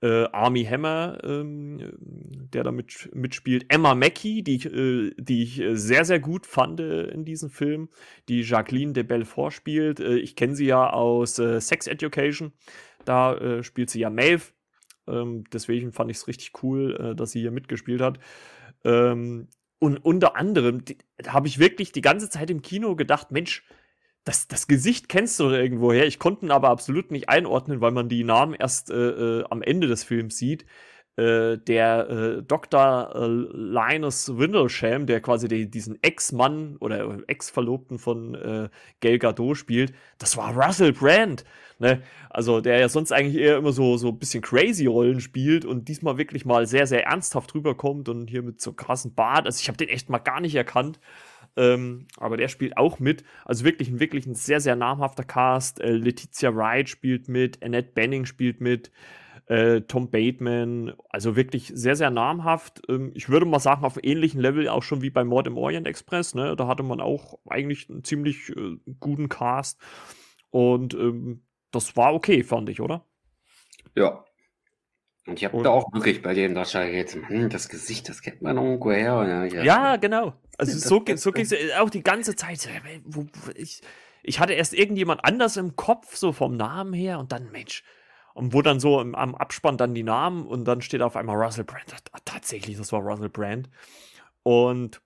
äh, 0.02 0.24
Army 0.32 0.64
Hammer, 0.64 1.18
ähm, 1.22 1.92
der 2.52 2.64
da 2.64 2.72
mit, 2.72 3.10
mitspielt, 3.14 3.66
Emma 3.68 3.94
Mackey, 3.94 4.42
die, 4.42 4.56
äh, 4.66 5.12
die 5.18 5.42
ich 5.42 5.60
äh, 5.60 5.76
sehr, 5.76 6.04
sehr 6.04 6.20
gut 6.20 6.46
fand 6.46 6.80
äh, 6.80 7.04
in 7.08 7.24
diesem 7.24 7.50
Film, 7.50 7.88
die 8.28 8.42
Jacqueline 8.42 8.92
de 8.92 9.02
Belfort 9.02 9.52
spielt. 9.52 10.00
Äh, 10.00 10.16
ich 10.16 10.36
kenne 10.36 10.54
sie 10.54 10.66
ja 10.66 10.90
aus 10.90 11.38
äh, 11.38 11.60
Sex 11.60 11.86
Education, 11.86 12.52
da 13.04 13.62
spielt 13.62 13.90
sie 13.90 14.00
ja 14.00 14.10
Maeve. 14.10 14.52
Ähm, 15.08 15.44
deswegen 15.52 15.92
fand 15.92 16.10
ich 16.10 16.18
es 16.18 16.28
richtig 16.28 16.62
cool, 16.62 17.14
dass 17.16 17.32
sie 17.32 17.40
hier 17.40 17.50
mitgespielt 17.50 18.02
hat. 18.02 18.18
Ähm, 18.84 19.48
und 19.78 19.96
unter 19.96 20.36
anderem 20.36 20.82
habe 21.26 21.48
ich 21.48 21.58
wirklich 21.58 21.92
die 21.92 22.02
ganze 22.02 22.28
Zeit 22.28 22.50
im 22.50 22.60
Kino 22.60 22.94
gedacht, 22.96 23.30
Mensch, 23.30 23.64
das, 24.24 24.48
das 24.48 24.66
Gesicht 24.66 25.08
kennst 25.08 25.40
du 25.40 25.44
irgendwoher. 25.48 26.06
Ich 26.06 26.18
konnte 26.18 26.46
ihn 26.46 26.50
aber 26.50 26.68
absolut 26.68 27.10
nicht 27.10 27.28
einordnen, 27.28 27.80
weil 27.80 27.90
man 27.90 28.08
die 28.08 28.24
Namen 28.24 28.54
erst 28.54 28.90
äh, 28.90 28.94
äh, 29.40 29.44
am 29.50 29.62
Ende 29.62 29.86
des 29.86 30.04
Films 30.04 30.36
sieht. 30.36 30.64
Äh, 31.16 31.58
der 31.58 32.08
äh, 32.08 32.42
Dr. 32.42 33.12
Äh, 33.14 33.26
Linus 33.26 34.38
Windlesham, 34.38 35.06
der 35.06 35.20
quasi 35.20 35.48
die, 35.48 35.70
diesen 35.70 36.02
Ex-Mann 36.02 36.76
oder 36.76 37.18
Ex-Verlobten 37.26 37.98
von 37.98 38.34
äh, 38.34 38.68
Gal 39.00 39.18
Gadot 39.18 39.56
spielt, 39.56 39.92
das 40.18 40.36
war 40.36 40.54
Russell 40.54 40.92
Brand. 40.92 41.44
Ne? 41.78 42.02
Also 42.30 42.60
der 42.60 42.78
ja 42.78 42.88
sonst 42.88 43.12
eigentlich 43.12 43.42
eher 43.42 43.56
immer 43.56 43.72
so, 43.72 43.96
so 43.96 44.08
ein 44.08 44.18
bisschen 44.18 44.42
crazy 44.42 44.86
Rollen 44.86 45.20
spielt 45.20 45.64
und 45.64 45.88
diesmal 45.88 46.16
wirklich 46.16 46.44
mal 46.44 46.66
sehr, 46.66 46.86
sehr 46.86 47.04
ernsthaft 47.04 47.54
rüberkommt 47.54 48.08
und 48.08 48.28
hier 48.28 48.42
mit 48.42 48.60
so 48.60 48.72
krassen 48.72 49.14
Bart. 49.14 49.46
Also 49.46 49.60
ich 49.60 49.68
habe 49.68 49.78
den 49.78 49.88
echt 49.88 50.10
mal 50.10 50.18
gar 50.18 50.40
nicht 50.40 50.54
erkannt. 50.54 51.00
Ähm, 51.56 52.06
aber 52.16 52.36
der 52.36 52.48
spielt 52.48 52.76
auch 52.76 52.98
mit. 52.98 53.24
Also 53.44 53.64
wirklich 53.64 53.88
ein, 53.88 54.00
wirklich 54.00 54.26
ein 54.26 54.34
sehr, 54.34 54.60
sehr 54.60 54.76
namhafter 54.76 55.24
Cast. 55.24 55.80
Äh, 55.80 55.92
Letizia 55.92 56.54
Wright 56.54 56.88
spielt 56.88 57.28
mit, 57.28 57.62
Annette 57.62 57.92
Benning 57.92 58.26
spielt 58.26 58.60
mit, 58.60 58.90
äh, 59.46 59.82
Tom 59.82 60.10
Bateman. 60.10 60.94
Also 61.08 61.36
wirklich 61.36 61.72
sehr, 61.74 61.96
sehr 61.96 62.10
namhaft. 62.10 62.82
Ähm, 62.88 63.12
ich 63.14 63.28
würde 63.28 63.46
mal 63.46 63.58
sagen, 63.58 63.84
auf 63.84 63.98
ähnlichem 64.02 64.40
Level 64.40 64.68
auch 64.68 64.82
schon 64.82 65.02
wie 65.02 65.10
bei 65.10 65.24
Mord 65.24 65.46
im 65.46 65.58
Orient 65.58 65.86
Express. 65.86 66.34
Ne? 66.34 66.54
Da 66.56 66.66
hatte 66.66 66.82
man 66.82 67.00
auch 67.00 67.38
eigentlich 67.46 67.90
einen 67.90 68.04
ziemlich 68.04 68.50
äh, 68.50 68.76
guten 69.00 69.28
Cast. 69.28 69.80
Und 70.50 70.94
ähm, 70.94 71.42
das 71.72 71.96
war 71.96 72.14
okay, 72.14 72.42
fand 72.42 72.68
ich, 72.68 72.80
oder? 72.80 73.04
Ja, 73.96 74.24
und 75.26 75.38
ich 75.38 75.44
habe 75.44 75.62
da 75.62 75.70
auch 75.70 75.92
wirklich 75.92 76.22
bei 76.22 76.34
dem 76.34 76.54
da 76.54 76.64
jetzt, 76.84 77.14
hm, 77.14 77.50
das 77.50 77.68
Gesicht, 77.68 78.08
das 78.08 78.22
kennt 78.22 78.42
man 78.42 78.56
irgendwo 78.56 78.90
her. 78.90 79.48
Ja, 79.52 79.62
ja 79.62 79.96
genau. 79.96 80.34
Also 80.56 80.78
so, 80.78 81.02
so 81.16 81.32
ging 81.32 81.44
es 81.44 81.54
auch 81.78 81.90
die 81.90 82.02
ganze 82.02 82.36
Zeit. 82.36 82.68
Ich, 83.54 83.82
ich 84.22 84.40
hatte 84.40 84.54
erst 84.54 84.74
irgendjemand 84.74 85.24
anders 85.24 85.56
im 85.56 85.76
Kopf, 85.76 86.16
so 86.16 86.32
vom 86.32 86.56
Namen 86.56 86.94
her, 86.94 87.18
und 87.18 87.32
dann, 87.32 87.50
Mensch, 87.50 87.84
und 88.34 88.54
wo 88.54 88.62
dann 88.62 88.80
so 88.80 89.00
im, 89.00 89.14
am 89.14 89.34
Abspann 89.34 89.76
dann 89.76 89.94
die 89.94 90.02
Namen 90.02 90.46
und 90.46 90.64
dann 90.64 90.80
steht 90.80 91.02
auf 91.02 91.16
einmal 91.16 91.36
Russell 91.36 91.64
Brand. 91.64 91.94
Tatsächlich, 92.24 92.78
das 92.78 92.92
war 92.92 93.00
Russell 93.00 93.28
Brand. 93.28 93.68
Und 94.42 95.02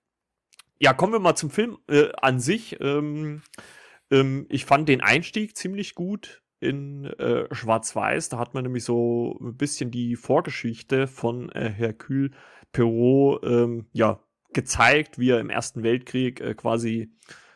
ja, 0.78 0.92
kommen 0.92 1.12
wir 1.12 1.20
mal 1.20 1.34
zum 1.34 1.50
Film 1.50 1.78
äh, 1.88 2.10
an 2.20 2.38
sich. 2.38 2.80
Ähm, 2.80 3.42
ähm, 4.10 4.46
ich 4.48 4.64
fand 4.64 4.88
den 4.88 5.00
Einstieg 5.00 5.56
ziemlich 5.56 5.94
gut 5.94 6.43
in 6.60 7.04
äh, 7.04 7.52
Schwarz-Weiß. 7.52 8.28
Da 8.28 8.38
hat 8.38 8.54
man 8.54 8.64
nämlich 8.64 8.84
so 8.84 9.38
ein 9.40 9.56
bisschen 9.56 9.90
die 9.90 10.16
Vorgeschichte 10.16 11.06
von 11.06 11.50
äh, 11.50 11.70
Hercule 11.70 12.30
Perrault 12.72 13.44
ähm, 13.44 13.86
ja, 13.92 14.20
gezeigt, 14.52 15.18
wie 15.18 15.30
er 15.30 15.40
im 15.40 15.50
Ersten 15.50 15.82
Weltkrieg 15.82 16.40
äh, 16.40 16.54
quasi 16.54 17.10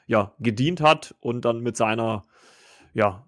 ja, 0.06 0.34
gedient 0.38 0.80
hat 0.80 1.14
und 1.20 1.44
dann 1.44 1.60
mit 1.60 1.76
seiner 1.76 2.24
ja, 2.94 3.26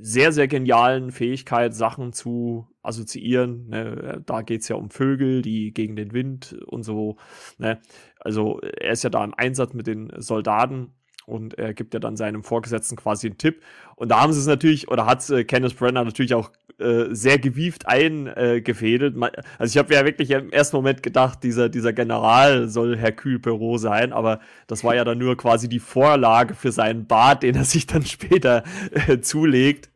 sehr, 0.00 0.32
sehr 0.32 0.48
genialen 0.48 1.12
Fähigkeit, 1.12 1.74
Sachen 1.74 2.12
zu 2.12 2.66
assoziieren. 2.82 3.68
Ne? 3.68 4.22
Da 4.26 4.42
geht 4.42 4.62
es 4.62 4.68
ja 4.68 4.76
um 4.76 4.90
Vögel, 4.90 5.42
die 5.42 5.72
gegen 5.72 5.94
den 5.94 6.12
Wind 6.12 6.56
und 6.66 6.82
so. 6.82 7.16
Ne? 7.58 7.80
Also 8.18 8.60
er 8.60 8.92
ist 8.92 9.04
ja 9.04 9.10
da 9.10 9.24
im 9.24 9.34
Einsatz 9.34 9.74
mit 9.74 9.86
den 9.86 10.12
Soldaten 10.16 10.92
und 11.26 11.58
er 11.58 11.74
gibt 11.74 11.94
ja 11.94 12.00
dann 12.00 12.16
seinem 12.16 12.42
Vorgesetzten 12.42 12.96
quasi 12.96 13.28
einen 13.28 13.38
Tipp. 13.38 13.62
Und 13.96 14.08
da 14.10 14.20
haben 14.20 14.32
sie 14.32 14.40
es 14.40 14.46
natürlich, 14.46 14.88
oder 14.88 15.06
hat 15.06 15.28
äh, 15.30 15.44
Kenneth 15.44 15.76
Brenner 15.76 16.04
natürlich 16.04 16.34
auch 16.34 16.50
äh, 16.78 17.06
sehr 17.14 17.38
gewieft 17.38 17.86
eingefädelt. 17.86 19.16
Also 19.58 19.72
ich 19.72 19.78
habe 19.78 19.94
ja 19.94 20.04
wirklich 20.04 20.30
im 20.30 20.50
ersten 20.50 20.76
Moment 20.76 21.02
gedacht, 21.02 21.42
dieser, 21.42 21.68
dieser 21.68 21.92
General 21.92 22.68
soll 22.68 22.96
Hercule 22.96 23.38
Perrault 23.38 23.80
sein, 23.80 24.12
aber 24.12 24.40
das 24.66 24.82
war 24.82 24.94
ja 24.94 25.04
dann 25.04 25.18
nur 25.18 25.36
quasi 25.36 25.68
die 25.68 25.78
Vorlage 25.78 26.54
für 26.54 26.72
seinen 26.72 27.06
Bart, 27.06 27.42
den 27.42 27.54
er 27.54 27.64
sich 27.64 27.86
dann 27.86 28.02
später 28.06 28.64
äh, 28.90 29.20
zulegt. 29.20 29.90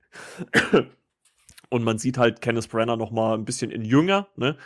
Und 1.68 1.82
man 1.82 1.98
sieht 1.98 2.18
halt 2.18 2.40
Kenneth 2.40 2.68
Brenner 2.68 2.96
noch 2.96 3.10
mal 3.10 3.34
ein 3.34 3.44
bisschen 3.44 3.70
in 3.70 3.82
jünger, 3.82 4.28
ne? 4.36 4.56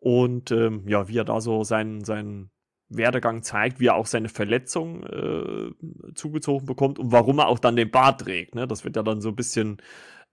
Und 0.00 0.52
ähm, 0.52 0.84
ja, 0.86 1.08
wie 1.08 1.18
er 1.18 1.24
da 1.24 1.40
so 1.40 1.64
seinen, 1.64 2.04
seinen 2.04 2.50
Werdegang 2.88 3.42
zeigt, 3.42 3.80
wie 3.80 3.86
er 3.86 3.94
auch 3.94 4.06
seine 4.06 4.28
Verletzung 4.28 5.04
äh, 5.04 5.70
zugezogen 6.14 6.66
bekommt 6.66 6.98
und 6.98 7.12
warum 7.12 7.38
er 7.38 7.48
auch 7.48 7.58
dann 7.58 7.76
den 7.76 7.90
Bart 7.90 8.22
trägt. 8.22 8.54
Ne? 8.54 8.66
Das 8.66 8.84
wird 8.84 8.96
ja 8.96 9.02
dann 9.02 9.20
so 9.20 9.28
ein 9.28 9.36
bisschen 9.36 9.82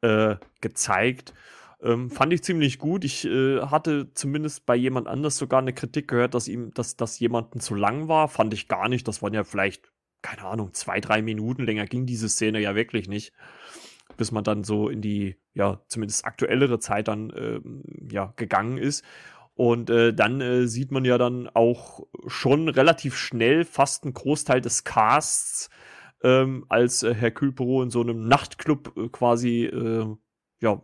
äh, 0.01 0.35
gezeigt. 0.61 1.33
Ähm, 1.81 2.09
fand 2.09 2.33
ich 2.33 2.43
ziemlich 2.43 2.79
gut. 2.79 3.03
Ich 3.03 3.25
äh, 3.25 3.61
hatte 3.61 4.11
zumindest 4.13 4.65
bei 4.65 4.75
jemand 4.75 5.07
anders 5.07 5.37
sogar 5.37 5.59
eine 5.59 5.73
Kritik 5.73 6.07
gehört, 6.07 6.33
dass 6.33 6.47
ihm, 6.47 6.73
dass 6.73 6.95
das 6.95 7.19
jemanden 7.19 7.59
zu 7.59 7.75
lang 7.75 8.07
war. 8.07 8.27
Fand 8.27 8.53
ich 8.53 8.67
gar 8.67 8.87
nicht. 8.87 9.07
Das 9.07 9.21
waren 9.21 9.33
ja 9.33 9.43
vielleicht, 9.43 9.91
keine 10.21 10.43
Ahnung, 10.45 10.73
zwei, 10.73 10.99
drei 11.01 11.21
Minuten 11.21 11.63
länger 11.63 11.85
ging 11.85 12.05
diese 12.05 12.29
Szene 12.29 12.59
ja 12.59 12.75
wirklich 12.75 13.07
nicht. 13.07 13.33
Bis 14.17 14.31
man 14.31 14.43
dann 14.43 14.63
so 14.63 14.87
in 14.87 15.01
die, 15.01 15.35
ja, 15.53 15.81
zumindest 15.87 16.25
aktuellere 16.25 16.79
Zeit 16.79 17.09
dann, 17.09 17.33
ähm, 17.35 17.83
ja, 18.09 18.33
gegangen 18.37 18.77
ist. 18.77 19.03
Und 19.55 19.89
äh, 19.89 20.13
dann 20.13 20.41
äh, 20.41 20.67
sieht 20.67 20.91
man 20.91 21.05
ja 21.05 21.17
dann 21.17 21.49
auch 21.53 22.05
schon 22.27 22.67
relativ 22.67 23.15
schnell 23.15 23.63
fast 23.63 24.03
einen 24.03 24.13
Großteil 24.13 24.59
des 24.59 24.83
Casts, 24.83 25.69
ähm, 26.23 26.65
als 26.69 27.03
äh, 27.03 27.13
Herr 27.13 27.31
Kühlpero 27.31 27.81
in 27.81 27.89
so 27.89 28.01
einem 28.01 28.27
Nachtclub 28.27 28.93
äh, 28.97 29.07
quasi 29.09 29.63
äh, 29.65 30.05
ja, 30.61 30.81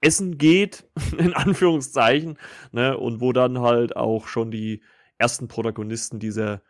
essen 0.00 0.38
geht, 0.38 0.88
in 1.18 1.34
Anführungszeichen, 1.34 2.38
ne? 2.70 2.96
und 2.96 3.20
wo 3.20 3.32
dann 3.32 3.60
halt 3.60 3.96
auch 3.96 4.28
schon 4.28 4.50
die 4.52 4.82
ersten 5.18 5.48
Protagonisten 5.48 6.20
dieser 6.20 6.62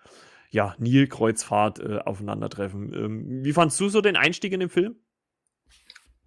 ja, 0.51 0.75
Nilkreuzfahrt 0.79 1.81
äh, 1.81 1.99
aufeinandertreffen. 1.99 2.95
Ähm, 2.95 3.45
wie 3.45 3.53
fandst 3.53 3.79
du 3.81 3.91
so 3.91 4.01
den 4.01 4.17
Einstieg 4.17 4.53
in 4.55 4.61
den 4.61 4.71
Film? 4.71 4.97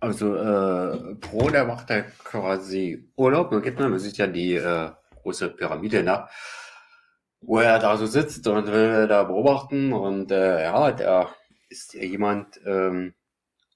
Also, 0.02 0.36
äh, 0.36 1.16
Pro, 1.16 1.50
der 1.50 1.66
macht 1.66 1.90
da 1.90 2.02
quasi 2.02 3.08
Urlaub. 3.16 3.52
Man, 3.52 3.62
gibt, 3.62 3.80
man 3.80 3.98
sieht 4.00 4.18
ja 4.18 4.28
die 4.28 4.56
äh, 4.56 4.90
große 5.22 5.50
Pyramide, 5.52 6.04
ne? 6.04 6.28
wo 7.42 7.60
er 7.60 7.80
da 7.80 7.98
so 7.98 8.06
sitzt 8.06 8.48
und 8.48 8.68
will 8.68 9.08
da 9.08 9.24
beobachten. 9.24 9.94
Und 9.94 10.32
äh, 10.32 10.64
ja, 10.64 10.92
da 10.92 11.30
ist 11.70 11.94
ja 11.94 12.04
jemand 12.04 12.60
ähm, 12.66 13.14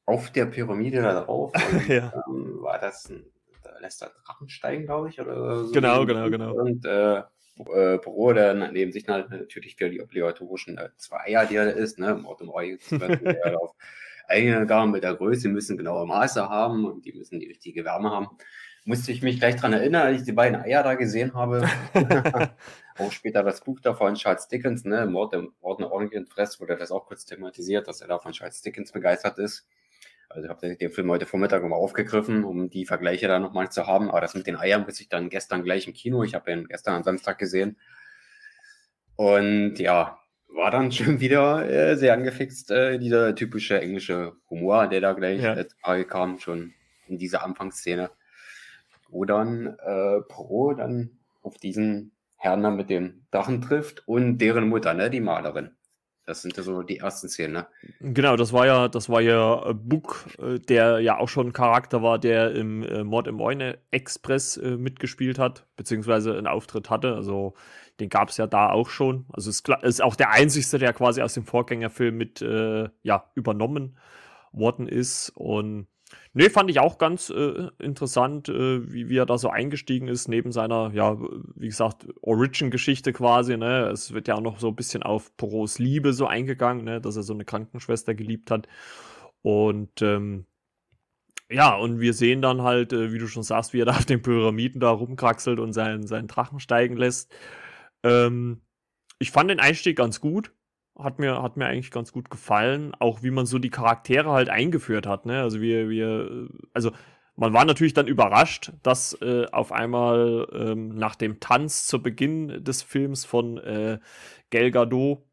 auf 0.06 0.32
der 0.32 0.46
Pyramide 0.46 1.02
da 1.02 1.22
drauf. 1.22 1.52
Und, 1.72 1.88
ja. 1.88 2.14
ähm, 2.28 2.58
war 2.62 2.80
das 2.80 3.10
ein, 3.10 3.26
da 3.64 3.78
lässt 3.80 4.02
er 4.02 4.10
Drachen 4.10 4.50
steigen, 4.50 4.86
glaube 4.86 5.10
ich, 5.10 5.20
oder 5.20 5.66
so. 5.66 5.72
Genau, 5.72 6.06
genau, 6.06 6.30
genau. 6.30 6.54
Und 6.54 6.86
äh, 6.86 7.20
äh, 7.20 7.98
Bro, 7.98 8.34
der 8.34 8.54
neben 8.72 8.92
sich 8.92 9.08
natürlich 9.08 9.76
für 9.76 9.90
die 9.90 10.02
obligatorischen 10.02 10.78
äh, 10.78 10.90
zwei 10.98 11.22
Eier, 11.26 11.46
die 11.46 11.56
er 11.56 11.74
ist, 11.74 11.98
ne, 11.98 12.16
Mord 12.16 12.42
im 12.42 12.52
Ei, 12.56 12.78
auf 13.56 13.76
eingegangen 14.28 14.92
mit 14.92 15.04
der 15.04 15.16
Größe, 15.16 15.50
müssen 15.50 15.78
genaue 15.78 16.06
Maße 16.06 16.50
haben 16.50 16.86
und 16.86 17.06
die 17.06 17.14
müssen 17.14 17.40
die 17.40 17.48
richtige 17.48 17.86
Wärme 17.86 18.12
haben. 18.12 18.28
Musste 18.86 19.12
ich 19.12 19.24
mich 19.24 19.40
gleich 19.40 19.56
daran 19.56 19.74
erinnern, 19.74 20.04
als 20.04 20.20
ich 20.20 20.26
die 20.26 20.32
beiden 20.32 20.62
Eier 20.62 20.84
da 20.84 20.94
gesehen 20.94 21.34
habe. 21.34 21.68
auch 23.00 23.12
später 23.12 23.42
das 23.42 23.62
Buch 23.62 23.80
davon, 23.80 24.14
Charles 24.16 24.48
Dickens, 24.48 24.86
ne, 24.86 25.06
Mord 25.08 25.34
im 25.34 25.54
Orden 25.62 25.84
Orient 25.84 26.30
Fress, 26.30 26.60
wurde 26.60 26.78
das 26.78 26.92
auch 26.92 27.08
kurz 27.08 27.26
thematisiert, 27.26 27.88
dass 27.88 28.02
er 28.02 28.08
da 28.08 28.20
von 28.20 28.32
Charles 28.32 28.62
Dickens 28.62 28.92
begeistert 28.92 29.40
ist. 29.40 29.68
Also 30.30 30.46
ich 30.46 30.50
habe 30.50 30.76
den 30.76 30.92
Film 30.92 31.10
heute 31.12 31.26
Vormittag 31.26 31.62
nochmal 31.62 31.80
aufgegriffen, 31.80 32.44
um 32.44 32.70
die 32.70 32.86
Vergleiche 32.86 33.28
da 33.28 33.40
nochmal 33.40 33.72
zu 33.72 33.88
haben. 33.88 34.10
Aber 34.10 34.22
das 34.22 34.36
mit 34.36 34.48
den 34.48 34.58
Eiern 34.58 34.86
bis 34.86 35.00
ich 35.00 35.10
dann 35.10 35.30
gestern 35.30 35.64
gleich 35.64 35.88
im 35.88 35.94
Kino. 35.94 36.24
Ich 36.24 36.36
habe 36.36 36.52
ihn 36.52 36.68
gestern 36.68 36.96
am 36.96 37.04
Samstag 37.04 37.38
gesehen. 37.38 37.78
Und 39.16 39.80
ja, 39.80 40.20
war 40.56 40.72
dann 40.72 40.92
schon 40.92 41.20
wieder 41.20 41.70
äh, 41.70 41.96
sehr 41.96 42.14
angefixt, 42.14 42.72
äh, 42.72 42.98
dieser 42.98 43.36
typische 43.36 43.80
englische 43.82 44.34
Humor, 44.50 44.88
der 44.88 45.02
da 45.02 45.14
gleich 45.14 45.42
ja. 45.42 45.56
äh, 45.56 46.04
kam, 46.04 46.40
schon 46.40 46.74
in 47.08 47.18
dieser 47.18 47.44
Anfangsszene. 47.44 48.10
Wo 49.10 49.26
dann 49.26 49.78
äh, 49.80 50.22
Pro 50.28 50.74
dann 50.74 51.12
auf 51.44 51.58
diesen 51.58 52.12
Herrn 52.38 52.64
dann 52.64 52.76
mit 52.76 52.90
dem 52.90 53.26
Drachen 53.32 53.62
trifft 53.62 54.08
und 54.08 54.40
deren 54.40 54.68
Mutter, 54.68 54.94
ne, 54.94 55.10
die 55.10 55.22
Malerin. 55.22 55.72
Das 56.26 56.42
sind 56.42 56.58
ja 56.58 56.64
so 56.64 56.82
die 56.82 56.98
ersten 56.98 57.30
Szenen, 57.30 57.54
ne? 57.54 57.68
Genau, 58.00 58.36
das 58.36 58.52
war 58.52 58.66
ja, 58.66 58.88
das 58.88 59.10
war 59.10 59.22
ja 59.22 59.70
äh, 59.70 59.74
Book, 59.76 60.26
äh, 60.40 60.60
der 60.60 61.00
ja 61.00 61.18
auch 61.18 61.30
schon 61.30 61.48
ein 61.48 61.54
Charakter 61.54 62.02
war, 62.02 62.18
der 62.18 62.52
im 62.56 62.82
äh, 62.82 63.04
Mord 63.04 63.28
im 63.28 63.36
Moine 63.36 63.78
Express 63.92 64.58
mitgespielt 64.58 65.38
hat, 65.38 65.68
beziehungsweise 65.76 66.36
einen 66.36 66.48
Auftritt 66.48 66.90
hatte. 66.90 67.14
Also 67.14 67.54
den 68.00 68.10
gab 68.10 68.30
es 68.30 68.38
ja 68.38 68.48
da 68.48 68.72
auch 68.72 68.90
schon. 68.90 69.26
Also 69.34 69.52
ist, 69.52 69.70
ist 69.84 70.02
auch 70.02 70.16
der 70.16 70.32
einzigste, 70.32 70.80
der 70.80 70.94
quasi 70.94 71.22
aus 71.22 71.36
dem 71.36 71.46
Vorgängerfilm 71.46 72.18
mit 72.18 72.42
ja, 72.42 73.32
übernommen 73.36 73.98
worden 74.52 74.88
ist. 74.88 75.30
Und 75.36 75.88
Nee, 76.34 76.50
fand 76.50 76.70
ich 76.70 76.80
auch 76.80 76.98
ganz 76.98 77.30
äh, 77.30 77.70
interessant, 77.80 78.50
äh, 78.50 78.92
wie, 78.92 79.08
wie 79.10 79.18
er 79.18 79.26
da 79.26 79.38
so 79.38 79.50
eingestiegen 79.50 80.10
ist, 80.10 80.28
neben 80.28 80.52
seiner, 80.52 80.92
ja, 80.94 81.18
wie 81.56 81.68
gesagt, 81.68 82.08
Origin-Geschichte 82.22 83.14
quasi, 83.14 83.56
ne? 83.58 83.88
Es 83.88 84.14
wird 84.14 84.28
ja 84.28 84.36
auch 84.36 84.42
noch 84.42 84.60
so 84.60 84.68
ein 84.68 84.76
bisschen 84.76 85.02
auf 85.04 85.36
Poros 85.38 85.80
Liebe 85.80 86.12
so 86.12 86.28
eingegangen, 86.28 86.84
ne? 86.84 87.00
Dass 87.00 87.16
er 87.16 87.24
so 87.24 87.34
eine 87.34 87.46
Krankenschwester 87.46 88.16
geliebt 88.16 88.52
hat. 88.52 88.68
Und 89.44 90.02
ähm, 90.02 90.46
ja, 91.50 91.76
und 91.76 92.00
wir 92.00 92.14
sehen 92.14 92.42
dann 92.42 92.64
halt, 92.64 92.92
äh, 92.94 93.14
wie 93.14 93.20
du 93.20 93.28
schon 93.28 93.44
sagst, 93.44 93.74
wie 93.74 93.82
er 93.82 93.86
da 93.86 93.92
auf 93.94 94.06
den 94.06 94.22
Pyramiden 94.22 94.82
da 94.82 94.90
rumkraxelt 94.90 95.60
und 95.60 95.74
seinen, 95.74 96.08
seinen 96.08 96.28
Drachen 96.28 96.60
steigen 96.60 96.98
lässt. 96.98 97.34
Ähm, 98.04 98.62
ich 99.20 99.32
fand 99.32 99.50
den 99.50 99.60
Einstieg 99.60 99.98
ganz 99.98 100.20
gut 100.20 100.52
hat 100.98 101.20
mir, 101.20 101.42
hat 101.42 101.58
mir 101.58 101.66
eigentlich 101.66 101.92
ganz 101.92 102.12
gut 102.12 102.30
gefallen. 102.30 102.94
Auch 103.00 103.24
wie 103.24 103.32
man 103.32 103.46
so 103.46 103.60
die 103.60 103.70
Charaktere 103.70 104.32
halt 104.32 104.50
eingeführt 104.50 105.08
hat. 105.08 105.26
Ne? 105.26 105.42
Also 105.42 105.62
wir, 105.62 105.90
wir, 105.90 106.50
also 106.74 106.92
man 107.36 107.54
war 107.54 107.66
natürlich 107.66 107.94
dann 107.94 108.08
überrascht, 108.08 108.72
dass 108.82 109.14
äh, 109.22 109.46
auf 109.52 109.72
einmal 109.72 110.48
ähm, 110.54 110.96
nach 110.96 111.16
dem 111.16 111.40
Tanz 111.40 111.86
zu 111.86 112.02
Beginn 112.02 112.64
des 112.64 112.82
Films 112.82 113.26
von 113.26 113.58
äh, 113.58 114.00
Gal 114.52 114.72
Gadot 114.72 115.24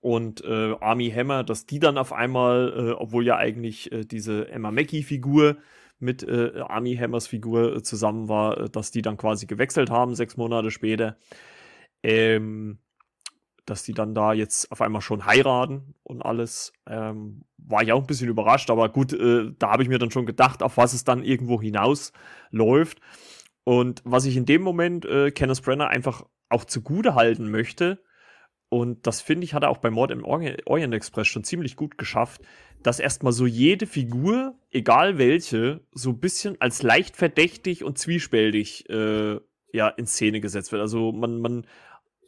und 0.00 0.44
äh, 0.44 0.74
Army 0.80 1.10
Hammer, 1.10 1.44
dass 1.44 1.66
die 1.66 1.78
dann 1.78 1.96
auf 1.96 2.12
einmal, 2.12 2.74
äh, 2.76 2.92
obwohl 2.92 3.24
ja 3.24 3.36
eigentlich 3.36 3.92
äh, 3.92 4.04
diese 4.04 4.48
Emma 4.48 4.72
Mackey-Figur 4.72 5.58
mit 6.00 6.24
äh, 6.24 6.60
Army 6.66 6.96
Hammers 6.96 7.28
Figur 7.28 7.76
äh, 7.76 7.82
zusammen 7.82 8.28
war, 8.28 8.58
äh, 8.58 8.68
dass 8.68 8.90
die 8.90 9.02
dann 9.02 9.16
quasi 9.16 9.46
gewechselt 9.46 9.90
haben, 9.90 10.16
sechs 10.16 10.36
Monate 10.36 10.72
später. 10.72 11.16
Ähm, 12.02 12.80
dass 13.66 13.82
die 13.84 13.94
dann 13.94 14.14
da 14.14 14.32
jetzt 14.32 14.70
auf 14.72 14.80
einmal 14.80 15.02
schon 15.02 15.26
heiraten 15.26 15.94
und 16.02 16.22
alles. 16.22 16.72
Ähm, 16.86 17.44
war 17.58 17.82
ich 17.82 17.92
auch 17.92 18.00
ein 18.00 18.06
bisschen 18.06 18.28
überrascht, 18.28 18.70
aber 18.70 18.88
gut, 18.88 19.12
äh, 19.12 19.52
da 19.58 19.70
habe 19.70 19.82
ich 19.82 19.88
mir 19.88 19.98
dann 19.98 20.10
schon 20.10 20.26
gedacht, 20.26 20.62
auf 20.62 20.76
was 20.76 20.92
es 20.92 21.04
dann 21.04 21.22
irgendwo 21.22 21.60
hinausläuft. 21.60 23.00
Und 23.64 24.02
was 24.04 24.24
ich 24.24 24.36
in 24.36 24.46
dem 24.46 24.62
Moment 24.62 25.04
äh, 25.04 25.30
Kenneth 25.30 25.62
Brenner 25.62 25.88
einfach 25.88 26.24
auch 26.48 26.64
zugute 26.64 27.14
halten 27.14 27.50
möchte, 27.50 28.02
und 28.72 29.06
das 29.06 29.20
finde 29.20 29.44
ich, 29.44 29.52
hat 29.52 29.64
er 29.64 29.68
auch 29.68 29.78
bei 29.78 29.90
Mord 29.90 30.10
im 30.10 30.24
Orient 30.24 30.94
Express 30.94 31.28
schon 31.28 31.44
ziemlich 31.44 31.76
gut 31.76 31.98
geschafft, 31.98 32.40
dass 32.82 33.00
erstmal 33.00 33.34
so 33.34 33.44
jede 33.44 33.86
Figur, 33.86 34.54
egal 34.70 35.18
welche, 35.18 35.80
so 35.92 36.08
ein 36.08 36.20
bisschen 36.20 36.58
als 36.58 36.82
leicht 36.82 37.14
verdächtig 37.14 37.84
und 37.84 37.98
zwiespältig 37.98 38.88
äh, 38.88 39.38
ja, 39.74 39.88
in 39.88 40.06
Szene 40.06 40.40
gesetzt 40.40 40.72
wird. 40.72 40.80
Also 40.80 41.12
man, 41.12 41.42
man 41.42 41.66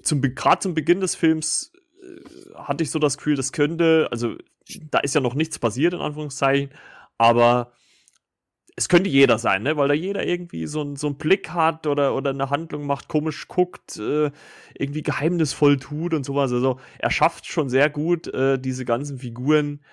zum, 0.04 0.20
gerade 0.20 0.60
zum 0.60 0.74
Beginn 0.74 1.00
des 1.00 1.14
Films 1.14 1.72
äh, 2.02 2.54
hatte 2.54 2.84
ich 2.84 2.90
so 2.90 2.98
das 2.98 3.16
Gefühl, 3.16 3.36
das 3.36 3.52
könnte, 3.52 4.08
also 4.10 4.36
da 4.90 5.00
ist 5.00 5.14
ja 5.14 5.20
noch 5.20 5.34
nichts 5.34 5.58
passiert, 5.58 5.94
in 5.94 6.00
Anführungszeichen, 6.00 6.70
aber 7.18 7.72
es 8.76 8.88
könnte 8.88 9.08
jeder 9.08 9.38
sein, 9.38 9.62
ne? 9.62 9.76
weil 9.76 9.88
da 9.88 9.94
jeder 9.94 10.26
irgendwie 10.26 10.66
so, 10.66 10.96
so 10.96 11.06
einen 11.06 11.16
Blick 11.16 11.50
hat 11.50 11.86
oder, 11.86 12.14
oder 12.14 12.30
eine 12.30 12.50
Handlung 12.50 12.86
macht, 12.86 13.08
komisch 13.08 13.46
guckt, 13.46 13.98
äh, 13.98 14.32
irgendwie 14.76 15.02
geheimnisvoll 15.02 15.78
tut 15.78 16.12
und 16.12 16.24
sowas. 16.24 16.52
Also 16.52 16.80
er 16.98 17.10
schafft 17.10 17.46
schon 17.46 17.68
sehr 17.68 17.88
gut, 17.88 18.26
äh, 18.28 18.58
diese 18.58 18.84
ganzen 18.84 19.18
Figuren 19.18 19.84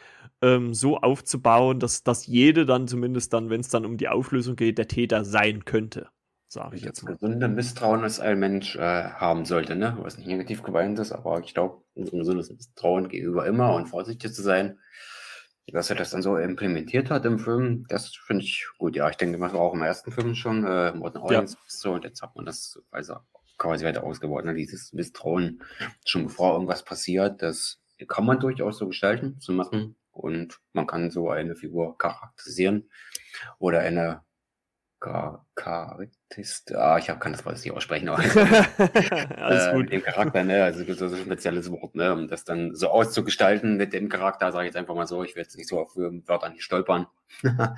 ähm, 0.42 0.74
so 0.74 0.98
aufzubauen, 0.98 1.80
dass, 1.80 2.04
dass 2.04 2.26
jede 2.26 2.66
dann 2.66 2.88
zumindest 2.88 3.34
dann, 3.34 3.52
wenn 3.52 3.62
es 3.62 3.70
dann 3.70 3.86
um 3.86 3.98
die 3.98 4.08
Auflösung 4.08 4.56
geht, 4.56 4.80
der 4.80 4.88
Täter 4.88 5.26
sein 5.26 5.64
könnte 5.64 6.10
sage 6.52 6.76
ich 6.76 6.84
jetzt 6.84 7.04
mal. 7.04 7.14
Gesunde 7.14 7.48
Misstrauen, 7.48 8.02
das 8.02 8.20
ein 8.20 8.38
Mensch 8.38 8.76
äh, 8.76 8.80
haben 8.80 9.46
sollte, 9.46 9.76
ne? 9.76 9.98
Was 10.02 10.18
nicht 10.18 10.28
negativ 10.28 10.64
gemeint 10.64 11.00
ist, 11.00 11.14
aber 11.14 11.40
ich 11.40 11.54
glaube, 11.54 11.84
ein 11.96 12.06
gesundes 12.06 12.52
Misstrauen 12.52 13.08
gegenüber 13.08 13.46
immer 13.46 13.74
und 13.74 13.88
vorsichtig 13.88 14.34
zu 14.34 14.42
sein. 14.42 14.78
Dass 15.68 15.90
er 15.90 15.96
das 15.96 16.10
dann 16.10 16.22
so 16.22 16.36
implementiert 16.36 17.10
hat 17.10 17.24
im 17.24 17.40
Film, 17.40 17.86
das 17.88 18.14
finde 18.14 18.44
ich 18.44 18.68
gut. 18.78 18.98
Ja, 18.98 19.10
ich 19.10 19.16
denke, 19.16 19.38
das 19.38 19.54
war 19.54 19.62
auch 19.62 19.74
im 19.74 19.84
ersten 19.84 20.12
Film 20.12 20.36
schon, 20.36 20.66
äh, 20.66 20.92
Modern 20.92 21.24
Audience, 21.24 21.56
ja. 21.56 21.62
so, 21.68 21.94
und 21.94 22.04
jetzt 22.04 22.22
hat 22.22 22.36
man 22.36 22.46
das 22.46 22.82
also 22.92 23.16
quasi 23.58 23.86
weiter 23.86 24.04
ausgebaut, 24.04 24.44
ne? 24.44 24.54
dieses 24.54 24.92
Misstrauen, 24.92 25.62
schon 26.06 26.26
bevor 26.26 26.54
irgendwas 26.54 26.84
passiert, 26.84 27.42
das 27.42 27.80
kann 28.10 28.26
man 28.26 28.40
durchaus 28.40 28.80
so 28.80 28.88
gestalten, 28.88 29.40
zu 29.40 29.54
machen 29.54 29.96
und 30.12 30.60
man 30.74 30.88
kann 30.88 31.12
so 31.12 31.30
eine 31.30 31.56
Figur 31.56 31.98
charakterisieren 31.98 32.90
oder 33.60 33.80
eine 33.80 34.24
Charakterist, 36.32 36.74
ah, 36.76 36.98
ich 36.98 37.10
hab, 37.10 37.20
kann 37.20 37.34
das 37.34 37.46
Wort 37.46 37.58
nicht 37.58 37.72
aussprechen, 37.72 38.10
aber 38.10 38.20
Alles 39.38 39.68
äh, 39.68 39.74
gut. 39.74 39.92
dem 39.92 40.02
Charakter, 40.02 40.44
ne, 40.44 40.64
also 40.64 40.84
das 40.84 41.02
ist 41.02 41.14
ein 41.14 41.26
spezielles 41.26 41.70
Wort, 41.72 41.96
ne, 41.96 42.14
um 42.14 42.28
das 42.28 42.46
dann 42.46 42.74
so 42.74 42.90
auszugestalten 42.90 43.76
mit 43.76 43.94
dem 43.94 44.08
Charakter, 44.10 44.52
sage 44.52 44.66
ich 44.66 44.70
jetzt 44.70 44.78
einfach 44.78 44.96
mal 44.96 45.08
so, 45.08 45.24
ich 45.24 45.36
werde 45.36 45.48
jetzt 45.48 45.58
nicht 45.58 45.68
so 45.68 45.80
auf 45.80 45.96
Wörter 45.96 46.50
nicht 46.50 46.64
stolpern. 46.64 47.08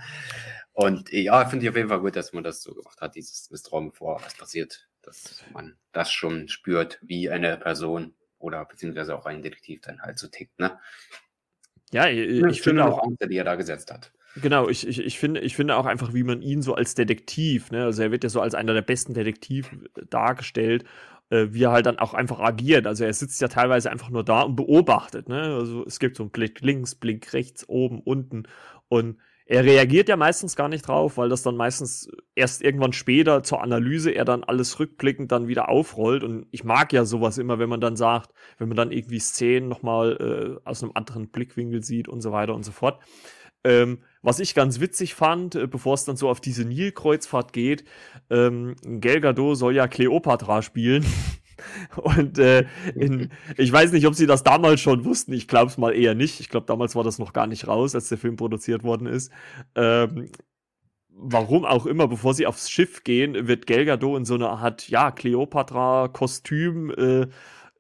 Und 0.74 1.12
ja, 1.12 1.46
finde 1.46 1.66
ich 1.66 1.70
auf 1.70 1.76
jeden 1.76 1.90
Fall 1.90 2.00
gut, 2.00 2.16
dass 2.16 2.34
man 2.34 2.44
das 2.44 2.62
so 2.62 2.74
gemacht 2.74 3.02
hat, 3.02 3.16
dieses 3.16 3.50
Misstrauen, 3.52 3.90
bevor 3.90 4.22
was 4.24 4.36
passiert, 4.36 4.88
dass 5.02 5.44
man 5.52 5.76
das 5.92 6.12
schon 6.12 6.48
spürt, 6.48 7.00
wie 7.02 7.30
eine 7.30 7.58
Person 7.58 8.14
oder 8.40 8.66
beziehungsweise 8.66 9.16
auch 9.16 9.26
ein 9.26 9.42
Detektiv 9.42 9.82
dann 9.82 10.02
halt 10.02 10.20
so 10.20 10.28
tickt, 10.28 10.60
ne? 10.60 10.80
Ja, 11.92 12.08
ich, 12.08 12.44
ich 12.44 12.62
finde 12.62 12.86
auch, 12.86 13.04
Angst, 13.04 13.24
die 13.30 13.38
er 13.38 13.44
da 13.44 13.56
gesetzt 13.56 13.92
hat. 13.92 14.12
Genau, 14.36 14.68
ich, 14.68 14.88
ich, 14.88 15.00
ich, 15.00 15.20
finde, 15.20 15.42
ich 15.42 15.56
finde 15.56 15.76
auch 15.78 15.86
einfach, 15.86 16.14
wie 16.14 16.24
man 16.24 16.42
ihn 16.42 16.64
so 16.64 16.74
als 16.74 16.96
Detektiv, 16.96 17.70
ne, 17.70 17.84
also 17.84 18.02
er 18.02 18.12
wird 18.12 18.24
ja 18.24 18.30
so 18.32 18.42
als 18.42 18.56
einer 18.56 18.74
der 18.74 18.82
besten 18.82 19.14
Detektive 19.14 19.70
dargestellt, 20.10 20.86
äh, 21.30 21.48
wie 21.52 21.64
er 21.64 21.72
halt 21.72 21.86
dann 21.86 22.00
auch 22.00 22.16
einfach 22.16 22.40
agiert. 22.40 22.88
Also 22.88 23.04
er 23.04 23.14
sitzt 23.14 23.42
ja 23.42 23.48
teilweise 23.48 23.92
einfach 23.92 24.10
nur 24.10 24.24
da 24.24 24.42
und 24.42 24.56
beobachtet, 24.56 25.30
ne? 25.30 25.56
Also 25.56 25.86
es 25.86 26.00
gibt 26.00 26.18
so 26.18 26.24
einen 26.24 26.32
Blick 26.32 26.62
links, 26.62 26.96
Blick 26.96 27.32
rechts, 27.34 27.70
oben, 27.70 28.00
unten 28.02 28.44
und 28.88 29.18
er 29.46 29.66
reagiert 29.66 30.08
ja 30.10 30.16
meistens 30.16 30.56
gar 30.56 30.70
nicht 30.70 30.88
drauf, 30.88 31.18
weil 31.18 31.28
das 31.30 31.44
dann 31.44 31.58
meistens 31.58 32.10
erst 32.34 32.62
irgendwann 32.64 32.94
später 32.94 33.44
zur 33.44 33.62
Analyse 33.62 34.12
er 34.12 34.24
dann 34.26 34.44
alles 34.44 34.80
rückblickend 34.80 35.32
dann 35.34 35.48
wieder 35.48 35.68
aufrollt. 35.70 36.24
Und 36.24 36.48
ich 36.52 36.64
mag 36.64 36.94
ja 36.94 37.04
sowas 37.04 37.38
immer, 37.38 37.60
wenn 37.60 37.68
man 37.70 37.82
dann 37.82 37.98
sagt, 37.98 38.32
wenn 38.58 38.70
man 38.70 38.78
dann 38.78 38.92
irgendwie 38.92 39.20
Szenen 39.20 39.68
nochmal 39.68 40.58
äh, 40.64 40.68
aus 40.68 40.82
einem 40.82 40.94
anderen 40.96 41.28
Blickwinkel 41.28 41.84
sieht 41.84 42.08
und 42.08 42.22
so 42.22 42.32
weiter 42.32 42.56
und 42.56 42.64
so 42.64 42.72
fort. 42.72 43.02
Ähm, 43.64 44.00
was 44.22 44.40
ich 44.40 44.56
ganz 44.56 44.80
witzig 44.80 45.14
fand, 45.14 45.56
äh, 45.56 45.68
bevor 45.68 45.94
es 45.94 46.06
dann 46.06 46.18
so 46.18 46.30
auf 46.30 46.42
diese 46.42 46.66
Nil-Kreuzfahrt 46.66 47.54
geht, 47.54 47.86
ähm, 48.30 48.76
Gal 49.00 49.22
Gadot 49.22 49.58
soll 49.58 49.76
ja 49.76 49.88
Cleopatra 49.88 50.62
spielen. 50.62 51.06
Und 51.96 52.40
äh, 52.40 52.66
in, 52.96 53.30
ich 53.58 53.72
weiß 53.72 53.92
nicht, 53.92 54.08
ob 54.08 54.16
sie 54.16 54.26
das 54.26 54.44
damals 54.44 54.82
schon 54.82 55.06
wussten. 55.06 55.34
Ich 55.34 55.48
glaube 55.48 55.72
es 55.72 55.78
mal 55.78 55.96
eher 55.96 56.16
nicht. 56.16 56.40
Ich 56.40 56.50
glaube, 56.50 56.66
damals 56.66 56.96
war 56.96 57.04
das 57.04 57.20
noch 57.20 57.34
gar 57.34 57.48
nicht 57.48 57.68
raus, 57.68 57.96
als 57.96 58.10
der 58.10 58.18
Film 58.18 58.36
produziert 58.36 58.84
worden 58.84 59.08
ist. 59.08 59.32
Ähm, 59.76 60.30
warum 61.10 61.66
auch 61.66 61.86
immer, 61.86 62.08
bevor 62.08 62.34
sie 62.34 62.48
aufs 62.48 62.70
Schiff 62.70 63.04
gehen, 63.04 63.48
wird 63.48 63.68
Gal 63.68 63.86
Gadot 63.86 64.18
in 64.18 64.26
so 64.26 64.36
einer 64.36 64.50
Art, 64.50 64.90
ja, 64.90 65.12
Cleopatra-Kostüm 65.12 66.92
äh, 66.92 67.28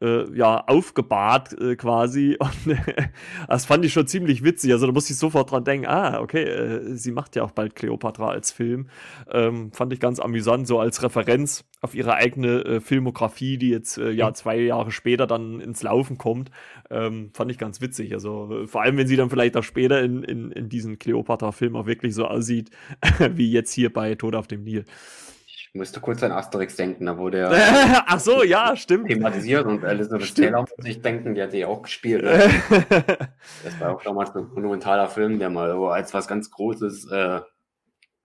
äh, 0.04 0.38
ja, 0.38 0.64
aufgebahrt 0.68 1.60
äh, 1.60 1.76
quasi. 1.76 2.38
Und 2.40 2.74
äh, 2.74 3.08
das 3.48 3.66
fand 3.66 3.86
ich 3.86 3.94
schon 3.94 4.06
ziemlich 4.06 4.44
witzig. 4.44 4.72
Also 4.72 4.86
da 4.86 4.92
musste 4.92 5.14
ich 5.14 5.20
sofort 5.20 5.52
dran 5.52 5.64
denken, 5.64 5.88
ah, 5.88 6.20
okay, 6.20 6.44
äh, 6.44 6.96
sie 6.96 7.12
macht 7.12 7.36
ja 7.36 7.44
auch 7.44 7.52
bald 7.52 7.76
Cleopatra 7.76 8.30
als 8.30 8.52
Film. 8.52 8.88
Ähm, 9.32 9.72
fand 9.72 9.94
ich 9.94 10.00
ganz 10.00 10.20
amüsant, 10.20 10.68
so 10.68 10.80
als 10.80 11.02
Referenz 11.02 11.64
auf 11.82 11.96
ihre 11.96 12.16
eigene 12.16 12.64
äh, 12.66 12.80
Filmografie, 12.80 13.58
die 13.58 13.70
jetzt 13.70 13.98
ja 13.98 14.34
zwei 14.34 14.58
Jahre 14.58 14.92
später 14.92 15.28
dann 15.28 15.60
ins 15.60 15.84
Laufen 15.84 16.18
kommt. 16.18 16.52
Ähm, 16.90 17.32
fand 17.34 17.52
ich 17.52 17.58
ganz 17.58 17.82
witzig. 17.82 18.14
Also 18.14 18.66
vor 18.68 18.82
allem, 18.82 18.98
wenn 18.98 19.08
sie 19.08 19.16
dann 19.16 19.30
vielleicht 19.30 19.56
auch 19.58 19.64
später 19.64 20.02
in, 20.02 20.24
in, 20.24 20.52
in 20.52 20.70
diesen 20.70 21.00
Cleopatra-Film 21.00 21.76
auch 21.76 21.86
wirklich 21.86 22.14
so 22.14 22.26
aussieht, 22.26 22.70
wie 23.34 23.52
jetzt 23.52 23.72
hier 23.74 23.92
bei 23.92 24.16
Tod 24.16 24.36
auf 24.36 24.48
dem 24.48 24.64
Nil. 24.64 24.86
Ich 25.74 25.80
musste 25.80 26.00
kurz 26.02 26.22
an 26.22 26.32
Asterix 26.32 26.76
denken, 26.76 27.08
da 27.08 27.18
wurde 27.18 27.40
er 27.40 27.52
Ach 28.08 28.20
so, 28.20 28.44
ja, 28.44 28.76
stimmt. 28.76 29.08
thematisiert 29.08 29.66
und 29.66 29.84
Elizabeth 29.84 30.36
Taylor 30.36 30.62
muss 30.62 30.86
ich 30.86 31.02
denken, 31.02 31.34
die 31.34 31.42
hat 31.42 31.52
die 31.52 31.66
auch 31.66 31.82
gespielt. 31.82 32.24
Ne? 32.24 32.48
das 33.64 33.80
war 33.80 33.96
auch 33.96 34.04
damals 34.04 34.36
ein 34.36 34.50
monumentaler 34.54 35.10
Film, 35.10 35.40
der 35.40 35.50
mal 35.50 35.72
als 35.72 36.14
was 36.14 36.28
ganz 36.28 36.52
Großes 36.52 37.10
äh, 37.12 37.42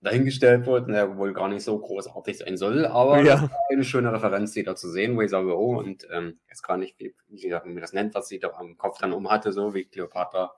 dahingestellt 0.02 0.66
wurde, 0.66 0.92
der 0.92 1.16
wohl 1.16 1.32
gar 1.32 1.48
nicht 1.48 1.62
so 1.62 1.78
großartig 1.78 2.36
sein 2.36 2.58
soll, 2.58 2.84
aber 2.84 3.22
ja. 3.22 3.48
eine 3.70 3.82
schöne 3.82 4.12
Referenz, 4.12 4.52
die 4.52 4.62
da 4.62 4.76
zu 4.76 4.90
sehen, 4.90 5.16
wo 5.16 5.22
ich 5.22 5.30
sage, 5.30 5.58
oh, 5.58 5.78
und 5.78 6.06
ähm, 6.12 6.38
jetzt 6.50 6.60
gar 6.60 6.76
nicht, 6.76 6.98
wie, 6.98 7.14
wie 7.28 7.48
mir 7.48 7.80
das 7.80 7.94
nennt, 7.94 8.14
was 8.14 8.28
sie 8.28 8.38
da 8.38 8.50
am 8.58 8.76
Kopf 8.76 8.98
dann 8.98 9.14
um 9.14 9.30
hatte, 9.30 9.52
so 9.52 9.72
wie 9.72 9.86
Cleopatra 9.86 10.52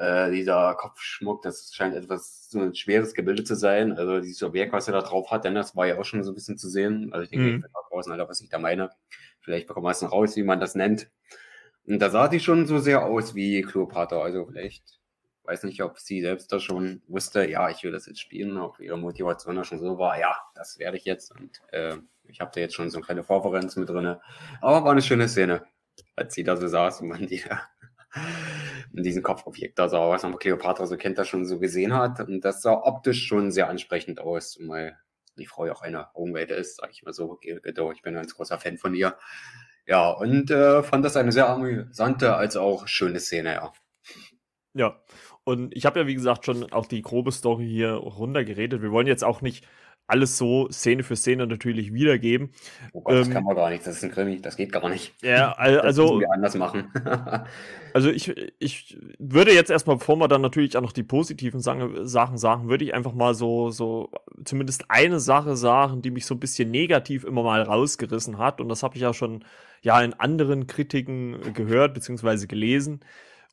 äh, 0.00 0.30
dieser 0.30 0.74
Kopfschmuck, 0.76 1.42
das 1.42 1.74
scheint 1.74 1.94
etwas 1.94 2.48
so 2.48 2.58
ein 2.58 2.74
schweres 2.74 3.12
Gebilde 3.12 3.44
zu 3.44 3.54
sein. 3.54 3.92
Also 3.98 4.20
dieses 4.20 4.42
Objekt, 4.42 4.72
was 4.72 4.88
er 4.88 4.94
da 4.94 5.02
drauf 5.02 5.30
hat, 5.30 5.44
denn 5.44 5.54
das 5.54 5.76
war 5.76 5.86
ja 5.86 5.98
auch 5.98 6.06
schon 6.06 6.24
so 6.24 6.32
ein 6.32 6.34
bisschen 6.34 6.56
zu 6.56 6.70
sehen. 6.70 7.12
Also 7.12 7.24
ich 7.24 7.30
denke, 7.30 7.44
mhm. 7.44 7.56
ich 7.56 7.62
da 7.70 7.80
draußen, 7.90 8.10
Alter, 8.10 8.26
was 8.26 8.40
ich 8.40 8.48
da 8.48 8.58
meine. 8.58 8.90
Vielleicht 9.42 9.66
bekommen 9.66 9.84
wir 9.84 9.90
es 9.90 10.00
noch 10.00 10.12
raus, 10.12 10.36
wie 10.36 10.42
man 10.42 10.58
das 10.58 10.74
nennt. 10.74 11.10
Und 11.86 11.98
da 11.98 12.08
sah 12.08 12.28
die 12.28 12.40
schon 12.40 12.66
so 12.66 12.78
sehr 12.78 13.04
aus 13.04 13.34
wie 13.34 13.60
Cleopatra. 13.60 14.22
Also 14.22 14.46
vielleicht, 14.46 15.00
weiß 15.44 15.64
nicht, 15.64 15.82
ob 15.82 15.98
sie 15.98 16.22
selbst 16.22 16.50
da 16.50 16.60
schon 16.60 17.02
wusste, 17.06 17.46
ja, 17.46 17.68
ich 17.68 17.84
will 17.84 17.92
das 17.92 18.06
jetzt 18.06 18.20
spielen, 18.20 18.56
ob 18.56 18.80
ihre 18.80 18.96
Motivation 18.96 19.56
da 19.56 19.64
schon 19.64 19.80
so 19.80 19.98
war, 19.98 20.18
ja, 20.18 20.34
das 20.54 20.78
werde 20.78 20.96
ich 20.96 21.04
jetzt. 21.04 21.30
Und 21.38 21.60
äh, 21.72 21.96
ich 22.24 22.40
habe 22.40 22.50
da 22.54 22.60
jetzt 22.60 22.74
schon 22.74 22.88
so 22.88 22.96
eine 22.96 23.04
kleine 23.04 23.22
Vorferenz 23.22 23.76
mit 23.76 23.90
drin. 23.90 24.16
Aber 24.62 24.82
war 24.82 24.92
eine 24.92 25.02
schöne 25.02 25.28
Szene, 25.28 25.66
als 26.16 26.32
sie 26.32 26.44
da 26.44 26.56
so 26.56 26.68
saß 26.68 27.02
und 27.02 27.08
man 27.08 27.26
die 27.26 27.42
in 27.42 27.79
diesem 28.92 29.22
Kopfobjekt. 29.22 29.78
Also 29.80 29.96
was 29.98 30.22
man 30.22 30.38
Cleopatra 30.38 30.86
so 30.86 30.96
kennt, 30.96 31.18
das 31.18 31.28
schon 31.28 31.44
so 31.44 31.58
gesehen 31.58 31.94
hat. 31.94 32.20
Und 32.20 32.44
das 32.44 32.62
sah 32.62 32.74
optisch 32.74 33.26
schon 33.26 33.50
sehr 33.50 33.68
ansprechend 33.68 34.20
aus, 34.20 34.58
weil 34.66 34.96
die 35.38 35.46
Frau 35.46 35.66
ja 35.66 35.72
auch 35.72 35.82
eine 35.82 36.14
Augenweide 36.14 36.54
ist, 36.54 36.76
sage 36.76 36.92
ich 36.92 37.02
mal 37.02 37.12
so. 37.12 37.38
Ich 37.42 38.02
bin 38.02 38.16
ein 38.16 38.26
großer 38.26 38.58
Fan 38.58 38.78
von 38.78 38.94
ihr. 38.94 39.16
Ja, 39.86 40.10
und 40.10 40.50
äh, 40.50 40.82
fand 40.82 41.04
das 41.04 41.16
eine 41.16 41.32
sehr 41.32 41.48
amüsante 41.48 42.34
als 42.34 42.56
auch 42.56 42.86
schöne 42.86 43.20
Szene, 43.20 43.54
ja. 43.54 43.72
Ja, 44.74 45.02
und 45.42 45.74
ich 45.74 45.84
habe 45.84 46.00
ja, 46.00 46.06
wie 46.06 46.14
gesagt, 46.14 46.44
schon 46.44 46.72
auch 46.72 46.86
die 46.86 47.02
grobe 47.02 47.32
Story 47.32 47.66
hier 47.66 47.94
runtergeredet. 47.94 48.82
Wir 48.82 48.92
wollen 48.92 49.08
jetzt 49.08 49.24
auch 49.24 49.40
nicht 49.40 49.66
alles 50.10 50.36
so 50.36 50.68
Szene 50.70 51.02
für 51.02 51.16
Szene 51.16 51.46
natürlich 51.46 51.92
wiedergeben. 51.92 52.50
Oh 52.92 53.00
Gott, 53.00 53.14
ähm, 53.14 53.20
das 53.20 53.30
kann 53.30 53.44
man 53.44 53.56
gar 53.56 53.70
nicht. 53.70 53.86
Das 53.86 53.96
ist 53.96 54.04
ein 54.04 54.10
Krimi. 54.10 54.40
Das 54.40 54.56
geht 54.56 54.72
gar 54.72 54.88
nicht. 54.88 55.14
Ja, 55.22 55.52
also. 55.52 55.82
Das 55.82 55.96
müssen 55.96 56.20
wir 56.20 56.32
anders 56.32 56.54
machen. 56.56 56.92
also, 57.94 58.10
ich, 58.10 58.34
ich 58.58 58.98
würde 59.18 59.52
jetzt 59.52 59.70
erstmal, 59.70 59.96
bevor 59.96 60.16
wir 60.16 60.28
dann 60.28 60.42
natürlich 60.42 60.76
auch 60.76 60.82
noch 60.82 60.92
die 60.92 61.02
positiven 61.02 61.60
Sachen 61.60 62.38
sagen, 62.38 62.68
würde 62.68 62.84
ich 62.84 62.94
einfach 62.94 63.14
mal 63.14 63.34
so, 63.34 63.70
so 63.70 64.10
zumindest 64.44 64.84
eine 64.88 65.20
Sache 65.20 65.56
sagen, 65.56 66.02
die 66.02 66.10
mich 66.10 66.26
so 66.26 66.34
ein 66.34 66.40
bisschen 66.40 66.70
negativ 66.70 67.24
immer 67.24 67.42
mal 67.42 67.62
rausgerissen 67.62 68.38
hat. 68.38 68.60
Und 68.60 68.68
das 68.68 68.82
habe 68.82 68.96
ich 68.96 69.02
ja 69.02 69.14
schon 69.14 69.44
ja 69.82 70.00
in 70.02 70.14
anderen 70.14 70.66
Kritiken 70.66 71.54
gehört, 71.54 71.94
beziehungsweise 71.94 72.46
gelesen 72.46 73.00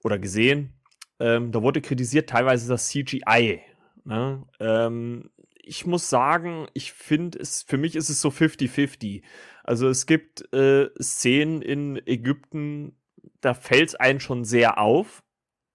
oder 0.03 0.20
gesehen. 0.20 0.74
Ähm, 1.20 1.51
da 1.51 1.62
wurde 1.62 1.82
kritisiert 1.82 2.30
teilweise 2.30 2.68
das 2.68 2.89
CGI. 2.89 3.62
Ne? 4.05 4.43
Ähm, 4.60 5.30
ich 5.68 5.86
muss 5.86 6.09
sagen, 6.09 6.68
ich 6.74 6.93
finde 6.93 7.39
es, 7.39 7.63
für 7.63 7.78
mich 7.78 7.95
ist 7.95 8.09
es 8.09 8.22
so 8.22 8.30
50-50. 8.30 9.24
Also 9.63 9.88
es 9.89 10.05
gibt 10.05 10.51
äh, 10.53 10.89
Szenen 11.01 11.61
in 11.61 11.97
Ägypten, 12.07 12.97
da 13.41 13.53
fällt 13.53 13.89
es 13.89 13.95
einen 13.95 14.20
schon 14.20 14.45
sehr 14.45 14.78
auf, 14.80 15.24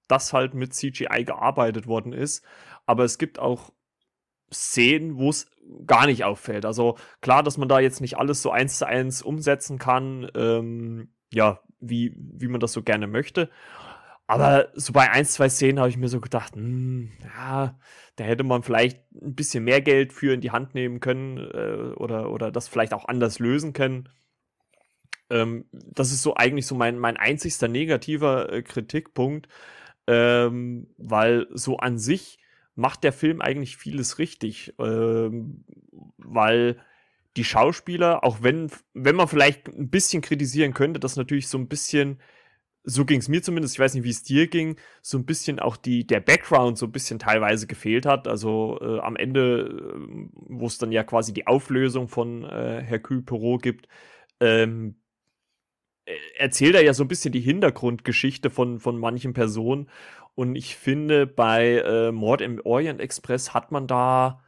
dass 0.09 0.32
halt 0.32 0.55
mit 0.55 0.74
CGI 0.74 1.24
gearbeitet 1.24 1.86
worden 1.86 2.12
ist. 2.12 2.45
Aber 2.86 3.05
es 3.05 3.18
gibt 3.18 3.38
auch 3.38 3.72
Szenen, 4.53 5.16
wo 5.16 5.30
es 5.30 5.51
gar 5.86 6.07
nicht 6.07 6.24
auffällt. 6.24 6.64
Also 6.64 6.97
klar, 7.20 7.43
dass 7.43 7.59
man 7.59 7.68
da 7.68 7.80
jetzt 7.80 8.01
nicht 8.01 8.18
alles 8.18 8.43
so 8.43 8.51
eins 8.51 8.78
zu 8.78 8.86
eins 8.86 9.22
umsetzen 9.22 9.78
kann, 9.78 10.30
ähm, 10.34 11.14
ja, 11.32 11.61
wie, 11.80 12.14
wie 12.16 12.49
man 12.49 12.61
das 12.61 12.72
so 12.72 12.82
gerne 12.82 13.07
möchte. 13.07 13.51
Aber 14.27 14.68
so 14.75 14.93
bei 14.93 15.11
ein, 15.11 15.27
zwei 15.27 15.49
Szenen 15.49 15.79
habe 15.79 15.89
ich 15.91 15.97
mir 15.97 16.09
so 16.09 16.20
gedacht, 16.20 16.57
mh, 16.57 16.62
hm, 16.62 17.12
ja, 17.23 17.79
da 18.16 18.25
hätte 18.25 18.45
man 18.45 18.62
vielleicht 18.62 19.01
ein 19.14 19.35
bisschen 19.35 19.64
mehr 19.64 19.81
Geld 19.81 20.12
für 20.12 20.33
in 20.33 20.41
die 20.41 20.51
Hand 20.51 20.75
nehmen 20.75 21.01
können 21.01 21.39
äh, 21.39 21.95
oder, 21.97 22.31
oder 22.31 22.51
das 22.51 22.68
vielleicht 22.68 22.95
auch 22.95 23.09
anders 23.09 23.39
lösen 23.39 23.73
können. 23.73 24.09
Ähm, 25.31 25.64
das 25.73 26.12
ist 26.12 26.23
so 26.23 26.35
eigentlich 26.35 26.66
so 26.66 26.75
mein, 26.75 26.99
mein 26.99 27.16
einzigster 27.16 27.68
negativer 27.68 28.53
äh, 28.53 28.62
Kritikpunkt, 28.62 29.49
ähm, 30.07 30.89
weil 30.99 31.47
so 31.51 31.79
an 31.79 31.99
sich 31.99 32.39
macht 32.75 33.05
der 33.05 33.12
Film 33.12 33.41
eigentlich 33.41 33.77
vieles 33.77 34.18
richtig, 34.18 34.75
ähm, 34.79 35.64
weil 36.18 36.79
die 37.37 37.45
Schauspieler, 37.45 38.25
auch 38.25 38.43
wenn, 38.43 38.70
wenn 38.95 39.16
man 39.16 39.29
vielleicht 39.29 39.68
ein 39.68 39.91
bisschen 39.91 40.23
kritisieren 40.23 40.75
könnte, 40.75 41.01
dass 41.01 41.16
natürlich 41.16 41.49
so 41.49 41.59
ein 41.59 41.68
bisschen 41.68 42.20
so 42.85 43.05
ging 43.05 43.20
es 43.20 43.28
mir 43.28 43.43
zumindest, 43.43 43.74
ich 43.74 43.80
weiß 43.80 43.95
nicht, 43.95 44.05
wie 44.05 44.11
es 44.11 44.22
dir 44.22 44.49
ging, 44.49 44.76
so 45.03 45.16
ein 45.18 45.24
bisschen 45.24 45.61
auch 45.61 45.76
die, 45.76 46.07
der 46.07 46.20
Background 46.20 46.78
so 46.78 46.87
ein 46.87 46.93
bisschen 46.93 47.18
teilweise 47.18 47.66
gefehlt 47.66 48.07
hat. 48.07 48.26
Also 48.26 48.78
äh, 48.80 48.99
am 49.01 49.16
Ende, 49.16 49.95
äh, 49.95 50.28
wo 50.33 50.66
es 50.66 50.78
dann 50.78 50.93
ja 50.93 51.05
quasi 51.05 51.33
die 51.33 51.47
Auflösung 51.47 52.09
von 52.09 52.45
äh, 52.45 52.83
Hercule 52.83 53.22
Perot 53.22 53.62
gibt, 53.62 53.89
ähm, 54.41 54.97
e-, 56.07 56.12
erzählt 56.39 56.74
er 56.74 56.85
ja 56.85 56.95
so 56.95 57.05
ein 57.05 57.09
bisschen 57.09 57.33
die 57.33 57.41
Hintergrundgeschichte 57.41 58.51
von, 58.51 58.80
von 58.80 58.99
manchen 58.99 59.33
Personen. 59.35 59.89
Und 60.35 60.57
ich 60.57 60.76
finde, 60.76 61.26
bei 61.26 61.78
äh, 61.78 62.12
Mord 62.12 62.41
im 62.41 62.61
Orient 62.64 63.01
Express 63.01 63.55
hat 63.55 63.70
man 63.72 63.87
da 63.87 64.41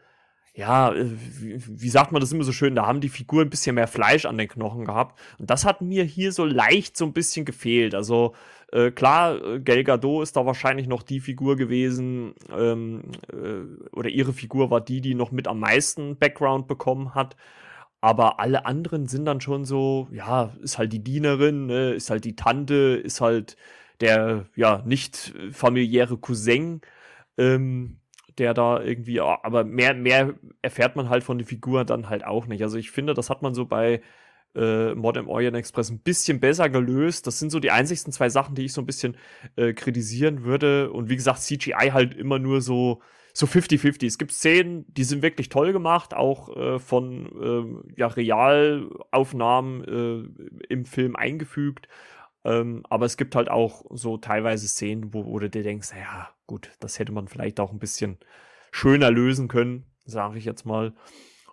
ja, 0.55 0.92
äh, 0.94 1.11
wie, 1.11 1.88
sagt 1.88 2.12
man 2.12 2.20
das 2.20 2.32
immer 2.32 2.44
so 2.44 2.52
schön, 2.52 2.76
da 2.76 2.86
haben 2.86 3.00
die 3.00 3.09
Figuren 3.09 3.48
ein 3.48 3.50
bisschen 3.50 3.74
mehr 3.74 3.88
Fleisch 3.88 4.24
an 4.24 4.38
den 4.38 4.48
Knochen 4.48 4.84
gehabt. 4.84 5.18
Und 5.38 5.50
das 5.50 5.64
hat 5.64 5.80
mir 5.80 6.05
hier 6.05 6.32
so 6.32 6.44
leicht 6.44 6.96
so 6.96 7.05
ein 7.05 7.12
bisschen 7.12 7.44
gefehlt. 7.44 7.94
Also 7.94 8.34
äh, 8.72 8.92
klar, 8.92 9.42
äh, 9.44 9.61
Gal 9.61 9.82
Gadot 9.82 10.22
ist 10.22 10.36
da 10.36 10.46
wahrscheinlich 10.46 10.86
noch 10.86 11.02
die 11.02 11.20
Figur 11.20 11.57
gewesen, 11.57 12.34
ähm, 12.57 13.02
äh, 13.32 13.94
oder 13.96 14.09
ihre 14.11 14.32
Figur 14.32 14.70
war 14.70 14.80
die, 14.80 15.00
die 15.00 15.14
noch 15.14 15.32
mit 15.32 15.48
am 15.48 15.59
meisten 15.61 16.16
Background 16.18 16.68
bekommen 16.68 17.14
hat. 17.14 17.36
Aber 18.00 18.38
alle 18.40 18.66
anderen 18.66 19.07
sind 19.09 19.24
dann 19.24 19.40
schon 19.40 19.64
so, 19.64 20.09
ja, 20.12 20.52
ist 20.62 20.78
halt 20.78 20.92
die 20.92 21.02
Dienerin, 21.02 21.66
ne, 21.66 21.94
ist 21.94 22.11
halt 22.11 22.24
die 22.24 22.36
Tante, 22.36 23.00
ist 23.02 23.20
halt 23.20 23.57
der, 24.00 24.46
ja, 24.57 24.82
nicht 24.84 25.34
familiäre 25.52 26.18
Cousin. 26.18 26.80
Ähm, 27.38 27.98
der 28.39 28.55
da 28.55 28.82
irgendwie, 28.82 29.20
aber 29.20 29.64
mehr, 29.64 29.95
mehr 29.95 30.35
erfährt 30.62 30.97
man 30.97 31.09
halt 31.09 31.24
von 31.24 31.39
der 31.39 31.47
Figur 31.47 31.85
dann 31.85 32.09
halt 32.09 32.24
auch 32.24 32.47
nicht. 32.47 32.62
Also 32.62 32.78
ich 32.78 32.91
finde, 32.91 33.14
das 33.14 33.30
hat 33.30 33.43
man 33.43 33.55
so 33.55 33.64
bei 33.66 34.01
äh, 34.55 34.95
Mod 34.95 35.16
im 35.16 35.28
Orient 35.28 35.57
Express 35.57 35.91
ein 35.91 36.01
bisschen 36.01 36.41
besser 36.41 36.68
gelöst. 36.68 37.26
Das 37.26 37.39
sind 37.39 37.51
so 37.51 37.61
die 37.61 37.70
einzigsten 37.70 38.12
zwei 38.12 38.28
Sachen, 38.28 38.55
die 38.55 38.64
ich 38.64 38.72
so 38.72 38.80
ein 38.80 38.87
bisschen 38.87 39.16
äh, 39.57 39.72
kritisieren 39.72 40.45
würde. 40.45 40.93
Und 40.93 41.09
wie 41.09 41.16
gesagt, 41.16 41.41
CGI 41.41 41.91
halt 41.93 42.14
immer 42.14 42.39
nur 42.39 42.61
so 42.61 43.03
so 43.37 43.47
50-50. 43.47 44.07
Es 44.07 44.16
gibt 44.16 44.30
Szenen, 44.30 44.85
die 44.95 45.03
sind 45.03 45.22
wirklich 45.22 45.49
toll 45.49 45.72
gemacht, 45.72 46.14
auch 46.14 46.57
äh, 46.57 46.78
von 46.78 47.82
äh, 47.97 48.01
ja, 48.01 48.07
Realaufnahmen 48.07 49.85
äh, 49.85 50.66
im 50.68 50.85
Film 50.85 51.16
eingefügt. 51.16 51.89
Ähm, 52.45 52.84
aber 52.90 53.07
es 53.07 53.16
gibt 53.16 53.34
halt 53.34 53.51
auch 53.51 53.84
so 53.90 54.18
teilweise 54.18 54.68
Szenen, 54.68 55.14
wo, 55.14 55.26
wo 55.26 55.38
du 55.38 55.49
dir 55.49 55.62
denkst, 55.62 55.90
ja, 55.99 56.28
gut, 56.47 56.70
das 56.80 56.99
hätte 56.99 57.12
man 57.12 57.28
vielleicht 57.28 57.59
auch 57.59 57.72
ein 57.72 57.78
bisschen 57.78 58.18
schöner 58.70 59.11
lösen 59.11 59.49
können, 59.49 59.84
sage 60.05 60.38
ich 60.38 60.45
jetzt 60.45 60.66
mal. 60.66 60.92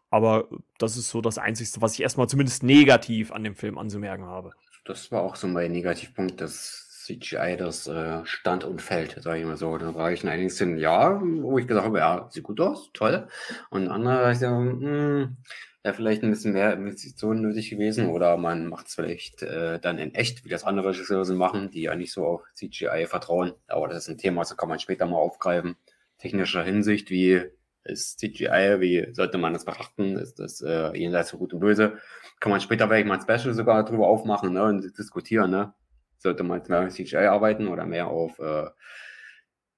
Aber 0.10 0.50
das 0.78 0.98
ist 0.98 1.10
so 1.10 1.22
das 1.22 1.38
Einzige, 1.38 1.70
was 1.82 1.94
ich 1.94 2.02
erstmal 2.02 2.28
zumindest 2.28 2.64
negativ 2.64 3.32
an 3.32 3.44
dem 3.44 3.56
Film 3.56 3.78
anzumerken 3.78 4.26
habe. 4.26 4.52
Das 4.84 5.12
war 5.12 5.22
auch 5.22 5.38
so 5.38 5.48
mein 5.48 5.72
Negativpunkt, 5.72 6.42
dass 6.42 6.90
CGI 7.06 7.56
das 7.58 7.88
äh, 7.88 8.26
stand 8.26 8.64
und 8.64 8.82
fällt, 8.82 9.22
sage 9.22 9.40
ich 9.40 9.46
mal 9.46 9.58
so. 9.58 9.78
Da 9.78 9.96
war 9.96 10.12
ich 10.12 10.24
in 10.24 10.30
einigen 10.30 10.50
Szenen, 10.50 10.78
ja, 10.78 11.20
wo 11.22 11.58
ich 11.58 11.68
gesagt 11.68 11.88
habe, 11.88 12.00
ja, 12.00 12.28
sieht 12.30 12.44
gut 12.44 12.60
aus, 12.60 12.90
toll. 12.94 13.28
Und 13.70 13.88
andere, 13.88 14.32
ich 14.32 14.40
sage, 14.40 14.56
hm, 14.56 15.38
wäre 15.84 15.96
vielleicht 15.96 16.24
ein 16.24 16.30
bisschen 16.30 16.54
mehr 16.54 16.74
Investitionen 16.74 17.42
nötig 17.42 17.70
gewesen 17.70 18.08
oder 18.08 18.38
man 18.38 18.68
macht 18.68 18.88
es 18.88 18.96
vielleicht 18.96 19.42
äh, 19.42 19.80
dann 19.80 19.98
in 19.98 20.14
echt, 20.14 20.46
wie 20.46 20.50
das 20.50 20.64
andere 20.64 20.90
Regisseure 20.90 21.34
machen, 21.34 21.72
die 21.72 21.84
ja 21.84 21.96
nicht 21.96 22.14
so 22.14 22.26
auf 22.26 22.44
CGI 22.54 23.06
vertrauen. 23.08 23.54
Aber 23.68 23.88
das 23.88 24.04
ist 24.04 24.10
ein 24.10 24.18
Thema, 24.18 24.42
das 24.42 24.56
kann 24.56 24.70
man 24.70 24.80
später 24.80 25.06
mal 25.08 25.18
aufgreifen. 25.18 25.76
Technischer 26.20 26.64
Hinsicht, 26.64 27.10
wie 27.10 27.42
ist 27.84 28.20
CGI, 28.20 28.80
wie 28.80 29.08
sollte 29.14 29.40
man 29.40 29.54
das 29.54 29.66
betrachten, 29.66 30.18
ist 30.18 30.40
das 30.40 30.62
äh, 30.62 30.96
jenseits 30.96 31.32
von 31.32 31.40
Gut 31.40 31.54
und 31.54 31.62
Böse. 31.62 31.98
Kann 32.40 32.52
man 32.52 32.62
später 32.62 32.88
vielleicht 32.88 33.08
mal 33.08 33.16
ein 33.16 33.22
Special 33.22 33.56
sogar 33.56 33.84
drüber 33.84 34.08
aufmachen 34.08 34.54
ne, 34.54 34.64
und 34.64 34.98
diskutieren. 34.98 35.50
Ne? 35.50 35.74
Sollte 36.20 36.44
man 36.44 36.62
mehr 36.68 36.84
mit 36.84 36.92
CGI 36.92 37.26
arbeiten 37.26 37.68
oder 37.68 37.86
mehr 37.86 38.08
auf 38.08 38.38
äh, 38.38 38.68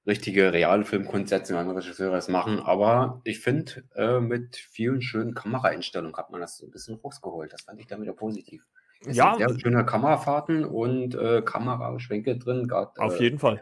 richtige 0.05 0.51
reale 0.53 0.85
Filmkonzepte, 0.85 1.53
wie 1.53 1.57
andere 1.57 1.77
Regisseure 1.77 2.17
es 2.17 2.27
machen. 2.27 2.59
Aber 2.59 3.21
ich 3.23 3.39
finde, 3.39 3.83
äh, 3.95 4.19
mit 4.19 4.55
vielen 4.55 5.01
schönen 5.01 5.33
Kameraeinstellungen 5.33 6.17
hat 6.17 6.31
man 6.31 6.41
das 6.41 6.57
so 6.57 6.65
ein 6.65 6.71
bisschen 6.71 6.95
rausgeholt. 6.95 7.53
Das 7.53 7.61
fand 7.63 7.79
ich 7.79 7.87
dann 7.87 8.01
wieder 8.01 8.13
positiv. 8.13 8.67
Es 9.05 9.17
ja. 9.17 9.35
Sehr 9.35 9.59
schöne 9.59 9.85
Kamerafahrten 9.85 10.65
und 10.65 11.15
äh, 11.15 11.41
Kameraschwenke 11.41 12.37
drin. 12.37 12.67
Grad, 12.67 12.97
Auf 12.99 13.19
äh, 13.19 13.23
jeden 13.23 13.39
Fall. 13.39 13.61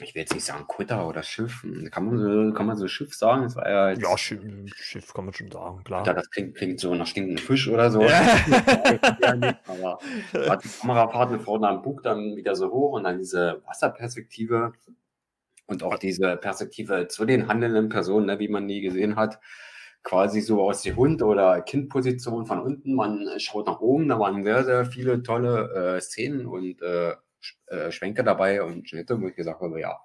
Ich 0.00 0.14
will 0.14 0.22
jetzt 0.22 0.34
nicht 0.34 0.44
sagen 0.44 0.66
Kutter 0.66 1.06
oder 1.06 1.22
Schiff. 1.22 1.64
Kann 1.90 2.06
man 2.06 2.18
so, 2.18 2.54
kann 2.54 2.66
man 2.66 2.76
so 2.76 2.88
Schiff 2.88 3.14
sagen? 3.14 3.42
Das 3.42 3.56
war 3.56 3.68
ja, 3.68 3.90
jetzt, 3.90 4.02
ja 4.02 4.16
Schiff, 4.16 4.42
Schiff, 4.74 5.12
kann 5.12 5.26
man 5.26 5.34
schon 5.34 5.50
sagen, 5.50 5.84
klar. 5.84 6.02
das 6.02 6.30
klingt, 6.30 6.56
klingt 6.56 6.80
so 6.80 6.94
nach 6.94 7.06
stinkendem 7.06 7.44
Fisch 7.44 7.68
oder 7.68 7.90
so. 7.90 8.02
Ja. 8.02 8.20
aber 9.66 9.98
die 10.64 10.68
Kamerafahrten 10.68 11.40
vorne 11.40 11.68
am 11.68 11.82
Bug 11.82 12.02
dann 12.02 12.36
wieder 12.36 12.56
so 12.56 12.70
hoch 12.70 12.92
und 12.92 13.04
dann 13.04 13.18
diese 13.18 13.62
Wasserperspektive 13.66 14.72
und 15.66 15.82
auch 15.82 15.98
diese 15.98 16.36
Perspektive 16.36 17.08
zu 17.08 17.24
den 17.24 17.48
handelnden 17.48 17.88
Personen, 17.88 18.26
ne, 18.26 18.38
wie 18.38 18.48
man 18.48 18.66
nie 18.66 18.80
gesehen 18.80 19.16
hat, 19.16 19.40
quasi 20.02 20.40
so 20.40 20.62
aus 20.62 20.82
der 20.82 20.96
Hund- 20.96 21.22
oder 21.22 21.62
Kindposition 21.62 22.46
von 22.46 22.60
unten. 22.60 22.94
Man 22.94 23.28
schaut 23.38 23.66
nach 23.66 23.80
oben, 23.80 24.08
da 24.08 24.18
waren 24.18 24.42
sehr, 24.42 24.64
sehr 24.64 24.84
viele 24.84 25.22
tolle 25.22 25.96
äh, 25.96 26.00
Szenen 26.00 26.46
und 26.46 26.82
äh, 26.82 27.14
äh, 27.66 27.90
Schwenke 27.92 28.24
dabei 28.24 28.62
und 28.62 28.88
Schnitte, 28.88 29.20
wo 29.20 29.28
ich 29.28 29.36
gesagt 29.36 29.60
habe, 29.60 29.80
ja, 29.80 29.98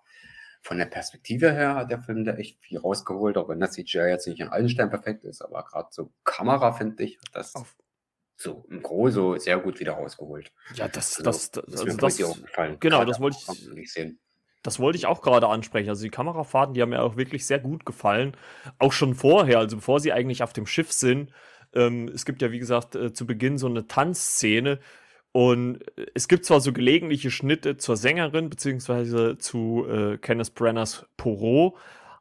von 0.61 0.77
der 0.77 0.85
Perspektive 0.85 1.51
her 1.51 1.75
hat 1.75 1.91
der 1.91 1.99
Film 1.99 2.25
da 2.25 2.33
echt 2.33 2.59
viel 2.61 2.77
rausgeholt, 2.77 3.37
auch 3.37 3.49
wenn 3.49 3.59
das 3.59 3.73
CGI 3.73 4.09
jetzt 4.09 4.27
nicht 4.27 4.41
an 4.41 4.49
allen 4.49 4.69
Stellen 4.69 4.89
perfekt 4.89 5.23
ist, 5.23 5.41
aber 5.41 5.63
gerade 5.63 5.89
so 5.91 6.11
Kamera, 6.23 6.73
finde 6.73 7.03
ich, 7.03 7.17
hat 7.17 7.35
das 7.35 7.55
Auf. 7.55 7.75
so 8.35 8.65
im 8.69 8.81
Große 8.81 9.39
sehr 9.39 9.59
gut 9.59 9.79
wieder 9.79 9.93
rausgeholt. 9.93 10.51
Ja, 10.73 10.87
das, 10.87 11.17
also, 11.17 11.23
das, 11.23 11.51
das, 11.51 11.65
das, 11.65 11.81
also 11.81 11.97
das, 11.97 12.17
das 12.17 12.79
genau, 12.79 13.05
das 13.05 13.19
wollte 13.19 13.37
ich, 13.75 13.93
sehen. 13.93 14.19
Das 14.67 14.81
wollte 14.81 14.97
ich 14.97 15.05
auch 15.05 15.21
gerade 15.21 15.47
ansprechen. 15.47 15.87
Also 15.87 16.03
die 16.03 16.09
Kamerafahrten, 16.09 16.73
die 16.73 16.81
haben 16.81 16.89
mir 16.89 17.01
auch 17.01 17.15
wirklich 17.15 17.45
sehr 17.45 17.57
gut 17.57 17.85
gefallen. 17.85 18.35
Auch 18.79 18.91
schon 18.91 19.15
vorher, 19.15 19.59
also 19.59 19.77
bevor 19.77 20.01
sie 20.01 20.11
eigentlich 20.11 20.43
auf 20.43 20.51
dem 20.51 20.65
Schiff 20.65 20.91
sind. 20.91 21.31
Ähm, 21.73 22.09
es 22.13 22.25
gibt 22.25 22.41
ja, 22.41 22.51
wie 22.51 22.59
gesagt, 22.59 22.93
äh, 22.93 23.13
zu 23.13 23.25
Beginn 23.25 23.57
so 23.57 23.67
eine 23.67 23.87
Tanzszene. 23.87 24.79
Und 25.31 25.79
es 26.15 26.27
gibt 26.27 26.43
zwar 26.43 26.59
so 26.59 26.73
gelegentliche 26.73 27.31
Schnitte 27.31 27.77
zur 27.77 27.95
Sängerin, 27.95 28.49
beziehungsweise 28.49 29.37
zu 29.37 29.85
äh, 29.87 30.17
Kenneth 30.17 30.53
Brenners 30.53 31.05
Poirot, 31.15 31.75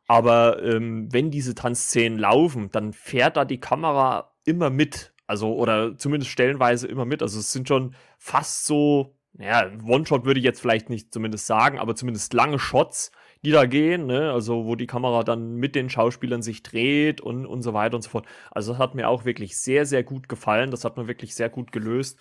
aber 0.07 0.63
ähm, 0.63 1.13
wenn 1.13 1.33
diese 1.33 1.57
Tanzszenen 1.57 2.17
laufen, 2.17 2.71
dann 2.71 2.93
fährt 2.93 3.37
da 3.37 3.45
die 3.45 3.59
Kamera 3.59 4.37
immer 4.45 4.71
mit. 4.71 5.13
Also, 5.27 5.53
oder 5.53 5.99
zumindest 5.99 6.31
stellenweise 6.31 6.87
immer 6.87 7.07
mit. 7.07 7.23
Also, 7.23 7.41
es 7.41 7.51
sind 7.51 7.67
schon 7.67 7.97
fast 8.19 8.67
so, 8.67 9.16
ja, 9.39 9.71
One-Shot 9.87 10.25
würde 10.25 10.41
ich 10.41 10.45
jetzt 10.45 10.61
vielleicht 10.61 10.89
nicht 10.89 11.13
zumindest 11.13 11.47
sagen, 11.47 11.79
aber 11.79 11.95
zumindest 11.95 12.33
lange 12.33 12.59
Shots, 12.59 13.13
die 13.45 13.51
da 13.51 13.67
gehen, 13.67 14.07
ne? 14.07 14.33
Also, 14.33 14.65
wo 14.65 14.77
die 14.77 14.87
Kamera 14.87 15.23
dann 15.23 15.57
mit 15.57 15.75
den 15.75 15.91
Schauspielern 15.91 16.43
sich 16.43 16.63
dreht 16.63 17.21
und, 17.21 17.45
und 17.47 17.63
so 17.63 17.75
weiter 17.75 17.97
und 17.97 18.03
so 18.03 18.11
fort. 18.11 18.27
Also, 18.51 18.73
das 18.73 18.79
hat 18.79 18.95
mir 18.95 19.09
auch 19.09 19.25
wirklich 19.25 19.59
sehr, 19.59 19.85
sehr 19.85 20.03
gut 20.05 20.29
gefallen. 20.29 20.71
Das 20.71 20.85
hat 20.85 20.97
mir 20.97 21.07
wirklich 21.07 21.35
sehr 21.35 21.51
gut 21.51 21.71
gelöst. 21.71 22.19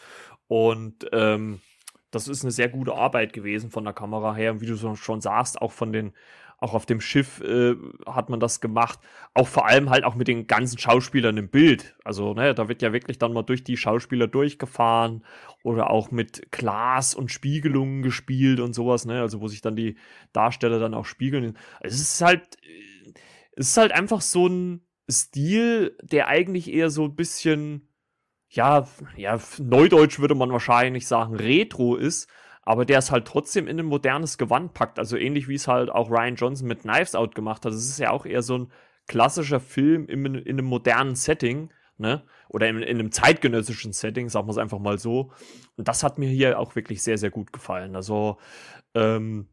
Und 0.47 1.07
ähm, 1.13 1.61
das 2.11 2.27
ist 2.27 2.43
eine 2.43 2.51
sehr 2.51 2.69
gute 2.69 2.93
Arbeit 2.95 3.33
gewesen 3.33 3.71
von 3.71 3.85
der 3.85 3.93
Kamera 3.93 4.35
her. 4.35 4.51
Und 4.51 4.61
wie 4.61 4.67
du 4.67 4.95
schon 4.95 5.21
sagst, 5.21 5.61
auch 5.61 5.71
von 5.71 5.93
den 5.93 6.13
auch 6.57 6.73
auf 6.73 6.85
dem 6.85 7.01
Schiff 7.01 7.41
äh, 7.41 7.75
hat 8.05 8.29
man 8.29 8.39
das 8.39 8.61
gemacht. 8.61 8.99
Auch 9.33 9.47
vor 9.47 9.67
allem 9.67 9.89
halt 9.89 10.03
auch 10.03 10.15
mit 10.15 10.27
den 10.27 10.47
ganzen 10.47 10.77
Schauspielern 10.77 11.37
im 11.37 11.49
Bild. 11.49 11.95
Also, 12.03 12.33
ne, 12.33 12.53
da 12.55 12.67
wird 12.69 12.81
ja 12.81 12.93
wirklich 12.93 13.17
dann 13.19 13.33
mal 13.33 13.43
durch 13.43 13.63
die 13.63 13.77
Schauspieler 13.77 14.27
durchgefahren 14.27 15.23
oder 15.63 15.89
auch 15.89 16.11
mit 16.11 16.51
Glas 16.51 17.13
und 17.13 17.31
Spiegelungen 17.31 18.01
gespielt 18.01 18.59
und 18.59 18.73
sowas, 18.73 19.05
ne? 19.05 19.21
Also, 19.21 19.41
wo 19.41 19.47
sich 19.47 19.61
dann 19.61 19.75
die 19.75 19.97
Darsteller 20.33 20.79
dann 20.79 20.93
auch 20.93 21.05
spiegeln. 21.05 21.57
Es 21.81 21.99
ist 21.99 22.21
halt, 22.21 22.57
äh, 22.63 23.13
es 23.57 23.69
ist 23.69 23.77
halt 23.77 23.91
einfach 23.91 24.21
so 24.21 24.47
ein 24.47 24.85
Stil, 25.09 25.97
der 26.01 26.27
eigentlich 26.27 26.71
eher 26.73 26.89
so 26.89 27.05
ein 27.05 27.15
bisschen, 27.15 27.89
ja, 28.49 28.87
ja, 29.17 29.39
neudeutsch 29.59 30.19
würde 30.19 30.35
man 30.35 30.51
wahrscheinlich 30.51 31.07
sagen, 31.07 31.35
retro 31.35 31.95
ist 31.95 32.27
aber 32.65 32.83
der 32.83 32.97
es 32.99 33.11
halt 33.11 33.25
trotzdem 33.25 33.67
in 33.67 33.79
ein 33.79 33.85
modernes 33.85 34.37
Gewand 34.37 34.73
packt. 34.73 34.99
Also 34.99 35.15
ähnlich 35.15 35.47
wie 35.47 35.55
es 35.55 35.67
halt 35.67 35.89
auch 35.89 36.09
Ryan 36.09 36.35
Johnson 36.35 36.67
mit 36.67 36.81
Knives 36.81 37.15
Out 37.15 37.35
gemacht 37.35 37.63
hat. 37.63 37.71
Es 37.71 37.87
ist 37.87 37.99
ja 37.99 38.09
auch 38.09 38.25
eher 38.25 38.41
so 38.41 38.57
ein 38.57 38.71
klassischer 39.07 39.59
Film 39.59 40.07
in, 40.07 40.35
in 40.35 40.57
einem 40.57 40.65
modernen 40.65 41.15
Setting, 41.15 41.69
ne? 41.97 42.23
Oder 42.49 42.67
in, 42.67 42.81
in 42.81 42.99
einem 42.99 43.11
zeitgenössischen 43.11 43.93
Setting, 43.93 44.29
sagen 44.29 44.47
wir 44.47 44.51
es 44.51 44.57
einfach 44.57 44.79
mal 44.79 44.97
so. 44.97 45.31
Und 45.77 45.87
das 45.87 46.03
hat 46.03 46.17
mir 46.17 46.29
hier 46.29 46.59
auch 46.59 46.75
wirklich 46.75 47.03
sehr, 47.03 47.19
sehr 47.19 47.29
gut 47.29 47.53
gefallen. 47.53 47.95
Also, 47.95 48.37
ähm, 48.95 49.47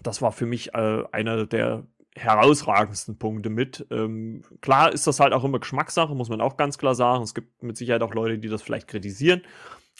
das 0.00 0.22
war 0.22 0.30
für 0.30 0.46
mich 0.46 0.74
äh, 0.74 1.04
einer 1.10 1.46
der 1.46 1.86
herausragendsten 2.14 3.18
Punkte 3.18 3.50
mit. 3.50 3.86
Ähm, 3.90 4.42
klar 4.60 4.92
ist 4.92 5.06
das 5.06 5.20
halt 5.20 5.32
auch 5.32 5.44
immer 5.44 5.58
Geschmackssache, 5.58 6.14
muss 6.14 6.28
man 6.28 6.40
auch 6.40 6.56
ganz 6.56 6.78
klar 6.78 6.94
sagen. 6.94 7.22
Es 7.22 7.34
gibt 7.34 7.62
mit 7.62 7.76
Sicherheit 7.76 8.02
auch 8.02 8.14
Leute, 8.14 8.38
die 8.38 8.48
das 8.48 8.62
vielleicht 8.62 8.88
kritisieren. 8.88 9.42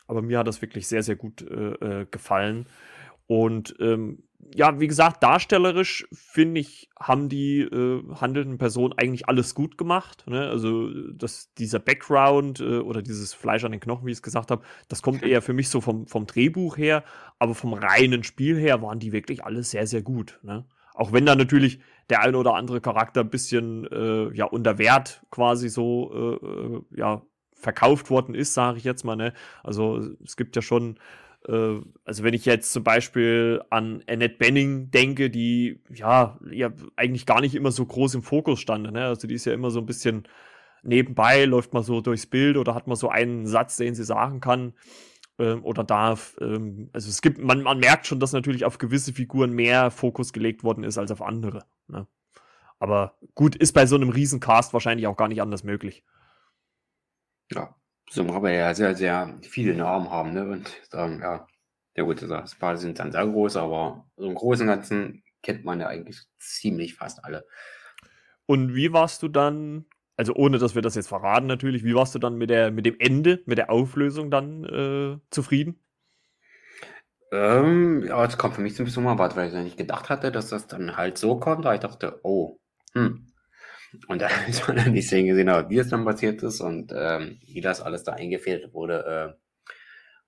Aber 0.09 0.23
mir 0.23 0.41
hat 0.41 0.49
das 0.49 0.61
wirklich 0.61 0.89
sehr, 0.89 1.05
sehr 1.05 1.17
gut 1.17 1.43
äh, 1.43 2.01
äh, 2.01 2.07
gefallen. 2.11 2.67
Und 3.27 3.77
ähm, 3.79 4.25
ja, 4.55 4.81
wie 4.81 4.87
gesagt, 4.87 5.23
darstellerisch 5.23 6.07
finde 6.13 6.61
ich, 6.61 6.89
haben 6.99 7.29
die 7.29 7.61
äh, 7.61 8.03
handelnden 8.15 8.57
Personen 8.57 8.95
eigentlich 8.97 9.29
alles 9.29 9.55
gut 9.55 9.77
gemacht. 9.77 10.25
Ne? 10.27 10.49
Also, 10.49 10.89
dass 11.13 11.53
dieser 11.55 11.79
Background 11.79 12.61
äh, 12.61 12.79
oder 12.79 13.03
dieses 13.03 13.35
Fleisch 13.35 13.65
an 13.65 13.73
den 13.73 13.81
Knochen, 13.81 14.07
wie 14.07 14.11
ich 14.11 14.19
es 14.19 14.23
gesagt 14.23 14.51
habe, 14.51 14.65
das 14.89 15.03
kommt 15.03 15.23
eher 15.23 15.43
für 15.43 15.53
mich 15.53 15.69
so 15.69 15.81
vom, 15.81 16.07
vom 16.07 16.27
Drehbuch 16.27 16.79
her, 16.79 17.05
aber 17.39 17.55
vom 17.55 17.75
reinen 17.75 18.25
Spiel 18.25 18.59
her 18.59 18.81
waren 18.81 18.99
die 18.99 19.13
wirklich 19.13 19.45
alle 19.45 19.63
sehr, 19.63 19.87
sehr 19.87 20.03
gut. 20.03 20.39
Ne? 20.43 20.65
Auch 20.95 21.13
wenn 21.13 21.27
da 21.27 21.37
natürlich 21.37 21.81
der 22.09 22.23
ein 22.23 22.35
oder 22.35 22.55
andere 22.55 22.81
Charakter 22.81 23.21
ein 23.21 23.31
bisschen 23.31 23.87
äh, 23.87 24.35
ja 24.35 24.47
unter 24.47 24.79
Wert 24.79 25.23
quasi 25.31 25.69
so 25.69 26.39
äh, 26.41 26.47
äh 26.47 26.81
ja 26.97 27.23
verkauft 27.59 28.11
worden 28.11 28.35
ist, 28.35 28.55
sage 28.55 28.79
ich 28.79 28.85
jetzt 28.85 29.05
mal. 29.05 29.17
Ne? 29.17 29.33
Also 29.63 30.01
es 30.25 30.37
gibt 30.37 30.57
ja 30.57 30.63
schon, 30.63 30.99
äh, 31.47 31.81
also 32.05 32.23
wenn 32.23 32.35
ich 32.35 32.47
jetzt 32.47 32.73
zum 32.73 32.85
Beispiel 32.85 33.63
an 33.71 34.03
Annette 34.09 34.37
Benning 34.39 34.91
denke, 34.91 35.29
die 35.29 35.81
ja, 35.93 36.39
ja 36.51 36.71
eigentlich 36.97 37.27
gar 37.27 37.41
nicht 37.41 37.55
immer 37.55 37.73
so 37.73 37.85
groß 37.85 38.15
im 38.15 38.23
Fokus 38.23 38.61
stand. 38.61 38.91
Ne? 38.91 39.05
Also 39.05 39.27
die 39.27 39.35
ist 39.35 39.45
ja 39.45 39.53
immer 39.53 39.71
so 39.71 39.81
ein 39.81 39.87
bisschen 39.87 40.27
nebenbei, 40.83 41.45
läuft 41.45 41.75
mal 41.75 41.83
so 41.83 42.01
durchs 42.01 42.27
Bild 42.27 42.57
oder 42.57 42.75
hat 42.75 42.87
mal 42.87 42.97
so 42.97 43.09
einen 43.09 43.47
Satz, 43.47 43.77
den 43.77 43.95
sie 43.95 44.05
sagen 44.05 44.41
kann 44.41 44.75
ähm, 45.39 45.65
oder 45.65 45.85
darf. 45.85 46.37
Ähm, 46.41 46.91
also 46.93 47.09
es 47.09 47.23
gibt, 47.23 47.39
man, 47.39 47.63
man 47.63 47.79
merkt 47.79 48.07
schon, 48.07 48.21
dass 48.21 48.33
natürlich 48.33 48.65
auf 48.65 48.79
gewisse 48.79 49.13
Figuren 49.13 49.53
mehr 49.53 49.91
Fokus 49.91 50.33
gelegt 50.33 50.63
worden 50.63 50.85
ist 50.85 50.97
als 50.97 51.11
auf 51.11 51.23
andere. 51.23 51.65
Ne? 51.89 52.07
Aber 52.79 53.15
gut, 53.35 53.57
ist 53.57 53.73
bei 53.73 53.87
so 53.87 53.97
einem 53.97 54.11
Riesencast 54.11 54.73
wahrscheinlich 54.73 55.07
auch 55.09 55.17
gar 55.17 55.29
nicht 55.29 55.43
anders 55.43 55.65
möglich. 55.65 56.05
Ja, 57.51 57.75
zumal 58.11 58.43
wir 58.43 58.53
ja 58.53 58.75
sehr, 58.75 58.95
sehr 58.95 59.39
viele 59.43 59.75
Namen 59.75 60.11
haben, 60.11 60.33
ne? 60.33 60.49
Und 60.49 60.69
sagen, 60.91 61.21
ja, 61.21 61.47
ja 61.97 62.05
gut, 62.05 62.23
also 62.23 62.35
das 62.35 62.55
paar 62.55 62.77
sind 62.77 62.99
dann 62.99 63.13
sehr 63.13 63.27
groß, 63.27 63.57
aber 63.57 64.07
so 64.17 64.29
im 64.29 64.35
Großen 64.35 64.69
und 64.69 64.75
Ganzen 64.75 65.23
kennt 65.43 65.65
man 65.65 65.81
ja 65.81 65.89
eigentlich 65.89 66.21
ziemlich 66.39 66.95
fast 66.95 67.25
alle. 67.25 67.47
Und 68.47 68.75
wie 68.75 68.93
warst 68.93 69.23
du 69.23 69.29
dann, 69.29 69.87
also 70.17 70.35
ohne 70.35 70.59
dass 70.59 70.75
wir 70.75 70.83
das 70.83 70.95
jetzt 70.95 71.09
verraten 71.09 71.47
natürlich, 71.47 71.85
wie 71.85 71.95
warst 71.95 72.15
du 72.15 72.19
dann 72.19 72.37
mit 72.37 72.51
der, 72.51 72.71
mit 72.71 72.87
dem 72.87 72.97
Ende, 72.99 73.43
mit 73.47 73.59
der 73.59 73.71
Auflösung 73.71 74.31
dann 74.31 74.65
äh, 74.65 75.19
zufrieden? 75.31 75.81
Ähm, 77.31 78.05
ja, 78.07 78.25
es 78.25 78.39
kommt 78.39 78.55
für 78.55 78.63
mich 78.63 78.75
so 78.75 78.83
ein 78.83 78.87
bisschen 78.87 79.05
unerwartet, 79.05 79.37
weil 79.37 79.49
ich 79.49 79.55
nicht 79.55 79.77
gedacht 79.77 80.09
hatte, 80.09 80.33
dass 80.33 80.49
das 80.49 80.67
dann 80.67 80.97
halt 80.97 81.19
so 81.19 81.39
kommt. 81.39 81.67
Aber 81.67 81.75
ich 81.75 81.81
dachte, 81.81 82.21
oh, 82.23 82.59
hm, 82.95 83.27
und 84.09 84.23
da 84.23 84.29
ist 84.49 84.67
man 84.67 84.77
dann 84.77 84.95
die 84.95 85.03
Szene 85.03 85.29
gesehen 85.29 85.51
hat, 85.51 85.71
wie 85.71 85.79
es 85.79 85.89
dann 85.89 86.05
passiert 86.05 86.43
ist 86.43 86.61
und 86.61 86.93
ähm, 86.95 87.39
wie 87.47 87.61
das 87.61 87.81
alles 87.81 88.05
da 88.05 88.13
eingefädelt 88.13 88.73
wurde 88.75 89.37
äh, 89.37 89.39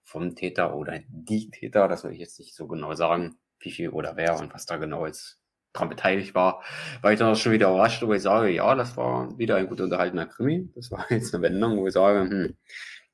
vom 0.02 0.34
Täter 0.34 0.74
oder 0.74 1.00
die 1.08 1.50
Täter, 1.50 1.88
das 1.88 2.04
will 2.04 2.12
ich 2.12 2.18
jetzt 2.18 2.38
nicht 2.38 2.54
so 2.54 2.66
genau 2.66 2.94
sagen, 2.94 3.38
wie 3.60 3.70
viel 3.70 3.90
oder 3.90 4.16
wer 4.16 4.38
und 4.38 4.52
was 4.54 4.66
da 4.66 4.76
genau 4.76 5.06
jetzt 5.06 5.40
dran 5.72 5.88
beteiligt 5.88 6.34
war, 6.34 6.62
war 7.00 7.12
ich 7.12 7.18
dann 7.18 7.32
auch 7.32 7.36
schon 7.36 7.52
wieder 7.52 7.68
überrascht, 7.68 8.02
wo 8.02 8.12
ich 8.12 8.22
sage, 8.22 8.50
ja, 8.50 8.74
das 8.74 8.96
war 8.96 9.36
wieder 9.38 9.56
ein 9.56 9.68
gut 9.68 9.80
unterhaltener 9.80 10.26
Krimi. 10.26 10.70
Das 10.74 10.90
war 10.90 11.06
jetzt 11.10 11.34
eine 11.34 11.42
Wendung, 11.42 11.78
wo 11.78 11.86
ich 11.86 11.94
sage, 11.94 12.28
hm, 12.28 12.56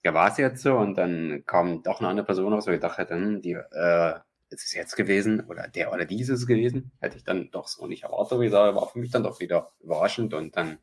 ja, 0.03 0.15
war 0.15 0.31
es 0.31 0.39
jetzt 0.39 0.63
so? 0.63 0.77
Und 0.77 0.97
dann 0.97 1.43
kam 1.47 1.83
doch 1.83 2.01
eine 2.01 2.09
andere 2.09 2.27
Person 2.27 2.53
raus, 2.53 2.67
wo 2.67 2.71
ich 2.71 2.81
dachte, 2.81 3.09
hm, 3.11 3.43
die 3.43 3.53
äh, 3.53 4.15
ist 4.51 4.65
es 4.65 4.75
jetzt 4.75 4.97
gewesen 4.97 5.41
oder 5.41 5.69
der 5.69 5.93
oder 5.93 6.05
dieses 6.05 6.47
gewesen, 6.47 6.93
hätte 7.01 7.17
ich 7.17 7.25
dann 7.25 7.51
doch 7.51 7.69
so 7.69 7.87
nicht 7.87 8.05
erwartet, 8.05 8.41
wie 8.41 8.45
gesagt, 8.45 8.77
war 8.77 8.89
für 8.89 8.99
mich 8.99 9.11
dann 9.11 9.23
doch 9.23 9.41
wieder 9.41 9.73
überraschend 9.81 10.35
und 10.35 10.57
dann 10.57 10.79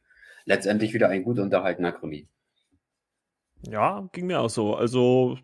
letztendlich 0.45 0.93
wieder 0.93 1.09
ein 1.09 1.23
gut 1.23 1.39
unterhaltener 1.39 1.91
Krimi. 1.91 2.27
Ja, 3.65 4.09
ging 4.11 4.27
mir 4.27 4.41
auch 4.41 4.49
so. 4.49 4.75
Also 4.75 5.37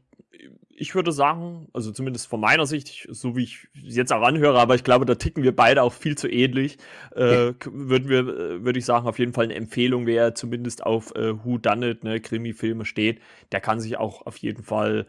ich 0.79 0.95
würde 0.95 1.11
sagen, 1.11 1.67
also 1.73 1.91
zumindest 1.91 2.27
von 2.27 2.39
meiner 2.39 2.65
Sicht, 2.65 3.07
so 3.09 3.35
wie 3.35 3.43
ich 3.43 3.67
es 3.85 3.97
jetzt 3.97 4.13
auch 4.13 4.21
anhöre, 4.21 4.59
aber 4.59 4.75
ich 4.75 4.85
glaube, 4.85 5.05
da 5.05 5.15
ticken 5.15 5.43
wir 5.43 5.53
beide 5.53 5.83
auch 5.83 5.91
viel 5.91 6.17
zu 6.17 6.29
ähnlich, 6.29 6.77
äh, 7.15 7.53
würden 7.65 8.07
wir, 8.07 8.19
äh, 8.19 8.63
würde 8.63 8.79
ich 8.79 8.85
sagen, 8.85 9.07
auf 9.07 9.19
jeden 9.19 9.33
Fall 9.33 9.45
eine 9.45 9.55
Empfehlung, 9.55 10.05
wer 10.05 10.35
zumindest 10.35 10.85
auf 10.85 11.13
äh, 11.15 11.43
Who 11.43 11.57
Done 11.57 11.89
It, 11.89 12.03
ne, 12.05 12.21
Krimi-Filme 12.21 12.85
steht, 12.85 13.19
der 13.51 13.59
kann 13.59 13.81
sich 13.81 13.97
auch 13.97 14.25
auf 14.25 14.37
jeden 14.37 14.63
Fall, 14.63 15.07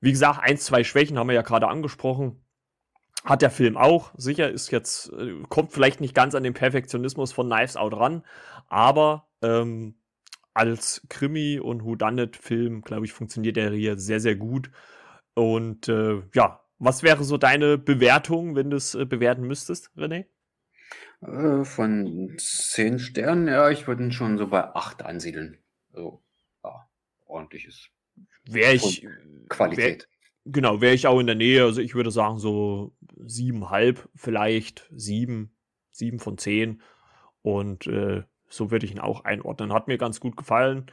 wie 0.00 0.10
gesagt, 0.10 0.40
ein, 0.42 0.58
zwei 0.58 0.82
Schwächen 0.82 1.18
haben 1.18 1.28
wir 1.28 1.34
ja 1.34 1.42
gerade 1.42 1.68
angesprochen, 1.68 2.41
hat 3.24 3.42
der 3.42 3.50
Film 3.50 3.76
auch. 3.76 4.12
Sicher 4.16 4.50
ist 4.50 4.70
jetzt, 4.70 5.12
äh, 5.12 5.42
kommt 5.48 5.72
vielleicht 5.72 6.00
nicht 6.00 6.14
ganz 6.14 6.34
an 6.34 6.42
den 6.42 6.54
Perfektionismus 6.54 7.32
von 7.32 7.48
Knives 7.48 7.76
Out 7.76 7.94
ran, 7.94 8.24
aber 8.68 9.28
ähm, 9.42 9.94
als 10.54 11.06
Krimi- 11.08 11.60
und 11.60 11.84
Whodunit-Film, 11.84 12.82
glaube 12.82 13.06
ich, 13.06 13.12
funktioniert 13.12 13.56
der 13.56 13.70
hier 13.70 13.98
sehr, 13.98 14.20
sehr 14.20 14.36
gut. 14.36 14.70
Und 15.34 15.88
äh, 15.88 16.22
ja, 16.34 16.60
was 16.78 17.02
wäre 17.02 17.24
so 17.24 17.38
deine 17.38 17.78
Bewertung, 17.78 18.54
wenn 18.54 18.70
du 18.70 18.76
es 18.76 18.94
äh, 18.94 19.06
bewerten 19.06 19.42
müsstest, 19.42 19.90
René? 19.96 20.26
Äh, 21.22 21.64
von 21.64 22.34
zehn 22.38 22.98
Sternen, 22.98 23.48
ja, 23.48 23.70
ich 23.70 23.86
würde 23.86 24.04
ihn 24.04 24.12
schon 24.12 24.36
so 24.36 24.48
bei 24.48 24.74
acht 24.74 25.02
ansiedeln. 25.02 25.58
So, 25.92 26.22
ja, 26.64 26.88
ordentliches. 27.26 27.88
Wäre 28.44 28.74
ich. 28.74 29.06
Qualität. 29.48 30.08
Wär, 30.08 30.11
Genau, 30.44 30.80
wäre 30.80 30.94
ich 30.94 31.06
auch 31.06 31.20
in 31.20 31.26
der 31.26 31.36
Nähe. 31.36 31.62
Also 31.64 31.80
ich 31.80 31.94
würde 31.94 32.10
sagen 32.10 32.38
so 32.38 32.92
siebenhalb, 33.24 34.08
vielleicht 34.16 34.88
sieben, 34.92 35.54
sieben 35.90 36.18
von 36.18 36.36
zehn. 36.36 36.82
Und 37.42 37.86
äh, 37.86 38.24
so 38.48 38.70
würde 38.70 38.86
ich 38.86 38.92
ihn 38.92 38.98
auch 39.00 39.24
einordnen. 39.24 39.72
Hat 39.72 39.88
mir 39.88 39.98
ganz 39.98 40.20
gut 40.20 40.36
gefallen. 40.36 40.90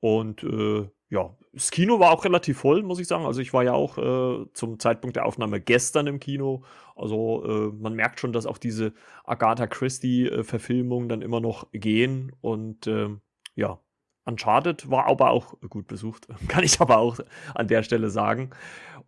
Und 0.00 0.42
äh, 0.44 0.88
ja, 1.08 1.36
das 1.52 1.70
Kino 1.70 2.00
war 2.00 2.12
auch 2.12 2.24
relativ 2.24 2.58
voll, 2.58 2.82
muss 2.82 3.00
ich 3.00 3.08
sagen. 3.08 3.26
Also 3.26 3.40
ich 3.40 3.52
war 3.52 3.64
ja 3.64 3.72
auch 3.72 3.98
äh, 3.98 4.46
zum 4.52 4.78
Zeitpunkt 4.78 5.16
der 5.16 5.26
Aufnahme 5.26 5.60
gestern 5.60 6.06
im 6.06 6.20
Kino. 6.20 6.64
Also 6.94 7.44
äh, 7.44 7.72
man 7.72 7.94
merkt 7.94 8.20
schon, 8.20 8.32
dass 8.32 8.46
auch 8.46 8.58
diese 8.58 8.92
Agatha 9.24 9.66
Christie-Verfilmungen 9.66 11.08
dann 11.08 11.22
immer 11.22 11.40
noch 11.40 11.70
gehen. 11.72 12.32
Und 12.40 12.86
ähm, 12.86 13.20
ja, 13.54 13.80
Uncharted 14.26 14.90
war 14.90 15.06
aber 15.06 15.30
auch 15.30 15.54
gut 15.68 15.86
besucht, 15.86 16.28
kann 16.48 16.64
ich 16.64 16.80
aber 16.80 16.98
auch 16.98 17.18
an 17.54 17.68
der 17.68 17.82
Stelle 17.82 18.10
sagen. 18.10 18.50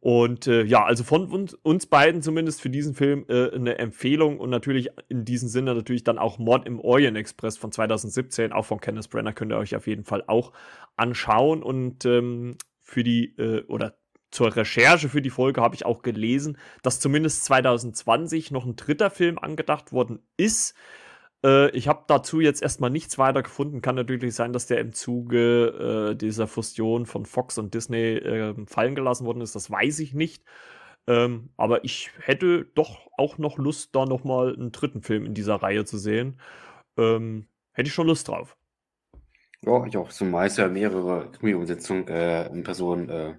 Und 0.01 0.47
äh, 0.47 0.63
ja, 0.63 0.85
also 0.85 1.03
von 1.03 1.27
uns, 1.31 1.55
uns, 1.55 1.87
beiden 1.87 2.23
zumindest 2.23 2.61
für 2.63 2.71
diesen 2.71 2.95
Film 2.95 3.25
äh, 3.29 3.51
eine 3.53 3.79
Empfehlung 3.79 4.39
und 4.39 4.49
natürlich 4.49 4.91
in 5.09 5.25
diesem 5.25 5.49
Sinne 5.49 5.75
natürlich 5.75 6.05
dann 6.05 6.19
auch 6.19 6.39
Mod 6.39 6.67
im 6.67 6.79
Orient 6.79 7.17
Express 7.17 7.59
von 7.59 7.73
2017, 7.73 8.53
auch 8.53 8.65
von 8.65 8.81
Kenneth 8.81 9.11
Brenner, 9.11 9.33
könnt 9.33 9.53
ihr 9.53 9.59
euch 9.59 9.75
auf 9.75 9.89
jeden 9.89 10.05
Fall 10.05 10.23
auch 10.29 10.53
anschauen. 10.97 11.65
Und 11.65 12.05
ähm, 12.05 12.57
für 12.81 13.03
die, 13.03 13.37
äh, 13.39 13.65
oder 13.65 13.99
zur 14.31 14.55
Recherche 14.55 15.09
für 15.09 15.23
die 15.23 15.31
Folge 15.31 15.61
habe 15.63 15.75
ich 15.75 15.85
auch 15.85 16.03
gelesen, 16.03 16.59
dass 16.83 17.01
zumindest 17.01 17.45
2020 17.47 18.51
noch 18.51 18.67
ein 18.67 18.77
dritter 18.77 19.11
Film 19.11 19.39
angedacht 19.39 19.93
worden 19.93 20.21
ist. 20.37 20.75
Äh, 21.45 21.71
ich 21.71 21.89
habe 21.89 22.05
dazu 22.07 22.41
jetzt 22.41 22.63
erstmal 22.63 22.91
nichts 22.91 23.19
weiter 23.19 23.43
gefunden. 23.43 23.83
Kann 23.83 23.95
natürlich 23.95 24.35
sein, 24.35 24.53
dass 24.53 24.67
der 24.67 24.81
im 24.81 24.93
Zuge 24.93 26.13
äh, 26.13 26.17
dieser 26.17 26.47
Fusion 26.47 27.07
von 27.07 27.27
Fox 27.27 27.59
und 27.59 27.75
Disney 27.75 28.17
äh, 28.17 28.55
fallen 28.67 28.95
gelassen 28.95 29.27
worden 29.27 29.41
ist. 29.41 29.55
Das 29.55 29.71
weiß 29.71 30.01
ich 30.01 30.15
nicht. 30.15 30.45
Ähm, 31.07 31.51
aber 31.57 31.85
ich 31.85 32.11
hätte 32.21 32.67
doch 32.75 33.09
auch 33.17 33.39
noch 33.39 33.57
Lust, 33.57 33.95
da 33.95 34.05
nochmal 34.05 34.55
einen 34.55 34.73
dritten 34.73 35.03
Film 35.03 35.25
in 35.25 35.35
dieser 35.35 35.57
Reihe 35.57 35.85
zu 35.85 35.97
sehen. 35.97 36.39
Ähm, 36.99 37.49
hätte 37.73 37.89
ich 37.89 37.95
schon 37.95 38.07
Lust 38.07 38.29
drauf. 38.29 38.57
Ja, 39.63 39.85
ich 39.87 39.97
auch. 39.97 40.11
Es 40.11 40.57
ja 40.57 40.69
mehrere 40.69 41.31
Krimi-Umsetzungen 41.33 42.07
äh, 42.09 42.47
in 42.49 42.63
Person, 42.63 43.09
äh, 43.09 43.35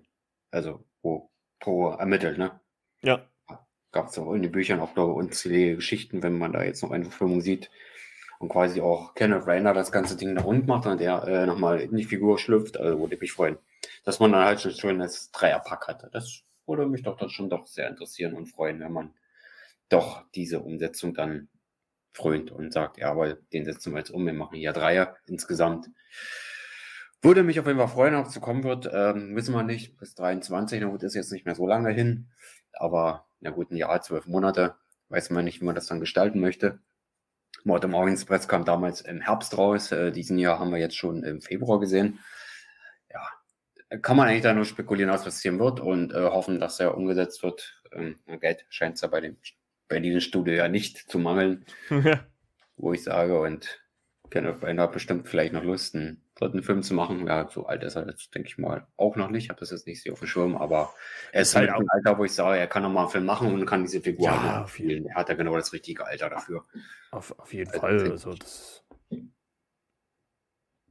also 0.52 0.84
pro, 1.02 1.30
pro 1.60 1.92
ermittelt, 1.92 2.38
ne? 2.38 2.60
Ja. 3.02 3.29
Gab 3.92 4.08
es 4.08 4.18
auch 4.20 4.34
in 4.34 4.44
den 4.44 4.52
Büchern 4.52 4.80
auch, 4.80 4.94
glaube 4.94 5.14
ich, 5.14 5.18
unzählige 5.18 5.78
Geschichten, 5.78 6.22
wenn 6.22 6.38
man 6.38 6.54
da 6.54 6.64
jetzt 6.64 6.84
noch 6.84 6.92
eine 6.92 7.06
Verfilmung 7.06 7.42
sieht 7.42 7.70
und 8.40 8.50
quasi 8.50 8.82
auch 8.82 9.14
Kenneth 9.16 9.48
Rainer 9.48 9.74
das 9.74 9.92
ganze 9.92 10.16
Ding 10.16 10.36
da 10.36 10.42
rund 10.42 10.68
macht 10.68 10.86
und 10.86 11.02
er 11.02 11.28
äh, 11.28 11.46
nochmal 11.46 11.82
in 11.82 11.96
die 11.96 12.06
Figur 12.06 12.40
schlüpft. 12.40 12.78
Also 12.78 13.00
würde 13.00 13.16
ich 13.16 13.22
mich 13.22 13.34
freuen, 13.34 13.58
dass 14.06 14.20
man 14.20 14.32
dann 14.32 14.46
halt 14.46 14.62
schon 14.62 14.72
schön 14.72 15.00
das 15.00 15.32
Dreierpack 15.32 15.88
hatte. 15.88 16.10
Das 16.12 16.44
würde 16.66 16.86
mich 16.86 17.04
doch 17.04 17.18
dann 17.18 17.30
schon 17.30 17.50
doch 17.50 17.68
sehr 17.68 17.90
interessieren 17.90 18.34
und 18.34 18.48
freuen, 18.48 18.80
wenn 18.80 18.94
man 18.94 19.14
doch 19.90 20.24
diese 20.36 20.60
Umsetzung 20.60 21.14
dann 21.14 21.50
frönt 22.14 22.52
und 22.52 22.72
sagt, 22.72 22.98
ja, 22.98 23.12
aber 23.12 23.34
den 23.34 23.66
setzen 23.66 23.94
wir 23.94 24.00
jetzt 24.00 24.12
um, 24.12 24.26
wir 24.26 24.34
machen 24.34 24.58
hier 24.58 24.74
Dreier 24.74 25.16
insgesamt. 25.28 25.90
Würde 27.22 27.44
mich 27.44 27.60
auf 27.60 27.68
jeden 27.68 27.80
Fall 27.80 27.88
freuen, 27.88 28.16
ob 28.16 28.28
es 28.28 28.34
zu 28.34 28.40
kommen 28.40 28.64
wird. 28.64 28.90
Ähm, 28.92 29.36
wissen 29.36 29.54
wir 29.54 29.64
nicht. 29.64 29.98
Bis 29.98 30.16
23, 30.16 30.82
na 30.82 30.88
gut, 30.88 31.04
ist 31.04 31.16
jetzt 31.16 31.32
nicht 31.32 31.46
mehr 31.46 31.56
so 31.56 31.68
lange 31.68 31.92
hin. 31.92 32.30
Aber, 32.74 33.26
na 33.42 33.50
gut, 33.50 33.72
ein 33.72 33.78
Jahr, 33.78 34.02
zwölf 34.02 34.26
Monate. 34.28 34.76
Weiß 35.10 35.30
man 35.30 35.44
nicht, 35.44 35.60
wie 35.60 35.66
man 35.66 35.76
das 35.76 35.88
dann 35.88 36.00
gestalten 36.00 36.40
möchte. 36.40 36.80
Mord 37.64 37.84
im 37.84 37.94
Express 37.94 38.48
kam 38.48 38.64
damals 38.64 39.02
im 39.02 39.20
Herbst 39.20 39.58
raus. 39.58 39.92
Äh, 39.92 40.12
diesen 40.12 40.38
Jahr 40.38 40.60
haben 40.60 40.72
wir 40.72 40.80
jetzt 40.80 40.96
schon 40.96 41.24
im 41.24 41.42
Februar 41.42 41.80
gesehen. 41.80 42.20
Ja, 43.12 43.98
kann 43.98 44.16
man 44.16 44.28
eigentlich 44.28 44.44
da 44.44 44.54
nur 44.54 44.66
spekulieren, 44.66 45.12
was 45.12 45.26
passieren 45.26 45.60
wird 45.60 45.80
und 45.80 46.14
äh, 46.14 46.24
hoffen, 46.24 46.60
dass 46.60 46.80
er 46.80 46.96
umgesetzt 46.96 47.44
wird. 47.44 47.82
Ähm, 47.92 48.18
Geld 48.40 48.66
scheint 48.70 48.96
es 48.96 49.02
ja 49.02 49.08
bei 49.08 49.20
dem 49.20 49.38
bei 49.90 50.00
diesem 50.00 50.22
Studio 50.22 50.54
ja 50.54 50.68
nicht 50.70 51.10
zu 51.10 51.18
mangeln. 51.18 51.66
wo 52.80 52.94
ich 52.94 53.04
sage, 53.04 53.40
und 53.40 53.82
Kenneth 54.30 54.62
Branagh 54.62 54.84
hat 54.84 54.94
bestimmt 54.94 55.28
vielleicht 55.28 55.54
noch 55.54 55.64
Lust, 55.64 55.96
einen 55.96 56.24
dritten 56.40 56.64
Film 56.64 56.84
zu 56.84 56.94
machen. 56.94 57.28
Ja, 57.28 57.50
so 57.50 57.66
alt 57.66 57.84
ist 57.84 57.96
er 57.96 58.08
jetzt, 58.08 58.34
denke 58.34 58.48
ich 58.48 58.58
mal, 58.58 58.88
auch 58.98 59.16
noch 59.16 59.30
nicht. 59.30 59.46
Ich 59.46 59.50
habe 59.50 59.60
das 59.60 59.72
jetzt 59.72 59.88
nicht 59.88 60.04
so 60.04 60.12
auf 60.12 60.20
dem 60.20 60.28
Schirm, 60.28 60.56
aber 60.56 60.94
er 61.32 61.42
ist, 61.42 61.56
halt 61.56 61.70
auch 61.70 61.80
ein 61.80 61.90
Alter, 61.90 62.18
wo 62.18 62.26
ich 62.26 62.34
sage, 62.34 62.58
er 62.58 62.68
kann 62.68 62.84
noch 62.84 62.90
mal 62.90 63.02
einen 63.02 63.10
Film 63.10 63.26
machen 63.26 63.54
und 63.54 63.66
kann 63.66 63.84
diese 63.84 64.02
Figur 64.02 64.26
ja, 64.26 64.66
spielen. 64.68 65.06
Er 65.08 65.16
hat 65.16 65.30
ja 65.30 65.36
genau 65.36 65.56
das 65.56 65.74
richtige 65.74 66.06
Alter 66.06 66.30
dafür. 66.30 66.66
Auf, 67.12 67.38
auf 67.38 67.54
jeden 67.54 67.70
also, 67.70 67.80
Fall. 67.80 68.12
Also, 68.12 68.34
das, 68.34 68.84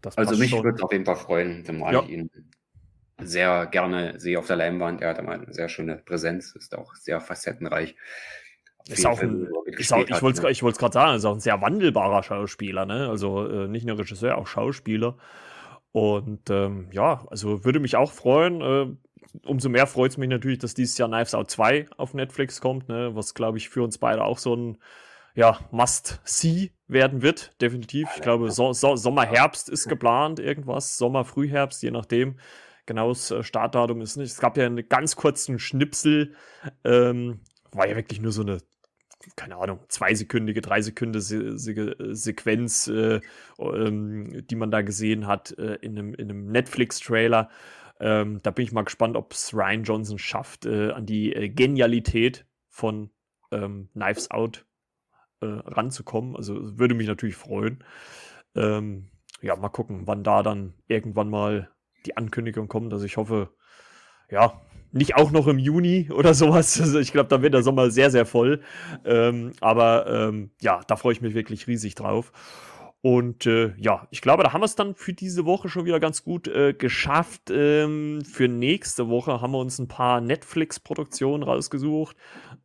das 0.02 0.18
also 0.18 0.36
mich 0.36 0.52
würde 0.52 0.76
es 0.76 0.82
auf 0.82 0.92
jeden 0.92 1.04
Fall 1.04 1.16
freuen, 1.16 1.64
zumal 1.64 1.94
ja. 1.94 2.02
ich 2.02 2.10
ihn 2.10 2.30
sehr 3.20 3.66
gerne 3.66 4.18
sehe 4.20 4.38
auf 4.38 4.46
der 4.46 4.56
Leinwand. 4.56 5.00
Er 5.02 5.10
hat 5.10 5.18
immer 5.18 5.32
eine 5.32 5.52
sehr 5.52 5.68
schöne 5.68 5.96
Präsenz, 5.96 6.54
ist 6.54 6.76
auch 6.76 6.94
sehr 6.94 7.20
facettenreich. 7.20 7.96
Ist 8.88 9.06
auch 9.06 9.20
ein, 9.20 9.48
ist 9.66 9.92
auch, 9.92 10.00
ich 10.00 10.22
wollte 10.22 10.48
es 10.48 10.62
ne? 10.62 10.72
gerade 10.72 10.92
sagen, 10.92 11.16
ist 11.16 11.24
auch 11.24 11.34
ein 11.34 11.40
sehr 11.40 11.60
wandelbarer 11.60 12.22
Schauspieler, 12.22 12.86
ne? 12.86 13.08
Also 13.08 13.46
äh, 13.46 13.68
nicht 13.68 13.86
nur 13.86 13.98
Regisseur, 13.98 14.38
auch 14.38 14.46
Schauspieler. 14.46 15.16
Und 15.92 16.50
ähm, 16.50 16.88
ja, 16.92 17.26
also 17.30 17.64
würde 17.64 17.80
mich 17.80 17.96
auch 17.96 18.12
freuen. 18.12 18.60
Äh, 18.60 18.86
umso 19.44 19.68
mehr 19.68 19.86
freut 19.86 20.12
es 20.12 20.16
mich 20.16 20.28
natürlich, 20.28 20.58
dass 20.58 20.74
dieses 20.74 20.96
Jahr 20.98 21.08
Knives 21.08 21.34
Out 21.34 21.50
2 21.50 21.88
auf 21.96 22.14
Netflix 22.14 22.60
kommt, 22.60 22.88
ne? 22.88 23.14
was 23.14 23.34
glaube 23.34 23.58
ich 23.58 23.68
für 23.68 23.82
uns 23.82 23.98
beide 23.98 24.24
auch 24.24 24.38
so 24.38 24.54
ein 24.54 24.78
ja, 25.34 25.58
Must-See 25.70 26.72
werden 26.88 27.22
wird, 27.22 27.52
definitiv. 27.60 28.08
Ich 28.16 28.22
glaube, 28.22 28.50
so 28.50 28.72
so 28.72 28.96
Sommer, 28.96 29.24
Herbst 29.24 29.68
ist 29.68 29.88
geplant, 29.88 30.40
irgendwas, 30.40 30.98
Sommer, 30.98 31.24
Frühherbst, 31.24 31.82
je 31.82 31.90
nachdem. 31.90 32.38
Genaues 32.86 33.30
äh, 33.30 33.42
Startdatum 33.42 34.00
ist 34.00 34.16
nicht. 34.16 34.32
Es 34.32 34.40
gab 34.40 34.56
ja 34.56 34.66
einen 34.66 34.88
ganz 34.88 35.14
kurzen 35.14 35.58
Schnipsel, 35.58 36.34
ähm, 36.84 37.40
war 37.70 37.86
ja 37.86 37.94
wirklich 37.94 38.20
nur 38.20 38.32
so 38.32 38.42
eine 38.42 38.58
keine 39.36 39.56
Ahnung, 39.56 39.80
zweisekündige, 39.88 40.60
dreisekündige 40.60 41.58
Se 41.58 42.14
Sequenz, 42.14 42.88
äh, 42.88 43.20
ähm, 43.58 44.46
die 44.46 44.56
man 44.56 44.70
da 44.70 44.82
gesehen 44.82 45.26
hat 45.26 45.56
äh, 45.58 45.74
in 45.76 45.98
einem, 45.98 46.14
in 46.14 46.30
einem 46.30 46.50
Netflix-Trailer. 46.50 47.50
Ähm, 48.00 48.40
da 48.42 48.50
bin 48.50 48.64
ich 48.64 48.72
mal 48.72 48.84
gespannt, 48.84 49.16
ob 49.16 49.32
es 49.32 49.52
Ryan 49.52 49.82
Johnson 49.82 50.18
schafft, 50.18 50.66
äh, 50.66 50.92
an 50.92 51.06
die 51.06 51.34
äh, 51.34 51.48
Genialität 51.48 52.46
von 52.68 53.10
ähm, 53.50 53.88
Knives 53.92 54.30
Out 54.30 54.66
äh, 55.40 55.46
ranzukommen. 55.46 56.36
Also 56.36 56.78
würde 56.78 56.94
mich 56.94 57.08
natürlich 57.08 57.36
freuen. 57.36 57.84
Ähm, 58.54 59.10
ja, 59.40 59.56
mal 59.56 59.68
gucken, 59.68 60.06
wann 60.06 60.24
da 60.24 60.42
dann 60.42 60.74
irgendwann 60.86 61.28
mal 61.28 61.70
die 62.06 62.16
Ankündigung 62.16 62.68
kommt. 62.68 62.92
Also 62.92 63.04
ich 63.04 63.16
hoffe, 63.16 63.54
ja, 64.30 64.60
nicht 64.92 65.16
auch 65.16 65.30
noch 65.30 65.46
im 65.46 65.58
Juni 65.58 66.10
oder 66.12 66.34
sowas. 66.34 66.80
Also 66.80 66.98
ich 66.98 67.12
glaube, 67.12 67.28
da 67.28 67.42
wird 67.42 67.54
der 67.54 67.62
Sommer 67.62 67.90
sehr, 67.90 68.10
sehr 68.10 68.26
voll. 68.26 68.60
Ähm, 69.04 69.52
aber 69.60 70.06
ähm, 70.08 70.50
ja, 70.60 70.80
da 70.86 70.96
freue 70.96 71.12
ich 71.12 71.20
mich 71.20 71.34
wirklich 71.34 71.66
riesig 71.66 71.94
drauf. 71.94 72.32
Und 73.00 73.46
äh, 73.46 73.74
ja, 73.76 74.08
ich 74.10 74.22
glaube, 74.22 74.42
da 74.42 74.52
haben 74.52 74.60
wir 74.60 74.64
es 74.64 74.74
dann 74.74 74.96
für 74.96 75.12
diese 75.12 75.44
Woche 75.44 75.68
schon 75.68 75.84
wieder 75.84 76.00
ganz 76.00 76.24
gut 76.24 76.48
äh, 76.48 76.72
geschafft. 76.72 77.42
Ähm, 77.48 78.22
für 78.24 78.48
nächste 78.48 79.08
Woche 79.08 79.40
haben 79.40 79.52
wir 79.52 79.58
uns 79.58 79.78
ein 79.78 79.86
paar 79.86 80.20
Netflix-Produktionen 80.20 81.44
rausgesucht. 81.44 82.16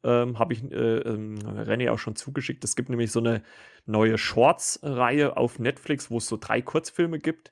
Ähm, 0.03 0.39
Habe 0.39 0.53
ich 0.53 0.63
äh, 0.71 0.97
ähm, 0.97 1.37
René 1.37 1.91
auch 1.91 1.99
schon 1.99 2.15
zugeschickt. 2.15 2.63
Es 2.63 2.75
gibt 2.75 2.89
nämlich 2.89 3.11
so 3.11 3.19
eine 3.19 3.43
neue 3.85 4.17
Shorts-Reihe 4.17 5.37
auf 5.37 5.59
Netflix, 5.59 6.09
wo 6.09 6.17
es 6.17 6.27
so 6.27 6.37
drei 6.37 6.61
Kurzfilme 6.61 7.19
gibt. 7.19 7.51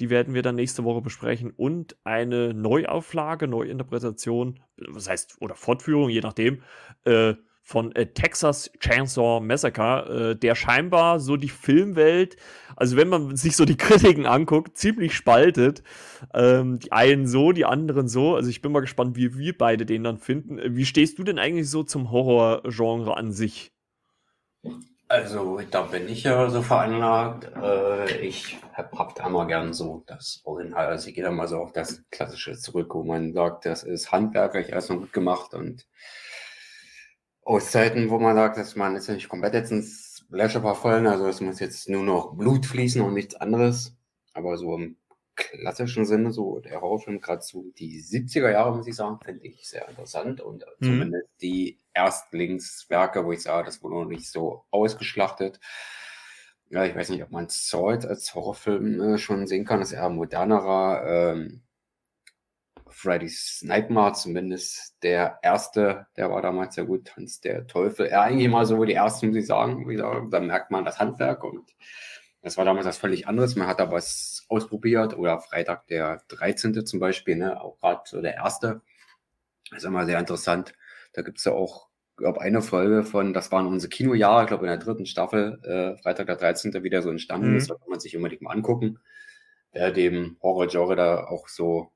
Die 0.00 0.10
werden 0.10 0.34
wir 0.34 0.42
dann 0.42 0.56
nächste 0.56 0.84
Woche 0.84 1.00
besprechen 1.00 1.52
und 1.56 1.96
eine 2.04 2.54
Neuauflage, 2.54 3.48
Neuinterpretation, 3.48 4.60
was 4.76 5.08
heißt, 5.08 5.36
oder 5.40 5.54
Fortführung, 5.54 6.08
je 6.08 6.20
nachdem, 6.20 6.62
äh, 7.04 7.34
von 7.64 7.94
äh, 7.94 8.06
Texas 8.06 8.70
Chainsaw 8.80 9.40
Massacre, 9.40 10.32
äh, 10.32 10.36
der 10.36 10.54
scheinbar 10.56 11.20
so 11.20 11.36
die 11.36 11.48
Filmwelt, 11.48 12.36
also 12.76 12.96
wenn 12.96 13.08
man 13.08 13.36
sich 13.36 13.56
so 13.56 13.64
die 13.64 13.76
Kritiken 13.78 14.26
anguckt, 14.26 14.76
ziemlich 14.76 15.14
spaltet. 15.14 15.82
Ähm, 16.34 16.80
die 16.80 16.92
einen 16.92 17.26
so, 17.26 17.52
die 17.52 17.64
anderen 17.64 18.08
so. 18.08 18.34
Also 18.34 18.50
ich 18.50 18.62
bin 18.62 18.72
mal 18.72 18.80
gespannt, 18.80 19.16
wie 19.16 19.38
wir 19.38 19.56
beide 19.56 19.86
den 19.86 20.04
dann 20.04 20.18
finden. 20.18 20.58
Wie 20.76 20.84
stehst 20.84 21.18
du 21.18 21.24
denn 21.24 21.38
eigentlich 21.38 21.70
so 21.70 21.84
zum 21.84 22.10
Horrorgenre 22.10 23.16
an 23.16 23.32
sich? 23.32 23.72
Also, 25.12 25.60
da 25.70 25.82
bin 25.82 26.08
ich 26.08 26.22
ja 26.22 26.48
so 26.48 26.62
veranlagt. 26.62 27.44
Äh, 27.54 28.16
ich 28.26 28.56
hab, 28.72 28.98
hab 28.98 29.14
da 29.14 29.28
mal 29.28 29.46
gern 29.46 29.74
so 29.74 30.02
das 30.06 30.40
Original. 30.44 30.86
Also, 30.86 31.10
ich 31.10 31.14
gehe 31.14 31.22
da 31.22 31.30
mal 31.30 31.46
so 31.48 31.58
auf 31.58 31.74
das 31.74 32.02
Klassische 32.10 32.56
zurück, 32.56 32.94
wo 32.94 33.04
man 33.04 33.34
sagt, 33.34 33.66
das 33.66 33.82
ist 33.82 34.10
handwerklich 34.10 34.70
erstmal 34.70 35.00
gut 35.00 35.12
gemacht 35.12 35.52
und 35.52 35.86
aus 37.44 37.70
Zeiten, 37.70 38.08
wo 38.08 38.18
man 38.18 38.36
sagt, 38.36 38.56
dass 38.56 38.74
man 38.74 38.96
ist 38.96 39.06
ja 39.06 39.12
nicht 39.12 39.28
komplett 39.28 39.52
jetzt 39.52 39.70
ins 39.70 40.24
Leisure 40.30 40.62
verfallen, 40.62 41.06
also 41.06 41.26
es 41.26 41.42
muss 41.42 41.60
jetzt 41.60 41.90
nur 41.90 42.04
noch 42.04 42.34
Blut 42.34 42.64
fließen 42.64 43.02
und 43.02 43.12
nichts 43.12 43.34
anderes. 43.34 43.94
Aber 44.32 44.56
so 44.56 44.74
im 44.76 44.96
klassischen 45.34 46.04
Sinne, 46.04 46.32
so 46.32 46.60
der 46.60 46.80
Horrorfilm, 46.80 47.20
gerade 47.20 47.42
so 47.42 47.64
die 47.78 48.02
70er 48.02 48.50
Jahre, 48.50 48.76
muss 48.76 48.86
ich 48.86 48.96
sagen, 48.96 49.18
finde 49.24 49.46
ich 49.46 49.68
sehr 49.68 49.88
interessant 49.88 50.40
und 50.40 50.64
mhm. 50.78 50.84
zumindest 50.84 51.28
die 51.40 51.78
Erstlingswerke, 51.94 53.24
wo 53.24 53.32
ich 53.32 53.42
sage, 53.42 53.66
das 53.66 53.82
wurde 53.82 53.96
noch 53.96 54.04
nicht 54.04 54.30
so 54.30 54.64
ausgeschlachtet. 54.70 55.60
Ja, 56.70 56.84
ich 56.84 56.94
weiß 56.94 57.10
nicht, 57.10 57.22
ob 57.22 57.30
man 57.30 57.48
Salt 57.48 58.06
als 58.06 58.34
Horrorfilm 58.34 59.00
äh, 59.00 59.18
schon 59.18 59.46
sehen 59.46 59.64
kann, 59.64 59.80
das 59.80 59.92
ist 59.92 59.98
eher 59.98 60.08
modernerer. 60.08 61.04
Ähm, 61.06 61.62
Freddy's 62.92 63.62
Nightmare, 63.62 64.12
zumindest 64.12 65.02
der 65.02 65.38
erste, 65.42 66.06
der 66.16 66.30
war 66.30 66.42
damals 66.42 66.74
sehr 66.74 66.84
gut, 66.84 67.06
Tanz 67.06 67.40
der 67.40 67.66
Teufel. 67.66 68.08
Ja, 68.08 68.22
eigentlich 68.22 68.48
mal 68.48 68.66
so 68.66 68.84
die 68.84 68.92
ersten, 68.92 69.28
muss 69.28 69.36
ich 69.36 69.46
sagen. 69.46 69.88
Wie 69.88 69.94
gesagt, 69.94 70.32
da 70.32 70.40
merkt 70.40 70.70
man 70.70 70.84
das 70.84 71.00
Handwerk 71.00 71.42
und 71.42 71.74
das 72.42 72.56
war 72.56 72.64
damals 72.64 72.86
was 72.86 72.98
völlig 72.98 73.26
anderes. 73.26 73.56
Man 73.56 73.66
hat 73.68 73.80
da 73.80 73.90
was 73.90 74.31
ausprobiert 74.52 75.16
oder 75.16 75.40
Freitag 75.40 75.86
der 75.88 76.22
13. 76.28 76.86
zum 76.86 77.00
Beispiel, 77.00 77.36
ne, 77.36 77.60
auch 77.60 77.78
gerade 77.80 78.02
so 78.04 78.20
der 78.20 78.34
erste. 78.34 78.82
Das 79.70 79.80
ist 79.80 79.84
immer 79.84 80.04
sehr 80.06 80.18
interessant. 80.18 80.74
Da 81.14 81.22
gibt's 81.22 81.44
ja 81.44 81.52
auch, 81.52 81.88
glaube 82.16 82.40
eine 82.40 82.62
Folge 82.62 83.04
von, 83.04 83.32
das 83.32 83.50
waren 83.50 83.66
unsere 83.66 83.90
Kinojahre, 83.90 84.42
ich 84.42 84.48
glaube 84.48 84.66
in 84.66 84.70
der 84.70 84.78
dritten 84.78 85.06
Staffel, 85.06 85.60
äh, 85.64 86.00
Freitag 86.02 86.26
der 86.26 86.36
13. 86.36 86.72
wieder 86.82 87.02
so 87.02 87.10
entstanden 87.10 87.50
mhm. 87.50 87.56
ist. 87.56 87.70
Da 87.70 87.74
kann 87.74 87.88
man 87.88 88.00
sich 88.00 88.16
unbedingt 88.16 88.42
mal 88.42 88.52
angucken. 88.52 88.98
Wer 89.72 89.90
dem 89.90 90.36
Horror-Genre 90.42 90.96
da 90.96 91.24
auch 91.24 91.48
so 91.48 91.90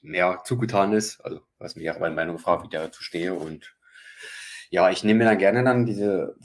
mehr 0.00 0.40
zugetan 0.44 0.92
ist. 0.92 1.20
Also, 1.20 1.40
was 1.58 1.76
mich 1.76 1.90
auch 1.90 1.98
meine 2.00 2.14
Meinung 2.14 2.36
gefragt, 2.36 2.62
wie 2.62 2.66
ich 2.66 2.72
dazu 2.72 3.02
stehe. 3.02 3.34
Und 3.34 3.76
ja, 4.70 4.90
ich 4.90 5.04
nehme 5.04 5.18
mir 5.18 5.24
dann 5.26 5.38
gerne 5.38 5.64
dann 5.64 5.86
diese 5.86 6.36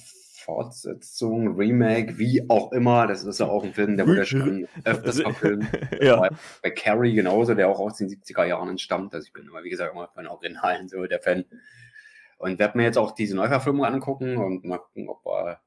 Fortsetzung, 0.48 1.58
Remake, 1.58 2.18
wie 2.18 2.50
auch 2.50 2.72
immer. 2.72 3.06
Das 3.06 3.26
ist 3.26 3.42
ja 3.42 3.48
auch 3.48 3.66
ein 3.66 3.74
Film, 3.74 3.98
der 3.98 4.08
wurde 4.08 4.26
schon 4.26 4.66
öfters 4.86 5.20
verfilmt. 5.20 5.68
ja. 6.02 6.30
Bei 6.64 6.72
Carrie 6.72 7.16
genauso, 7.16 7.54
der 7.54 7.68
auch 7.68 7.82
aus 7.82 7.98
den 7.98 8.08
70er 8.08 8.46
Jahren 8.46 8.70
entstammt. 8.70 9.14
Also 9.14 9.28
ich 9.28 9.34
bin 9.34 9.46
immer, 9.46 9.64
wie 9.64 9.70
gesagt, 9.70 9.92
immer 9.94 10.08
von 10.08 10.26
Originalen 10.26 10.88
so 10.88 11.06
der 11.06 11.20
Fan. 11.20 11.44
Und 12.38 12.60
werde 12.60 12.78
mir 12.78 12.86
jetzt 12.86 12.98
auch 12.98 13.12
diese 13.12 13.36
Neuverfilmung 13.36 13.84
angucken 13.84 14.38
und 14.38 14.64
mal 14.64 14.78
gucken, 14.78 15.10
ob 15.10 15.26
wir 15.26 15.60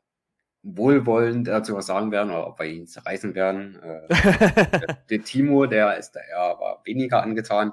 wohlwollend 0.62 1.48
dazu 1.48 1.74
was 1.74 1.86
sagen 1.86 2.10
werden 2.10 2.30
oder 2.30 2.46
ob 2.46 2.58
wir 2.58 2.66
ihn 2.66 2.86
zerreißen 2.86 3.34
werden. 3.34 3.78
Äh, 3.82 4.08
der, 4.08 4.98
der, 5.10 5.22
Timo, 5.22 5.66
der 5.66 5.98
ist 5.98 6.12
da 6.12 6.20
eher 6.20 6.38
aber 6.38 6.80
weniger 6.86 7.22
angetan. 7.22 7.72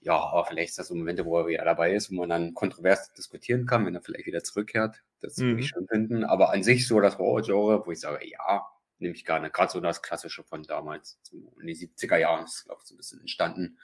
Ja, 0.00 0.18
aber 0.18 0.44
vielleicht 0.44 0.68
ist 0.70 0.78
das 0.78 0.88
so 0.88 0.94
Momente, 0.94 1.24
wo 1.24 1.38
er 1.38 1.46
wieder 1.46 1.64
dabei 1.64 1.94
ist, 1.94 2.10
wo 2.10 2.16
man 2.16 2.28
dann 2.28 2.52
kontrovers 2.52 3.14
diskutieren 3.14 3.64
kann, 3.64 3.86
wenn 3.86 3.94
er 3.94 4.02
vielleicht 4.02 4.26
wieder 4.26 4.44
zurückkehrt. 4.44 5.02
Das 5.20 5.36
mhm. 5.36 5.48
würde 5.48 5.60
ich 5.60 5.68
schon 5.68 5.86
finden. 5.88 6.24
Aber 6.24 6.52
an 6.52 6.62
sich 6.62 6.86
so 6.86 7.00
das 7.00 7.18
Horror-Genre, 7.18 7.86
wo 7.86 7.90
ich 7.90 8.00
sage, 8.00 8.26
ja, 8.26 8.66
nehme 8.98 9.14
ich 9.14 9.24
gerne. 9.24 9.50
Gerade 9.50 9.72
so 9.72 9.80
das 9.80 10.02
Klassische 10.02 10.42
von 10.44 10.62
damals, 10.62 11.18
so 11.22 11.36
in 11.60 11.66
die 11.66 11.76
70er 11.76 12.16
Jahren 12.16 12.44
ist, 12.44 12.64
glaube 12.64 12.80
ich, 12.82 12.88
so 12.88 12.94
ein 12.94 12.98
bisschen 12.98 13.20
entstanden. 13.20 13.78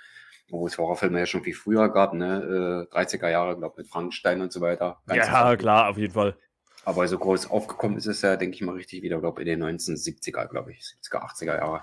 Wo 0.48 0.66
es 0.66 0.76
Horrorfilme 0.76 1.18
ja 1.18 1.26
schon 1.26 1.42
viel 1.42 1.54
früher 1.54 1.88
gab, 1.88 2.12
ne? 2.12 2.86
Äh, 2.92 2.94
30er 2.94 3.30
Jahre, 3.30 3.56
glaube 3.56 3.74
ich, 3.74 3.78
mit 3.84 3.88
Frankenstein 3.88 4.42
und 4.42 4.52
so 4.52 4.60
weiter. 4.60 5.00
Ganz 5.06 5.26
ja, 5.26 5.56
klar, 5.56 5.88
auf 5.88 5.96
jeden 5.96 6.12
Fall. 6.12 6.36
Aber 6.84 7.08
so 7.08 7.18
groß 7.18 7.50
aufgekommen 7.50 7.96
ist 7.96 8.06
es 8.06 8.20
ja, 8.20 8.36
denke 8.36 8.56
ich 8.56 8.62
mal, 8.62 8.74
richtig 8.74 9.02
wieder, 9.02 9.20
glaube 9.20 9.40
ich, 9.40 9.48
in 9.48 9.58
den 9.58 9.78
1970er, 9.78 10.46
glaube 10.48 10.72
ich, 10.72 10.80
70er, 10.80 11.22
80er 11.22 11.56
Jahre. 11.56 11.82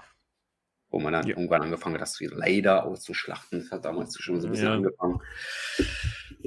Wo 0.89 0.99
man 0.99 1.13
dann 1.13 1.25
ja. 1.25 1.35
irgendwann 1.35 1.63
angefangen 1.63 1.95
hat, 1.95 2.01
das 2.01 2.19
leider 2.19 2.85
auszuschlachten. 2.85 3.61
Das 3.61 3.71
hat 3.71 3.85
damals 3.85 4.15
schon 4.19 4.41
so 4.41 4.47
ein 4.47 4.51
bisschen 4.51 4.67
ja. 4.67 4.73
angefangen. 4.73 5.21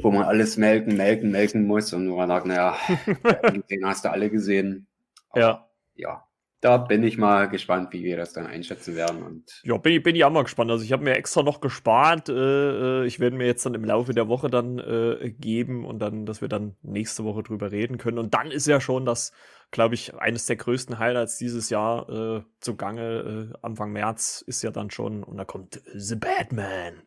Wo 0.02 0.10
man 0.10 0.24
alles 0.24 0.56
melken, 0.56 0.96
melken, 0.96 1.30
melken 1.30 1.66
muss. 1.66 1.92
Und 1.92 2.06
nur 2.06 2.16
man 2.16 2.28
sagt, 2.28 2.46
naja, 2.46 2.76
den 3.70 3.86
hast 3.86 4.04
du 4.04 4.10
alle 4.10 4.30
gesehen. 4.30 4.86
Aber, 5.30 5.40
ja. 5.40 5.68
Ja, 5.96 6.24
da 6.64 6.78
bin 6.78 7.02
ich 7.02 7.18
mal 7.18 7.46
gespannt, 7.50 7.92
wie 7.92 8.04
wir 8.04 8.16
das 8.16 8.32
dann 8.32 8.46
einschätzen 8.46 8.96
werden. 8.96 9.22
Und 9.22 9.60
ja, 9.64 9.76
bin, 9.76 10.02
bin 10.02 10.16
ich 10.16 10.24
auch 10.24 10.30
mal 10.30 10.44
gespannt. 10.44 10.70
Also 10.70 10.82
ich 10.82 10.92
habe 10.92 11.04
mir 11.04 11.14
extra 11.14 11.42
noch 11.42 11.60
gespart. 11.60 12.30
Äh, 12.30 13.02
äh, 13.02 13.06
ich 13.06 13.20
werde 13.20 13.36
mir 13.36 13.44
jetzt 13.44 13.66
dann 13.66 13.74
im 13.74 13.84
Laufe 13.84 14.14
der 14.14 14.28
Woche 14.28 14.48
dann 14.48 14.78
äh, 14.78 15.30
geben 15.38 15.84
und 15.84 15.98
dann, 15.98 16.24
dass 16.24 16.40
wir 16.40 16.48
dann 16.48 16.74
nächste 16.80 17.22
Woche 17.24 17.42
drüber 17.42 17.70
reden 17.70 17.98
können. 17.98 18.16
Und 18.16 18.32
dann 18.32 18.50
ist 18.50 18.66
ja 18.66 18.80
schon 18.80 19.04
das, 19.04 19.32
glaube 19.72 19.94
ich, 19.94 20.14
eines 20.14 20.46
der 20.46 20.56
größten 20.56 20.98
Highlights 20.98 21.36
dieses 21.36 21.68
Jahr 21.68 22.08
äh, 22.08 22.42
zugange. 22.60 23.52
Äh, 23.52 23.58
Anfang 23.60 23.92
März 23.92 24.42
ist 24.46 24.62
ja 24.62 24.70
dann 24.70 24.90
schon, 24.90 25.22
und 25.22 25.36
da 25.36 25.44
kommt 25.44 25.82
The 25.92 26.16
Batman 26.16 27.02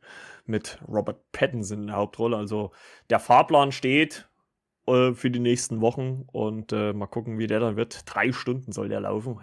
mit 0.47 0.79
Robert 0.87 1.31
Pattinson 1.31 1.81
in 1.81 1.87
der 1.87 1.95
Hauptrolle. 1.97 2.37
Also 2.37 2.71
der 3.09 3.19
Fahrplan 3.19 3.71
steht 3.71 4.29
äh, 4.87 5.13
für 5.13 5.31
die 5.31 5.39
nächsten 5.39 5.81
Wochen 5.81 6.25
und 6.31 6.71
äh, 6.73 6.93
mal 6.93 7.07
gucken, 7.07 7.37
wie 7.37 7.47
der 7.47 7.59
dann 7.59 7.75
wird. 7.75 8.03
Drei 8.05 8.31
Stunden 8.31 8.71
soll 8.71 8.89
der 8.89 9.01
laufen. 9.01 9.39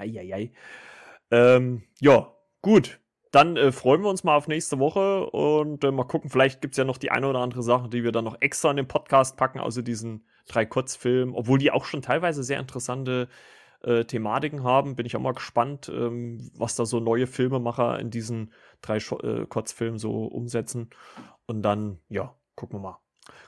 Ähm, 1.31 1.83
ja, 2.01 2.33
gut. 2.63 3.01
Dann 3.31 3.57
äh, 3.57 3.73
freuen 3.73 4.03
wir 4.03 4.11
uns 4.11 4.23
mal 4.23 4.37
auf 4.37 4.47
nächste 4.47 4.79
Woche 4.79 5.29
und 5.31 5.83
äh, 5.83 5.91
mal 5.91 6.05
gucken, 6.05 6.31
vielleicht 6.31 6.61
gibt 6.61 6.75
es 6.75 6.79
ja 6.79 6.85
noch 6.85 6.99
die 6.99 7.11
eine 7.11 7.27
oder 7.29 7.41
andere 7.41 7.65
Sache, 7.65 7.89
die 7.89 8.05
wir 8.05 8.13
dann 8.13 8.25
noch 8.25 8.37
extra 8.41 8.71
in 8.71 8.77
den 8.77 8.87
Podcast 8.87 9.37
packen, 9.37 9.59
außer 9.59 9.83
diesen 9.83 10.25
drei 10.47 10.65
Kurzfilmen, 10.65 11.35
obwohl 11.35 11.59
die 11.59 11.73
auch 11.73 11.85
schon 11.85 12.01
teilweise 12.01 12.45
sehr 12.45 12.61
interessante 12.61 13.29
äh, 13.83 14.05
Thematiken 14.05 14.63
haben. 14.63 14.95
Bin 14.95 15.05
ich 15.05 15.17
auch 15.17 15.21
mal 15.21 15.35
gespannt, 15.35 15.91
ähm, 15.93 16.49
was 16.57 16.77
da 16.77 16.87
so 16.87 17.01
neue 17.01 17.27
Filmemacher 17.27 17.99
in 17.99 18.11
diesen 18.11 18.53
drei 18.87 18.99
äh, 18.99 19.47
Kurzfilmen 19.47 19.99
so 19.99 20.27
umsetzen. 20.27 20.91
Und 21.47 21.63
dann, 21.63 21.99
ja, 22.09 22.35
gucken 22.55 22.79
wir 22.79 22.83
mal. 22.83 22.99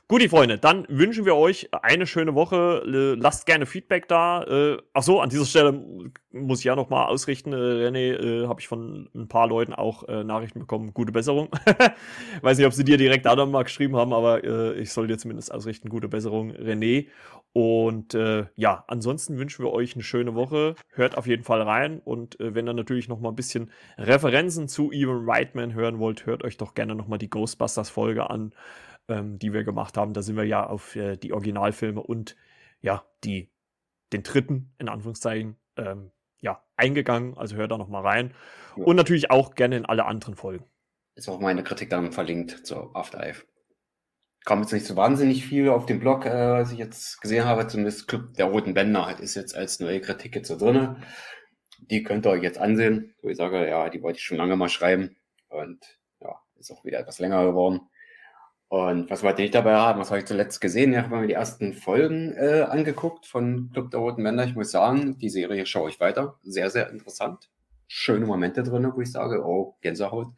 Gut, 0.07 0.21
die 0.21 0.29
Freunde, 0.29 0.57
dann 0.57 0.85
wünschen 0.89 1.25
wir 1.25 1.35
euch 1.35 1.69
eine 1.73 2.07
schöne 2.07 2.33
Woche. 2.33 2.81
Lasst 2.85 3.45
gerne 3.45 3.65
Feedback 3.65 4.07
da. 4.07 4.41
Äh, 4.43 4.77
ach 4.93 5.03
so, 5.03 5.19
an 5.19 5.29
dieser 5.29 5.45
Stelle 5.45 5.73
muss 6.31 6.59
ich 6.59 6.65
ja 6.65 6.75
noch 6.75 6.89
mal 6.89 7.07
ausrichten. 7.07 7.51
Äh, 7.51 7.55
René, 7.55 8.13
äh, 8.13 8.47
habe 8.47 8.61
ich 8.61 8.67
von 8.67 9.09
ein 9.13 9.27
paar 9.27 9.47
Leuten 9.47 9.73
auch 9.73 10.07
äh, 10.07 10.23
Nachrichten 10.23 10.59
bekommen. 10.59 10.93
Gute 10.93 11.11
Besserung. 11.11 11.49
Weiß 12.41 12.57
nicht, 12.57 12.65
ob 12.65 12.73
sie 12.73 12.85
dir 12.85 12.97
direkt 12.97 13.27
auch 13.27 13.35
noch 13.35 13.47
mal 13.47 13.63
geschrieben 13.63 13.97
haben, 13.97 14.13
aber 14.13 14.43
äh, 14.43 14.79
ich 14.79 14.91
soll 14.91 15.07
dir 15.07 15.17
zumindest 15.17 15.53
ausrichten. 15.53 15.89
Gute 15.89 16.07
Besserung, 16.07 16.53
René. 16.53 17.07
Und 17.53 18.13
äh, 18.13 18.45
ja, 18.55 18.83
ansonsten 18.87 19.39
wünschen 19.39 19.65
wir 19.65 19.71
euch 19.71 19.95
eine 19.95 20.03
schöne 20.03 20.35
Woche. 20.35 20.75
Hört 20.89 21.17
auf 21.17 21.25
jeden 21.25 21.43
Fall 21.43 21.61
rein. 21.61 21.99
Und 21.99 22.39
äh, 22.39 22.53
wenn 22.53 22.67
ihr 22.67 22.73
natürlich 22.73 23.07
noch 23.07 23.19
mal 23.19 23.29
ein 23.29 23.35
bisschen 23.35 23.71
Referenzen 23.97 24.67
zu 24.67 24.91
Evan 24.91 25.27
Reitman 25.27 25.73
hören 25.73 25.97
wollt, 25.97 26.25
hört 26.27 26.43
euch 26.43 26.57
doch 26.57 26.75
gerne 26.75 26.93
noch 26.93 27.07
mal 27.07 27.17
die 27.17 27.29
Ghostbusters-Folge 27.31 28.29
an 28.29 28.53
ähm, 29.07 29.39
die 29.39 29.53
wir 29.53 29.63
gemacht 29.63 29.97
haben. 29.97 30.13
Da 30.13 30.21
sind 30.21 30.35
wir 30.35 30.43
ja 30.43 30.65
auf 30.65 30.95
äh, 30.95 31.17
die 31.17 31.33
Originalfilme 31.33 32.01
und 32.01 32.35
ja, 32.81 33.05
die, 33.23 33.51
den 34.13 34.23
dritten, 34.23 34.73
in 34.77 34.89
Anführungszeichen, 34.89 35.57
ähm, 35.77 36.11
ja, 36.39 36.63
eingegangen. 36.75 37.37
Also 37.37 37.55
hört 37.55 37.71
da 37.71 37.77
noch 37.77 37.87
mal 37.87 38.01
rein. 38.01 38.33
Ja. 38.75 38.83
Und 38.83 38.95
natürlich 38.95 39.31
auch 39.31 39.55
gerne 39.55 39.77
in 39.77 39.85
alle 39.85 40.05
anderen 40.05 40.35
Folgen. 40.35 40.65
Ist 41.15 41.29
auch 41.29 41.39
meine 41.39 41.63
Kritik 41.63 41.89
dann 41.89 42.11
verlinkt 42.11 42.65
zur 42.65 42.95
Afterlife. 42.95 43.45
Kam 44.45 44.61
jetzt 44.61 44.71
nicht 44.71 44.85
so 44.85 44.95
wahnsinnig 44.95 45.45
viel 45.45 45.69
auf 45.69 45.85
dem 45.85 45.99
Blog, 45.99 46.25
äh, 46.25 46.53
was 46.59 46.71
ich 46.71 46.79
jetzt 46.79 47.21
gesehen 47.21 47.45
habe. 47.45 47.67
Zumindest 47.67 48.07
Club 48.07 48.33
der 48.35 48.45
Roten 48.45 48.73
Bänder 48.73 49.05
halt 49.05 49.19
ist 49.19 49.35
jetzt 49.35 49.55
als 49.55 49.79
neue 49.79 50.01
Kritik 50.01 50.35
jetzt 50.35 50.47
so 50.47 50.57
drin. 50.57 50.97
Die 51.79 52.03
könnt 52.03 52.25
ihr 52.25 52.31
euch 52.31 52.43
jetzt 52.43 52.57
ansehen. 52.57 53.13
Wo 53.21 53.29
ich 53.29 53.37
sage, 53.37 53.67
ja, 53.67 53.89
die 53.89 54.01
wollte 54.01 54.19
ich 54.19 54.25
schon 54.25 54.37
lange 54.37 54.55
mal 54.55 54.69
schreiben. 54.69 55.17
Und 55.49 55.99
ja, 56.21 56.35
ist 56.57 56.71
auch 56.71 56.85
wieder 56.85 56.99
etwas 56.99 57.19
länger 57.19 57.45
geworden. 57.45 57.81
Und 58.69 59.09
was 59.09 59.23
wollte 59.23 59.43
ich 59.43 59.51
dabei 59.51 59.75
haben? 59.75 59.99
Was 59.99 60.09
habe 60.09 60.19
ich 60.19 60.25
zuletzt 60.25 60.59
gesehen? 60.59 60.91
Ich 60.91 60.97
habe 60.99 61.15
mir 61.15 61.27
die 61.27 61.33
ersten 61.33 61.73
Folgen 61.73 62.33
äh, 62.33 62.63
angeguckt 62.63 63.25
von 63.25 63.69
Club 63.71 63.91
der 63.91 64.01
Roten 64.01 64.21
Männer. 64.21 64.43
Ich 64.43 64.55
muss 64.55 64.71
sagen, 64.71 65.17
die 65.17 65.29
Serie 65.29 65.65
schaue 65.65 65.89
ich 65.89 66.01
weiter. 66.01 66.37
Sehr, 66.43 66.69
sehr 66.69 66.89
interessant. 66.89 67.49
Schöne 67.87 68.25
Momente 68.25 68.63
drin, 68.63 68.91
wo 68.93 68.99
ich 68.99 69.11
sage, 69.11 69.45
oh, 69.45 69.77
Gänsehaut. 69.81 70.33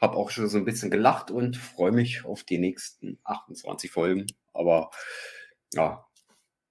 Habe 0.00 0.16
auch 0.16 0.30
schon 0.30 0.48
so 0.48 0.58
ein 0.58 0.64
bisschen 0.64 0.90
gelacht 0.90 1.30
und 1.30 1.56
freue 1.56 1.92
mich 1.92 2.24
auf 2.24 2.44
die 2.44 2.58
nächsten 2.58 3.18
28 3.24 3.90
Folgen. 3.90 4.26
Aber 4.52 4.90
ja, 5.74 6.06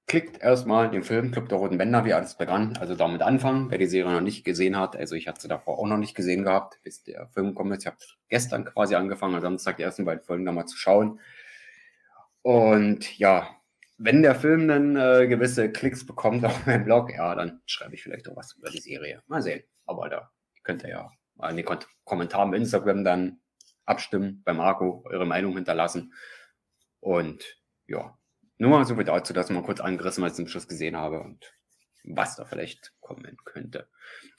klickt 0.08 0.42
erstmal 0.42 0.92
den 0.92 1.04
Film 1.04 1.32
Club 1.32 1.50
der 1.50 1.58
Roten 1.58 1.78
Bänder, 1.78 2.06
wie 2.06 2.14
alles 2.14 2.38
begann. 2.38 2.78
Also 2.78 2.96
damit 2.96 3.22
anfangen, 3.22 3.72
wer 3.72 3.78
die 3.78 3.88
Serie 3.88 4.14
noch 4.14 4.22
nicht 4.22 4.44
gesehen 4.44 4.78
hat. 4.78 4.96
Also 4.96 5.16
ich 5.16 5.28
hatte 5.28 5.42
sie 5.42 5.48
davor 5.48 5.80
auch 5.80 5.88
noch 5.88 5.98
nicht 5.98 6.16
gesehen 6.16 6.44
gehabt, 6.44 6.80
bis 6.84 7.04
der 7.04 7.28
Film 7.30 7.56
kommt. 7.56 7.76
Ich 7.78 7.88
habe 7.88 7.98
gestern 8.30 8.66
quasi 8.66 8.96
angefangen, 8.96 9.36
am 9.36 9.42
Samstag 9.42 9.78
die 9.78 9.84
ersten 9.84 10.06
beiden 10.06 10.24
Folgen 10.24 10.44
nochmal 10.44 10.68
zu 10.68 10.78
schauen. 10.78 11.20
Und 12.42 13.18
ja, 13.18 13.50
wenn 13.98 14.22
der 14.22 14.36
Film 14.36 14.68
dann 14.68 14.96
äh, 14.96 15.28
gewisse 15.28 15.72
Klicks 15.72 16.06
bekommt 16.06 16.46
auf 16.46 16.66
meinem 16.68 16.86
Blog, 16.86 17.12
ja, 17.12 17.34
dann 17.34 17.62
schreibe 17.66 17.96
ich 17.96 18.04
vielleicht 18.04 18.30
auch 18.30 18.36
was 18.36 18.54
über 18.54 18.70
die 18.70 18.82
Serie. 18.82 19.24
Mal 19.28 19.42
sehen. 19.42 19.64
Aber 19.86 20.10
da 20.10 20.32
könnt 20.64 20.84
ihr 20.84 20.90
ja 20.90 21.04
mal 21.04 21.25
in 21.50 21.58
den 21.58 21.66
Kommentaren 22.04 22.52
bei 22.52 22.58
Instagram 22.58 23.04
dann 23.04 23.40
abstimmen, 23.86 24.42
bei 24.44 24.54
Marco 24.54 25.04
eure 25.06 25.26
Meinung 25.26 25.54
hinterlassen. 25.54 26.14
Und 27.00 27.60
ja, 27.88 28.18
nur 28.58 28.70
mal 28.70 28.86
so 28.86 28.96
viel 28.96 29.04
dazu, 29.04 29.34
dass 29.34 29.50
mal 29.50 29.64
kurz 29.64 29.80
angerissen, 29.80 30.24
was 30.24 30.34
ich 30.34 30.38
zum 30.38 30.48
Schluss 30.48 30.68
gesehen 30.68 30.96
habe 30.96 31.22
und 31.22 31.54
was 32.04 32.36
da 32.36 32.46
vielleicht 32.46 32.94
kommen 33.00 33.38
könnte. 33.44 33.88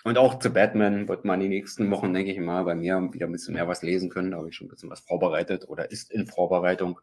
Und 0.04 0.18
auch 0.18 0.38
zu 0.38 0.50
Batman 0.50 1.08
wird 1.08 1.24
man 1.24 1.40
die 1.40 1.48
nächsten 1.48 1.90
Wochen, 1.90 2.14
denke 2.14 2.32
ich 2.32 2.38
mal, 2.38 2.64
bei 2.64 2.74
mir 2.74 3.08
wieder 3.12 3.26
ein 3.26 3.32
bisschen 3.32 3.54
mehr 3.54 3.68
was 3.68 3.82
lesen 3.82 4.08
können. 4.08 4.30
Da 4.30 4.38
habe 4.38 4.48
ich 4.48 4.56
schon 4.56 4.68
ein 4.68 4.70
bisschen 4.70 4.90
was 4.90 5.00
vorbereitet 5.00 5.68
oder 5.68 5.90
ist 5.90 6.10
in 6.12 6.26
Vorbereitung. 6.26 7.00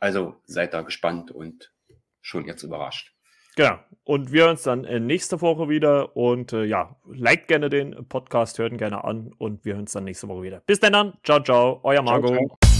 Also 0.00 0.36
seid 0.44 0.74
da 0.74 0.82
gespannt 0.82 1.30
und 1.30 1.72
schon 2.20 2.46
jetzt 2.46 2.62
überrascht. 2.62 3.13
Genau. 3.56 3.78
Und 4.04 4.32
wir 4.32 4.50
uns 4.50 4.62
dann 4.64 4.84
äh, 4.84 5.00
nächste 5.00 5.40
Woche 5.40 5.68
wieder. 5.68 6.16
Und 6.16 6.52
äh, 6.52 6.64
ja, 6.64 6.96
liked 7.10 7.48
gerne 7.48 7.70
den 7.70 8.06
Podcast, 8.08 8.58
hört 8.58 8.72
ihn 8.72 8.78
gerne 8.78 9.04
an 9.04 9.32
und 9.38 9.64
wir 9.64 9.74
hören 9.74 9.82
uns 9.82 9.92
dann 9.92 10.04
nächste 10.04 10.28
Woche 10.28 10.42
wieder. 10.42 10.62
Bis 10.66 10.80
dann, 10.80 10.92
dann. 10.92 11.14
ciao, 11.22 11.40
ciao, 11.40 11.80
euer 11.82 12.02
Marco. 12.02 12.28
Ciao, 12.28 12.46
ciao. 12.46 12.73